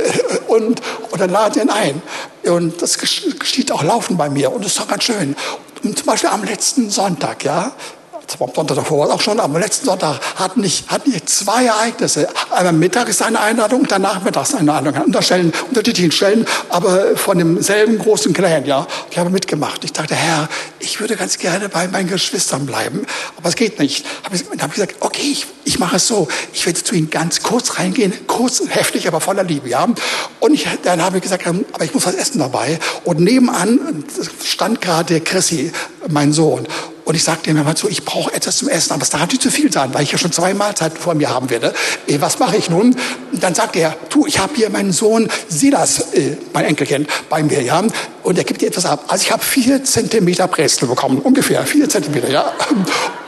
und, 0.47 0.81
und 1.11 1.21
dann 1.21 1.29
laden 1.29 1.61
ihn 1.61 1.69
ein. 1.69 2.01
Und 2.45 2.81
das 2.81 2.97
geschieht 2.97 3.71
auch 3.71 3.83
laufend 3.83 4.17
bei 4.17 4.27
mir 4.27 4.51
und 4.51 4.65
das 4.65 4.71
ist 4.71 4.79
doch 4.79 4.87
ganz 4.87 5.03
schön. 5.03 5.35
Und 5.83 5.95
zum 5.95 6.07
Beispiel 6.07 6.31
am 6.31 6.43
letzten 6.43 6.89
Sonntag, 6.89 7.43
ja, 7.43 7.73
am 8.39 8.53
Sonntag 8.53 8.75
davor 8.75 8.99
war 8.99 9.07
es 9.07 9.13
auch 9.13 9.21
schon, 9.21 9.39
aber 9.39 9.55
am 9.55 9.61
letzten 9.61 9.85
Sonntag 9.85 10.19
hatten 10.35 10.63
ich, 10.63 10.85
hatten 10.87 11.13
ich 11.13 11.25
zwei 11.25 11.65
Ereignisse. 11.65 12.27
Einmal 12.51 12.73
mittags 12.73 13.21
eine 13.21 13.39
Einladung, 13.39 13.85
danach 13.87 14.23
mittags 14.23 14.53
eine 14.53 14.73
Einladung. 14.73 14.95
An 14.95 15.05
unterschiedlichen, 15.07 15.53
unterschiedlichen 15.69 16.11
Stellen, 16.11 16.45
aber 16.69 17.15
von 17.15 17.37
demselben 17.37 17.97
großen 17.97 18.33
Clan, 18.33 18.65
ja. 18.65 18.85
Ich 19.09 19.17
habe 19.17 19.29
mitgemacht. 19.29 19.83
Ich 19.83 19.93
dachte, 19.93 20.15
Herr, 20.15 20.49
ich 20.79 20.99
würde 20.99 21.15
ganz 21.15 21.37
gerne 21.37 21.69
bei 21.69 21.87
meinen 21.87 22.09
Geschwistern 22.09 22.65
bleiben, 22.65 23.05
aber 23.37 23.49
es 23.49 23.55
geht 23.55 23.79
nicht. 23.79 24.05
Dann 24.23 24.61
habe 24.61 24.69
ich 24.69 24.73
gesagt, 24.73 24.95
okay, 24.99 25.29
ich, 25.31 25.45
ich 25.63 25.79
mache 25.79 25.95
es 25.95 26.07
so. 26.07 26.27
Ich 26.53 26.65
werde 26.65 26.83
zu 26.83 26.95
ihnen 26.95 27.09
ganz 27.09 27.41
kurz 27.41 27.79
reingehen, 27.79 28.13
kurz, 28.27 28.61
heftig, 28.67 29.07
aber 29.07 29.21
voller 29.21 29.43
Liebe, 29.43 29.69
ja. 29.69 29.87
Und 30.39 30.53
ich, 30.53 30.67
dann 30.83 31.01
habe 31.01 31.17
ich 31.17 31.23
gesagt, 31.23 31.45
aber 31.47 31.85
ich 31.85 31.93
muss 31.93 32.05
was 32.05 32.15
essen 32.15 32.39
dabei. 32.39 32.79
Und 33.03 33.19
nebenan 33.19 34.03
stand 34.43 34.81
gerade 34.81 35.21
Chrissy, 35.21 35.71
mein 36.09 36.33
Sohn. 36.33 36.67
Und 37.07 37.15
ich 37.15 37.23
sagte 37.23 37.49
ihm 37.49 37.55
immer 37.55 37.73
zu, 37.73 37.87
ich 37.87 38.03
brauche 38.03 38.33
etwas 38.33 38.57
zum 38.57 38.67
Essen, 38.67 38.91
aber 38.91 39.01
es 39.01 39.09
darf 39.09 39.25
nicht 39.29 39.41
zu 39.41 39.49
viel 39.49 39.71
sein, 39.71 39.93
weil 39.93 40.03
ich 40.03 40.11
ja 40.11 40.17
schon 40.17 40.33
zwei 40.33 40.53
Mahlzeiten 40.53 40.97
vor 40.99 41.13
mir 41.13 41.29
haben 41.29 41.49
werde. 41.49 41.73
Äh, 42.05 42.19
was 42.19 42.37
mache 42.37 42.57
ich 42.57 42.69
nun? 42.69 42.97
Dann 43.31 43.55
sagte 43.55 43.79
er, 43.79 43.95
du, 44.09 44.25
ich 44.25 44.39
habe 44.39 44.53
hier 44.55 44.69
meinen 44.69 44.91
Sohn 44.91 45.29
Silas, 45.47 46.13
äh, 46.13 46.35
mein 46.51 46.65
Enkelkind, 46.65 47.07
bei 47.29 47.43
mir, 47.43 47.61
ja, 47.61 47.81
und 48.27 48.37
er 48.37 48.43
gibt 48.43 48.59
dir 48.59 48.67
etwas 48.67 48.85
ab. 48.85 49.05
Also 49.07 49.23
ich 49.23 49.31
habe 49.31 49.41
vier 49.41 49.85
Zentimeter 49.85 50.49
Brezel 50.49 50.89
bekommen, 50.89 51.19
ungefähr 51.19 51.65
vier 51.65 51.87
Zentimeter, 51.87 52.29
ja, 52.29 52.51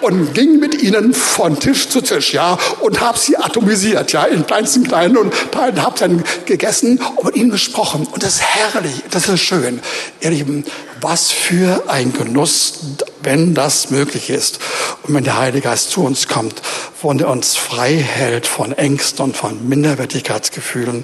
und 0.01 0.33
ging 0.33 0.59
mit 0.59 0.83
ihnen 0.83 1.13
von 1.13 1.57
Tisch 1.57 1.87
zu 1.87 2.01
Tisch, 2.01 2.33
ja, 2.33 2.59
und 2.81 2.99
habe 2.99 3.17
sie 3.17 3.37
atomisiert, 3.37 4.11
ja, 4.11 4.25
in 4.25 4.45
kleinsten 4.45 4.83
kleinen 4.83 5.15
und 5.15 5.33
Teilen, 5.53 5.81
habe 5.81 5.97
dann 5.97 6.21
gegessen 6.45 6.99
und 7.15 7.27
mit 7.27 7.37
ihnen 7.37 7.49
gesprochen. 7.49 8.07
Und 8.11 8.23
das 8.23 8.35
ist 8.35 8.41
herrlich, 8.41 8.91
das 9.09 9.29
ist 9.29 9.39
schön. 9.39 9.79
Ihr 10.19 10.31
Lieben, 10.31 10.65
was 10.99 11.31
für 11.31 11.83
ein 11.87 12.11
Genuss, 12.11 12.79
wenn 13.23 13.53
das 13.53 13.91
möglich 13.91 14.29
ist. 14.29 14.59
Und 15.03 15.13
wenn 15.13 15.23
der 15.23 15.37
Heilige 15.37 15.69
Geist 15.69 15.91
zu 15.91 16.03
uns 16.03 16.27
kommt, 16.27 16.61
von 16.93 17.17
der 17.17 17.29
uns 17.29 17.55
frei 17.55 17.93
hält 17.93 18.45
von 18.45 18.73
Ängsten 18.73 19.23
und 19.23 19.37
von 19.37 19.65
Minderwertigkeitsgefühlen 19.65 21.03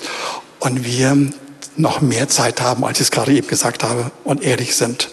und 0.59 0.83
wir 0.83 1.29
noch 1.78 2.01
mehr 2.01 2.28
Zeit 2.28 2.61
haben, 2.61 2.86
als 2.86 2.99
ich 2.99 3.07
es 3.07 3.11
gerade 3.11 3.34
eben 3.34 3.47
gesagt 3.47 3.84
habe, 3.84 4.11
und 4.23 4.43
ehrlich 4.43 4.76
sind 4.76 5.09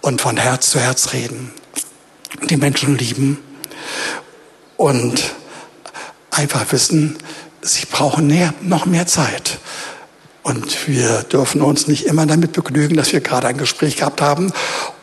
und 0.00 0.20
von 0.20 0.36
Herz 0.36 0.70
zu 0.70 0.80
Herz 0.80 1.12
reden, 1.12 1.52
die 2.48 2.56
Menschen 2.56 2.96
lieben 2.96 3.38
und 4.76 5.34
einfach 6.30 6.70
wissen, 6.72 7.18
sie 7.62 7.86
brauchen 7.86 8.26
mehr, 8.26 8.54
noch 8.60 8.86
mehr 8.86 9.06
Zeit. 9.06 9.58
Und 10.42 10.88
wir 10.88 11.24
dürfen 11.24 11.60
uns 11.60 11.88
nicht 11.88 12.06
immer 12.06 12.24
damit 12.24 12.52
begnügen, 12.52 12.96
dass 12.96 13.12
wir 13.12 13.20
gerade 13.20 13.48
ein 13.48 13.58
Gespräch 13.58 13.96
gehabt 13.96 14.22
haben 14.22 14.52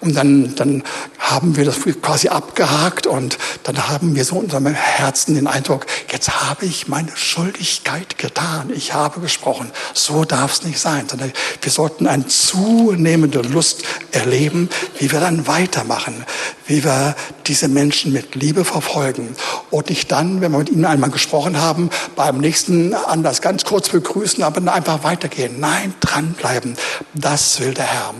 und 0.05 0.15
dann, 0.15 0.55
dann 0.55 0.83
haben 1.17 1.55
wir 1.55 1.65
das 1.65 1.79
quasi 2.01 2.29
abgehakt 2.29 3.07
und 3.07 3.39
dann 3.63 3.87
haben 3.87 4.15
wir 4.15 4.23
so 4.23 4.35
in 4.35 4.43
unserem 4.43 4.67
Herzen 4.67 5.33
den 5.33 5.47
Eindruck, 5.47 5.87
jetzt 6.11 6.43
habe 6.43 6.65
ich 6.65 6.87
meine 6.87 7.09
Schuldigkeit 7.15 8.19
getan. 8.19 8.71
Ich 8.75 8.93
habe 8.93 9.19
gesprochen. 9.19 9.71
So 9.93 10.23
darf 10.23 10.53
es 10.53 10.63
nicht 10.63 10.79
sein, 10.79 11.09
sondern 11.09 11.33
wir 11.61 11.71
sollten 11.71 12.05
eine 12.05 12.27
zunehmende 12.27 13.41
Lust 13.41 13.83
erleben, 14.11 14.69
wie 14.99 15.11
wir 15.11 15.19
dann 15.19 15.47
weitermachen, 15.47 16.23
wie 16.67 16.83
wir 16.83 17.15
diese 17.47 17.67
Menschen 17.67 18.13
mit 18.13 18.35
Liebe 18.35 18.63
verfolgen 18.63 19.35
und 19.71 19.89
nicht 19.89 20.11
dann, 20.11 20.41
wenn 20.41 20.51
wir 20.51 20.59
mit 20.59 20.69
ihnen 20.69 20.85
einmal 20.85 21.09
gesprochen 21.09 21.59
haben, 21.59 21.89
beim 22.15 22.37
nächsten 22.37 22.93
Anlass 22.93 23.41
ganz 23.41 23.65
kurz 23.65 23.89
begrüßen, 23.89 24.43
aber 24.43 24.61
dann 24.61 24.69
einfach 24.69 25.03
weitergehen. 25.03 25.59
Nein, 25.59 25.95
dranbleiben. 25.99 26.75
Das 27.15 27.59
will 27.59 27.73
der 27.73 27.85
Herr. 27.85 28.13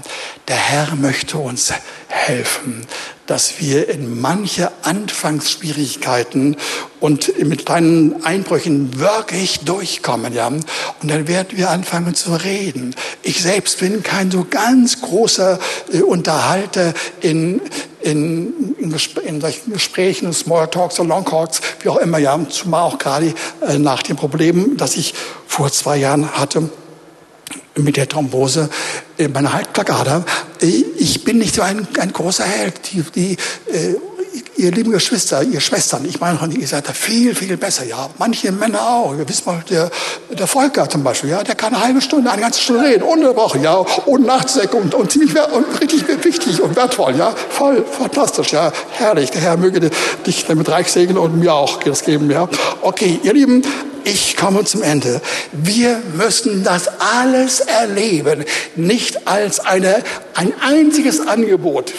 Der 0.47 0.55
Herr 0.55 0.95
möchte 0.95 1.37
uns 1.37 1.74
helfen, 2.07 2.85
dass 3.25 3.59
wir 3.59 3.89
in 3.89 4.19
manche 4.19 4.71
Anfangsschwierigkeiten 4.83 6.57
und 6.99 7.37
mit 7.43 7.65
kleinen 7.65 8.23
Einbrüchen 8.23 8.99
wirklich 8.99 9.61
durchkommen, 9.61 10.33
ja. 10.33 10.47
Und 10.47 10.63
dann 11.01 11.27
werden 11.27 11.57
wir 11.57 11.69
anfangen 11.69 12.15
zu 12.15 12.35
reden. 12.35 12.95
Ich 13.23 13.41
selbst 13.41 13.79
bin 13.79 14.03
kein 14.03 14.31
so 14.31 14.45
ganz 14.49 15.01
großer 15.01 15.59
äh, 15.91 16.01
Unterhalter 16.01 16.93
in, 17.21 17.61
in, 18.01 18.75
in, 18.77 18.95
in 19.23 19.41
solchen 19.41 19.73
Gesprächen, 19.73 20.31
Smalltalks 20.31 20.99
oder 20.99 21.09
Longtalks, 21.09 21.61
wie 21.81 21.89
auch 21.89 21.97
immer, 21.97 22.19
ja. 22.19 22.39
Zumal 22.49 22.83
auch 22.83 22.97
gerade 22.99 23.33
äh, 23.67 23.79
nach 23.79 24.03
dem 24.03 24.15
Problem, 24.15 24.77
das 24.77 24.95
ich 24.95 25.13
vor 25.47 25.71
zwei 25.71 25.97
Jahren 25.97 26.37
hatte 26.37 26.69
mit 27.75 27.97
der 27.97 28.07
Thrombose 28.07 28.69
meiner 29.33 29.53
Halsplagader. 29.53 30.25
Ich 30.59 31.23
bin 31.23 31.37
nicht 31.37 31.55
so 31.55 31.61
ein, 31.61 31.87
ein 31.99 32.13
großer 32.13 32.43
Held. 32.43 32.91
Die, 32.91 33.03
die, 33.03 33.37
äh, 33.71 33.95
ihr 34.57 34.71
lieben 34.71 34.91
Geschwister, 34.91 35.43
ihr 35.43 35.59
Schwestern, 35.59 36.05
ich 36.05 36.19
meine, 36.19 36.39
ihr 36.53 36.67
seid 36.67 36.87
da 36.87 36.93
viel, 36.93 37.35
viel 37.35 37.57
besser, 37.57 37.85
ja. 37.85 38.09
Manche 38.17 38.51
Männer 38.51 38.81
auch. 38.81 39.13
Ihr 39.17 39.27
wisst 39.27 39.45
mal, 39.45 39.63
der, 39.69 39.89
der 40.29 40.47
Volker 40.47 40.89
zum 40.89 41.03
Beispiel, 41.03 41.31
ja, 41.31 41.43
der 41.43 41.55
kann 41.55 41.73
eine 41.73 41.83
halbe 41.83 42.01
Stunde, 42.01 42.31
eine 42.31 42.41
ganze 42.41 42.61
Stunde 42.61 42.85
reden, 42.85 43.03
ununterbrochen, 43.03 43.63
ja, 43.63 43.85
ohne 44.05 44.25
nachzudenken 44.25 44.77
und, 44.77 44.93
und 44.93 45.11
ziemlich 45.11 45.35
und 45.35 45.81
richtig 45.81 46.05
wichtig 46.23 46.61
und 46.61 46.75
wertvoll, 46.75 47.15
ja. 47.15 47.33
Voll 47.49 47.83
fantastisch, 47.85 48.53
ja. 48.53 48.71
Herrlich. 48.91 49.31
Der 49.31 49.41
Herr 49.41 49.57
möge 49.57 49.89
dich 50.25 50.45
damit 50.45 50.69
reich 50.69 50.91
segnen 50.91 51.17
und 51.17 51.39
mir 51.39 51.53
auch 51.53 51.81
das 51.83 52.03
geben, 52.03 52.29
ja. 52.31 52.47
Okay, 52.81 53.19
ihr 53.23 53.33
Lieben, 53.33 53.63
ich 54.05 54.37
komme 54.37 54.63
zum 54.63 54.81
Ende. 54.83 55.21
Wir 55.51 56.01
müssen 56.15 56.63
das 56.63 56.87
alles 56.99 57.59
erleben, 57.59 58.45
nicht 58.75 59.27
als 59.27 59.59
eine, 59.59 60.03
ein 60.33 60.53
einziges 60.61 61.19
Angebot 61.19 61.93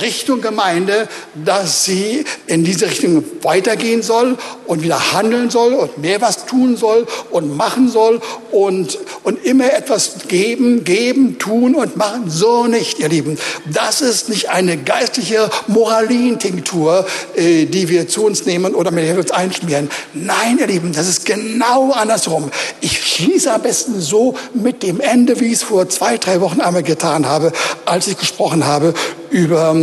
Richtung 0.00 0.40
Gemeinde, 0.40 1.08
dass 1.44 1.84
sie 1.84 2.24
in 2.46 2.64
diese 2.64 2.86
Richtung 2.86 3.24
weitergehen 3.42 4.02
soll 4.02 4.36
und 4.66 4.82
wieder 4.82 5.12
handeln 5.12 5.50
soll 5.50 5.74
und 5.74 5.98
mehr 5.98 6.20
was 6.20 6.46
tun 6.46 6.76
soll 6.76 7.06
und 7.30 7.56
machen 7.56 7.88
soll 7.88 8.20
und, 8.52 8.98
und 9.24 9.44
immer 9.44 9.72
etwas 9.72 10.28
geben, 10.28 10.84
geben, 10.84 11.38
tun 11.38 11.74
und 11.74 11.96
machen. 11.96 12.30
So 12.30 12.66
nicht, 12.66 12.98
ihr 12.98 13.08
Lieben. 13.08 13.38
Das 13.72 14.00
ist 14.00 14.28
nicht 14.28 14.50
eine 14.50 14.76
geistliche 14.76 15.50
Moralin-Tinktur, 15.66 17.06
äh, 17.34 17.66
die 17.66 17.88
wir 17.88 18.08
zu 18.08 18.24
uns 18.24 18.46
nehmen 18.46 18.74
oder 18.74 18.90
mit 18.90 19.04
der 19.04 19.14
wir 19.14 19.22
uns 19.22 19.32
einschmieren. 19.32 19.90
Nein, 20.14 20.58
ihr 20.58 20.66
Lieben, 20.66 20.92
das 20.92 21.08
ist 21.08 21.26
genau 21.26 21.90
andersrum. 21.92 22.50
Ich 22.80 23.04
schließe 23.04 23.52
am 23.52 23.62
besten 23.62 24.00
so 24.00 24.36
mit 24.54 24.82
dem 24.82 25.00
Ende, 25.00 25.40
wie 25.40 25.46
ich 25.46 25.54
es 25.54 25.62
vor 25.62 25.88
zwei, 25.88 26.16
drei 26.16 26.40
Wochen 26.40 26.60
einmal 26.60 26.82
getan 26.82 27.26
habe, 27.26 27.52
als 27.84 28.06
ich 28.06 28.18
gesprochen 28.18 28.66
habe 28.66 28.94
über 29.30 29.74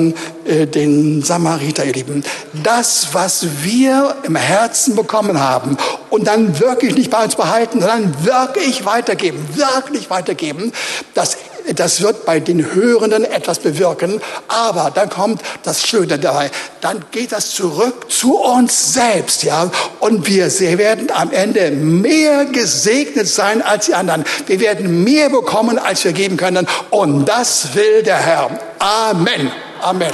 äh, 0.45 0.67
den 0.67 1.23
Samariter, 1.23 1.85
ihr 1.85 1.93
Lieben. 1.93 2.23
Das, 2.63 3.09
was 3.13 3.63
wir 3.63 4.15
im 4.23 4.35
Herzen 4.35 4.95
bekommen 4.95 5.39
haben 5.39 5.77
und 6.09 6.27
dann 6.27 6.59
wirklich 6.59 6.95
nicht 6.95 7.09
bei 7.09 7.23
uns 7.23 7.35
behalten, 7.35 7.79
sondern 7.79 8.25
wirklich 8.25 8.85
weitergeben, 8.85 9.39
wirklich 9.55 10.09
weitergeben, 10.09 10.71
das 11.13 11.37
das 11.73 12.01
wird 12.01 12.25
bei 12.25 12.39
den 12.39 12.73
Hörenden 12.73 13.25
etwas 13.25 13.59
bewirken. 13.59 14.21
Aber 14.47 14.91
dann 14.93 15.09
kommt 15.09 15.41
das 15.63 15.85
Schöne 15.85 16.19
dabei. 16.19 16.49
Dann 16.81 17.03
geht 17.11 17.31
das 17.31 17.51
zurück 17.51 18.11
zu 18.11 18.37
uns 18.37 18.93
selbst, 18.93 19.43
ja. 19.43 19.69
Und 19.99 20.27
wir 20.27 20.47
werden 20.77 21.11
am 21.11 21.31
Ende 21.31 21.71
mehr 21.71 22.45
gesegnet 22.45 23.27
sein 23.27 23.61
als 23.61 23.87
die 23.87 23.93
anderen. 23.93 24.23
Wir 24.45 24.59
werden 24.59 25.03
mehr 25.03 25.29
bekommen, 25.29 25.79
als 25.79 26.03
wir 26.03 26.13
geben 26.13 26.37
können. 26.37 26.67
Und 26.89 27.25
das 27.25 27.75
will 27.75 28.03
der 28.03 28.17
Herr. 28.17 28.49
Amen. 28.79 29.51
Amen. 29.81 30.11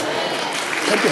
Danke. 0.90 1.08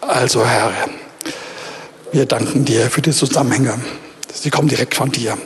Also 0.00 0.44
Herr, 0.44 0.72
wir 2.12 2.26
danken 2.26 2.66
dir 2.66 2.90
für 2.90 3.00
die 3.00 3.10
Zusammenhänge. 3.10 3.80
Sie 4.32 4.50
kommen 4.50 4.68
direkt 4.68 4.94
von 4.94 5.10
dir. 5.10 5.38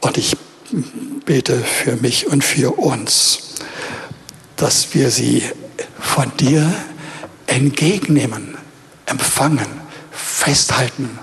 Und 0.00 0.18
ich 0.18 0.36
bete 1.24 1.58
für 1.58 1.96
mich 1.96 2.26
und 2.26 2.42
für 2.42 2.72
uns, 2.72 3.54
dass 4.56 4.94
wir 4.94 5.10
sie 5.10 5.44
von 6.00 6.32
dir 6.38 6.72
entgegennehmen, 7.46 8.56
empfangen, 9.06 9.68
festhalten, 10.10 11.18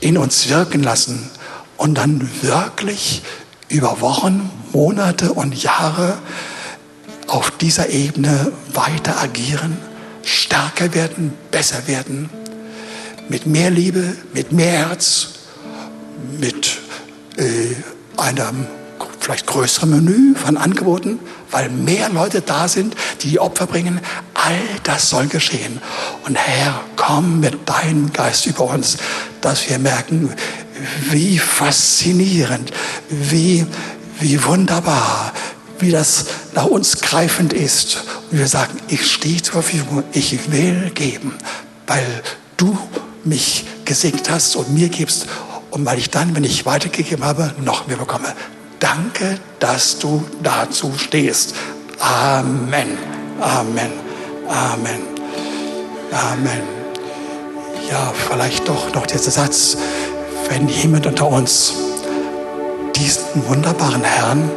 in 0.00 0.16
uns 0.16 0.48
wirken 0.48 0.82
lassen 0.82 1.28
und 1.76 1.96
dann 1.96 2.30
wirklich 2.42 3.22
über 3.68 4.00
Wochen, 4.00 4.48
Monate 4.72 5.32
und 5.32 5.60
Jahre 5.60 6.18
auf 7.26 7.50
dieser 7.50 7.88
Ebene 7.88 8.52
weiter 8.72 9.20
agieren, 9.20 9.76
stärker 10.22 10.94
werden, 10.94 11.32
besser 11.50 11.88
werden, 11.88 12.30
mit 13.28 13.46
mehr 13.46 13.70
Liebe, 13.70 14.16
mit 14.32 14.52
mehr 14.52 14.88
Herz, 14.88 15.30
mit 16.38 16.78
äh, 17.36 17.74
einem 18.16 18.66
vielleicht 19.20 19.46
größeren 19.46 19.90
Menü 19.90 20.36
von 20.36 20.56
Angeboten, 20.56 21.18
weil 21.50 21.68
mehr 21.68 22.08
Leute 22.10 22.42
da 22.42 22.68
sind, 22.68 22.94
die 23.22 23.30
die 23.30 23.40
Opfer 23.40 23.66
bringen. 23.66 24.00
All 24.34 24.60
das 24.84 25.10
soll 25.10 25.26
geschehen. 25.26 25.80
Und 26.24 26.36
Herr, 26.36 26.80
komm 26.94 27.40
mit 27.40 27.68
deinem 27.68 28.12
Geist 28.12 28.46
über 28.46 28.64
uns, 28.64 28.98
dass 29.40 29.68
wir 29.68 29.80
merken, 29.80 30.32
wie 31.10 31.38
faszinierend, 31.38 32.72
wie, 33.08 33.66
wie 34.20 34.44
wunderbar, 34.44 35.32
wie 35.80 35.90
das 35.90 36.26
nach 36.54 36.66
uns 36.66 37.00
greifend 37.00 37.52
ist. 37.52 38.04
Und 38.30 38.38
wir 38.38 38.46
sagen, 38.46 38.78
ich 38.86 39.10
stehe 39.10 39.42
zur 39.42 39.54
Verfügung, 39.54 40.04
ich 40.12 40.52
will 40.52 40.92
geben, 40.94 41.34
weil 41.88 42.22
du 42.56 42.78
mich 43.26 43.64
gesegnet 43.84 44.30
hast 44.30 44.56
und 44.56 44.72
mir 44.72 44.88
gibst 44.88 45.26
und 45.70 45.84
weil 45.84 45.98
ich 45.98 46.10
dann, 46.10 46.34
wenn 46.34 46.44
ich 46.44 46.66
weitergegeben 46.66 47.24
habe, 47.24 47.54
noch 47.62 47.86
mehr 47.86 47.96
bekomme. 47.96 48.34
Danke, 48.80 49.38
dass 49.58 49.98
du 49.98 50.24
dazu 50.42 50.92
stehst. 50.96 51.54
Amen. 51.98 52.98
Amen. 53.40 53.92
Amen. 54.48 55.00
Amen. 56.12 56.62
Ja, 57.90 58.12
vielleicht 58.28 58.68
doch 58.68 58.92
noch 58.94 59.06
dieser 59.06 59.30
Satz 59.30 59.76
wenn 60.48 60.68
jemand 60.68 61.06
unter 61.06 61.28
uns 61.28 61.74
diesen 62.94 63.46
wunderbaren 63.48 64.04
Herrn, 64.04 64.50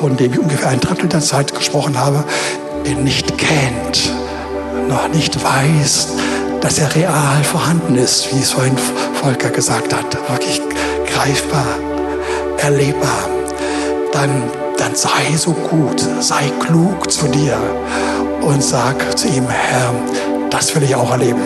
von 0.00 0.16
dem 0.16 0.32
ich 0.32 0.38
ungefähr 0.38 0.68
ein 0.68 0.80
Drittel 0.80 1.08
der 1.08 1.20
Zeit 1.20 1.54
gesprochen 1.54 1.98
habe, 1.98 2.24
nicht 3.02 3.36
kennt, 3.38 4.12
noch 4.88 5.08
nicht 5.08 5.42
weiß, 5.42 6.08
dass 6.60 6.78
er 6.78 6.94
real 6.94 7.44
vorhanden 7.44 7.96
ist, 7.96 8.32
wie 8.32 8.40
es 8.40 8.52
vorhin 8.52 8.76
Volker 9.22 9.50
gesagt 9.50 9.94
hat, 9.94 10.16
wirklich 10.28 10.60
greifbar, 11.12 11.66
erlebbar, 12.58 13.28
dann, 14.12 14.44
dann 14.78 14.94
sei 14.94 15.36
so 15.36 15.52
gut, 15.52 16.00
sei 16.20 16.50
klug 16.60 17.10
zu 17.10 17.26
dir 17.28 17.56
und 18.42 18.62
sag 18.62 19.18
zu 19.18 19.28
ihm, 19.28 19.48
Herr, 19.48 19.92
das 20.50 20.74
will 20.74 20.82
ich 20.82 20.94
auch 20.94 21.10
erleben. 21.10 21.42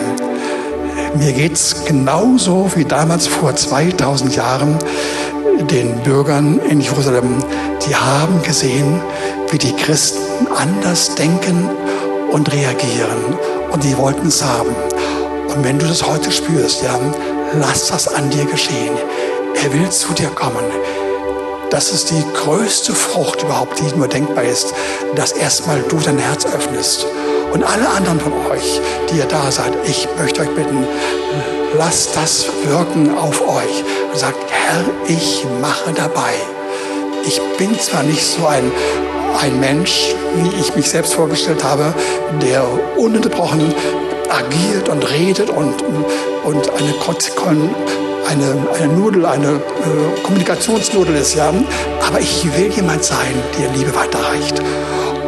Mir 1.15 1.33
geht 1.33 1.53
es 1.53 1.83
genauso 1.85 2.71
wie 2.75 2.85
damals 2.85 3.27
vor 3.27 3.55
2000 3.55 4.35
Jahren 4.35 4.77
den 5.69 5.95
Bürgern 6.03 6.59
in 6.59 6.79
Jerusalem. 6.81 7.43
Die 7.87 7.95
haben 7.95 8.41
gesehen, 8.43 9.01
wie 9.51 9.57
die 9.57 9.75
Christen 9.75 10.47
anders 10.55 11.15
denken 11.15 11.69
und 12.31 12.51
reagieren. 12.51 13.37
Und 13.71 13.83
die 13.83 13.97
wollten 13.97 14.27
es 14.27 14.43
haben. 14.43 14.75
Und 15.55 15.63
wenn 15.63 15.79
du 15.79 15.85
das 15.85 16.05
heute 16.05 16.31
spürst, 16.31 16.83
ja, 16.83 16.99
lass 17.59 17.87
das 17.87 18.07
an 18.07 18.29
dir 18.29 18.45
geschehen. 18.45 18.95
Er 19.55 19.73
will 19.73 19.89
zu 19.89 20.13
dir 20.13 20.29
kommen. 20.29 20.63
Das 21.69 21.91
ist 21.91 22.11
die 22.11 22.23
größte 22.33 22.93
Frucht 22.93 23.43
überhaupt, 23.43 23.79
die 23.79 23.95
nur 23.95 24.07
denkbar 24.07 24.43
ist, 24.43 24.73
dass 25.15 25.31
erstmal 25.31 25.81
du 25.83 25.97
dein 25.99 26.17
Herz 26.17 26.45
öffnest 26.45 27.05
und 27.53 27.63
alle 27.63 27.87
anderen 27.89 28.19
von 28.19 28.33
euch, 28.49 28.81
die 29.09 29.17
ihr 29.17 29.25
da 29.25 29.51
seid, 29.51 29.73
ich 29.85 30.07
möchte 30.17 30.41
euch 30.41 30.55
bitten, 30.55 30.85
lasst 31.77 32.15
das 32.15 32.47
wirken 32.65 33.17
auf 33.17 33.41
euch 33.41 33.83
und 34.11 34.17
sagt, 34.17 34.37
Herr, 34.49 34.83
ich 35.07 35.45
mache 35.61 35.91
dabei. 35.93 36.33
Ich 37.25 37.41
bin 37.57 37.77
zwar 37.79 38.03
nicht 38.03 38.25
so 38.25 38.47
ein, 38.47 38.71
ein 39.41 39.59
Mensch, 39.59 40.15
wie 40.35 40.59
ich 40.59 40.75
mich 40.75 40.89
selbst 40.89 41.13
vorgestellt 41.13 41.63
habe, 41.63 41.93
der 42.41 42.65
ununterbrochen 42.97 43.73
agiert 44.31 44.89
und 44.89 45.09
redet 45.09 45.49
und, 45.49 45.83
und 46.43 46.71
eine, 46.71 46.93
eine, 48.29 48.67
eine 48.79 48.93
Nudel, 48.93 49.25
eine 49.25 49.47
äh, 49.47 50.21
Kommunikationsnudel 50.23 51.15
ist, 51.15 51.35
ja. 51.35 51.53
Aber 52.07 52.19
ich 52.19 52.45
will 52.57 52.71
jemand 52.71 53.03
sein, 53.03 53.33
der 53.59 53.69
Liebe 53.71 53.93
weiterreicht. 53.95 54.61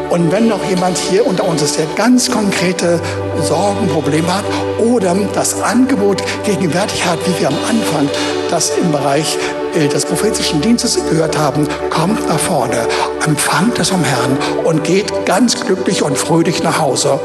Und 0.10 0.32
wenn 0.32 0.48
noch 0.48 0.64
jemand 0.70 0.98
hier 0.98 1.26
unter 1.26 1.44
uns 1.44 1.64
ist, 1.64 1.80
der 1.80 1.88
ganz 1.96 2.30
konkrete 2.30 3.00
Sorgen, 3.42 3.88
Probleme 3.88 4.32
hat 4.32 4.46
oder 4.78 5.16
das 5.34 5.60
Angebot 5.62 6.22
gegenwärtig 6.46 7.04
hat, 7.04 7.18
wie 7.26 7.42
wir 7.42 7.48
am 7.48 7.58
Anfang 7.68 8.08
das 8.52 8.78
im 8.78 8.92
Bereich 8.92 9.38
äh, 9.76 9.88
des 9.88 10.06
prophetischen 10.06 10.62
Dienstes 10.62 11.00
gehört 11.10 11.36
haben, 11.38 11.68
kommt 11.90 12.28
nach 12.28 12.40
vorne, 12.40 12.88
empfangt 13.26 13.80
es 13.80 13.90
vom 13.90 14.04
Herrn 14.04 14.38
und 14.64 14.84
geht 14.84 15.26
ganz 15.26 15.66
glücklich 15.66 16.04
und 16.04 16.16
fröhlich 16.16 16.62
nach 16.62 16.80
Hause. 16.80 17.20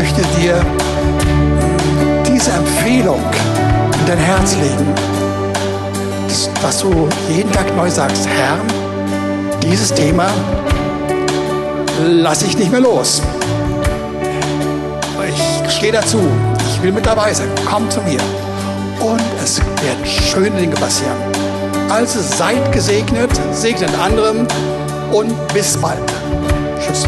Möchte 0.00 0.22
dir 0.40 0.54
diese 2.26 2.52
Empfehlung 2.52 3.20
in 4.00 4.06
dein 4.06 4.16
Herz 4.16 4.56
legen, 4.56 4.94
dass 6.62 6.80
du 6.80 7.06
jeden 7.28 7.52
Tag 7.52 7.76
neu 7.76 7.90
sagst, 7.90 8.26
Herr, 8.26 8.56
dieses 9.62 9.92
Thema 9.92 10.28
lasse 12.02 12.46
ich 12.46 12.56
nicht 12.56 12.70
mehr 12.70 12.80
los. 12.80 13.20
Ich 15.28 15.70
stehe 15.70 15.92
dazu. 15.92 16.20
Ich 16.66 16.82
will 16.82 16.92
mit 16.92 17.04
dabei 17.04 17.34
sein. 17.34 17.48
Komm 17.70 17.90
zu 17.90 18.00
mir. 18.00 18.20
Und 19.00 19.20
es 19.44 19.58
werden 19.58 20.06
schöne 20.06 20.58
Dinge 20.58 20.76
passieren. 20.76 21.18
Also 21.90 22.20
seid 22.22 22.72
gesegnet, 22.72 23.30
segnet 23.52 23.90
anderem 24.02 24.46
und 25.12 25.34
bis 25.52 25.76
bald. 25.76 26.00
Tschüss. 26.80 27.06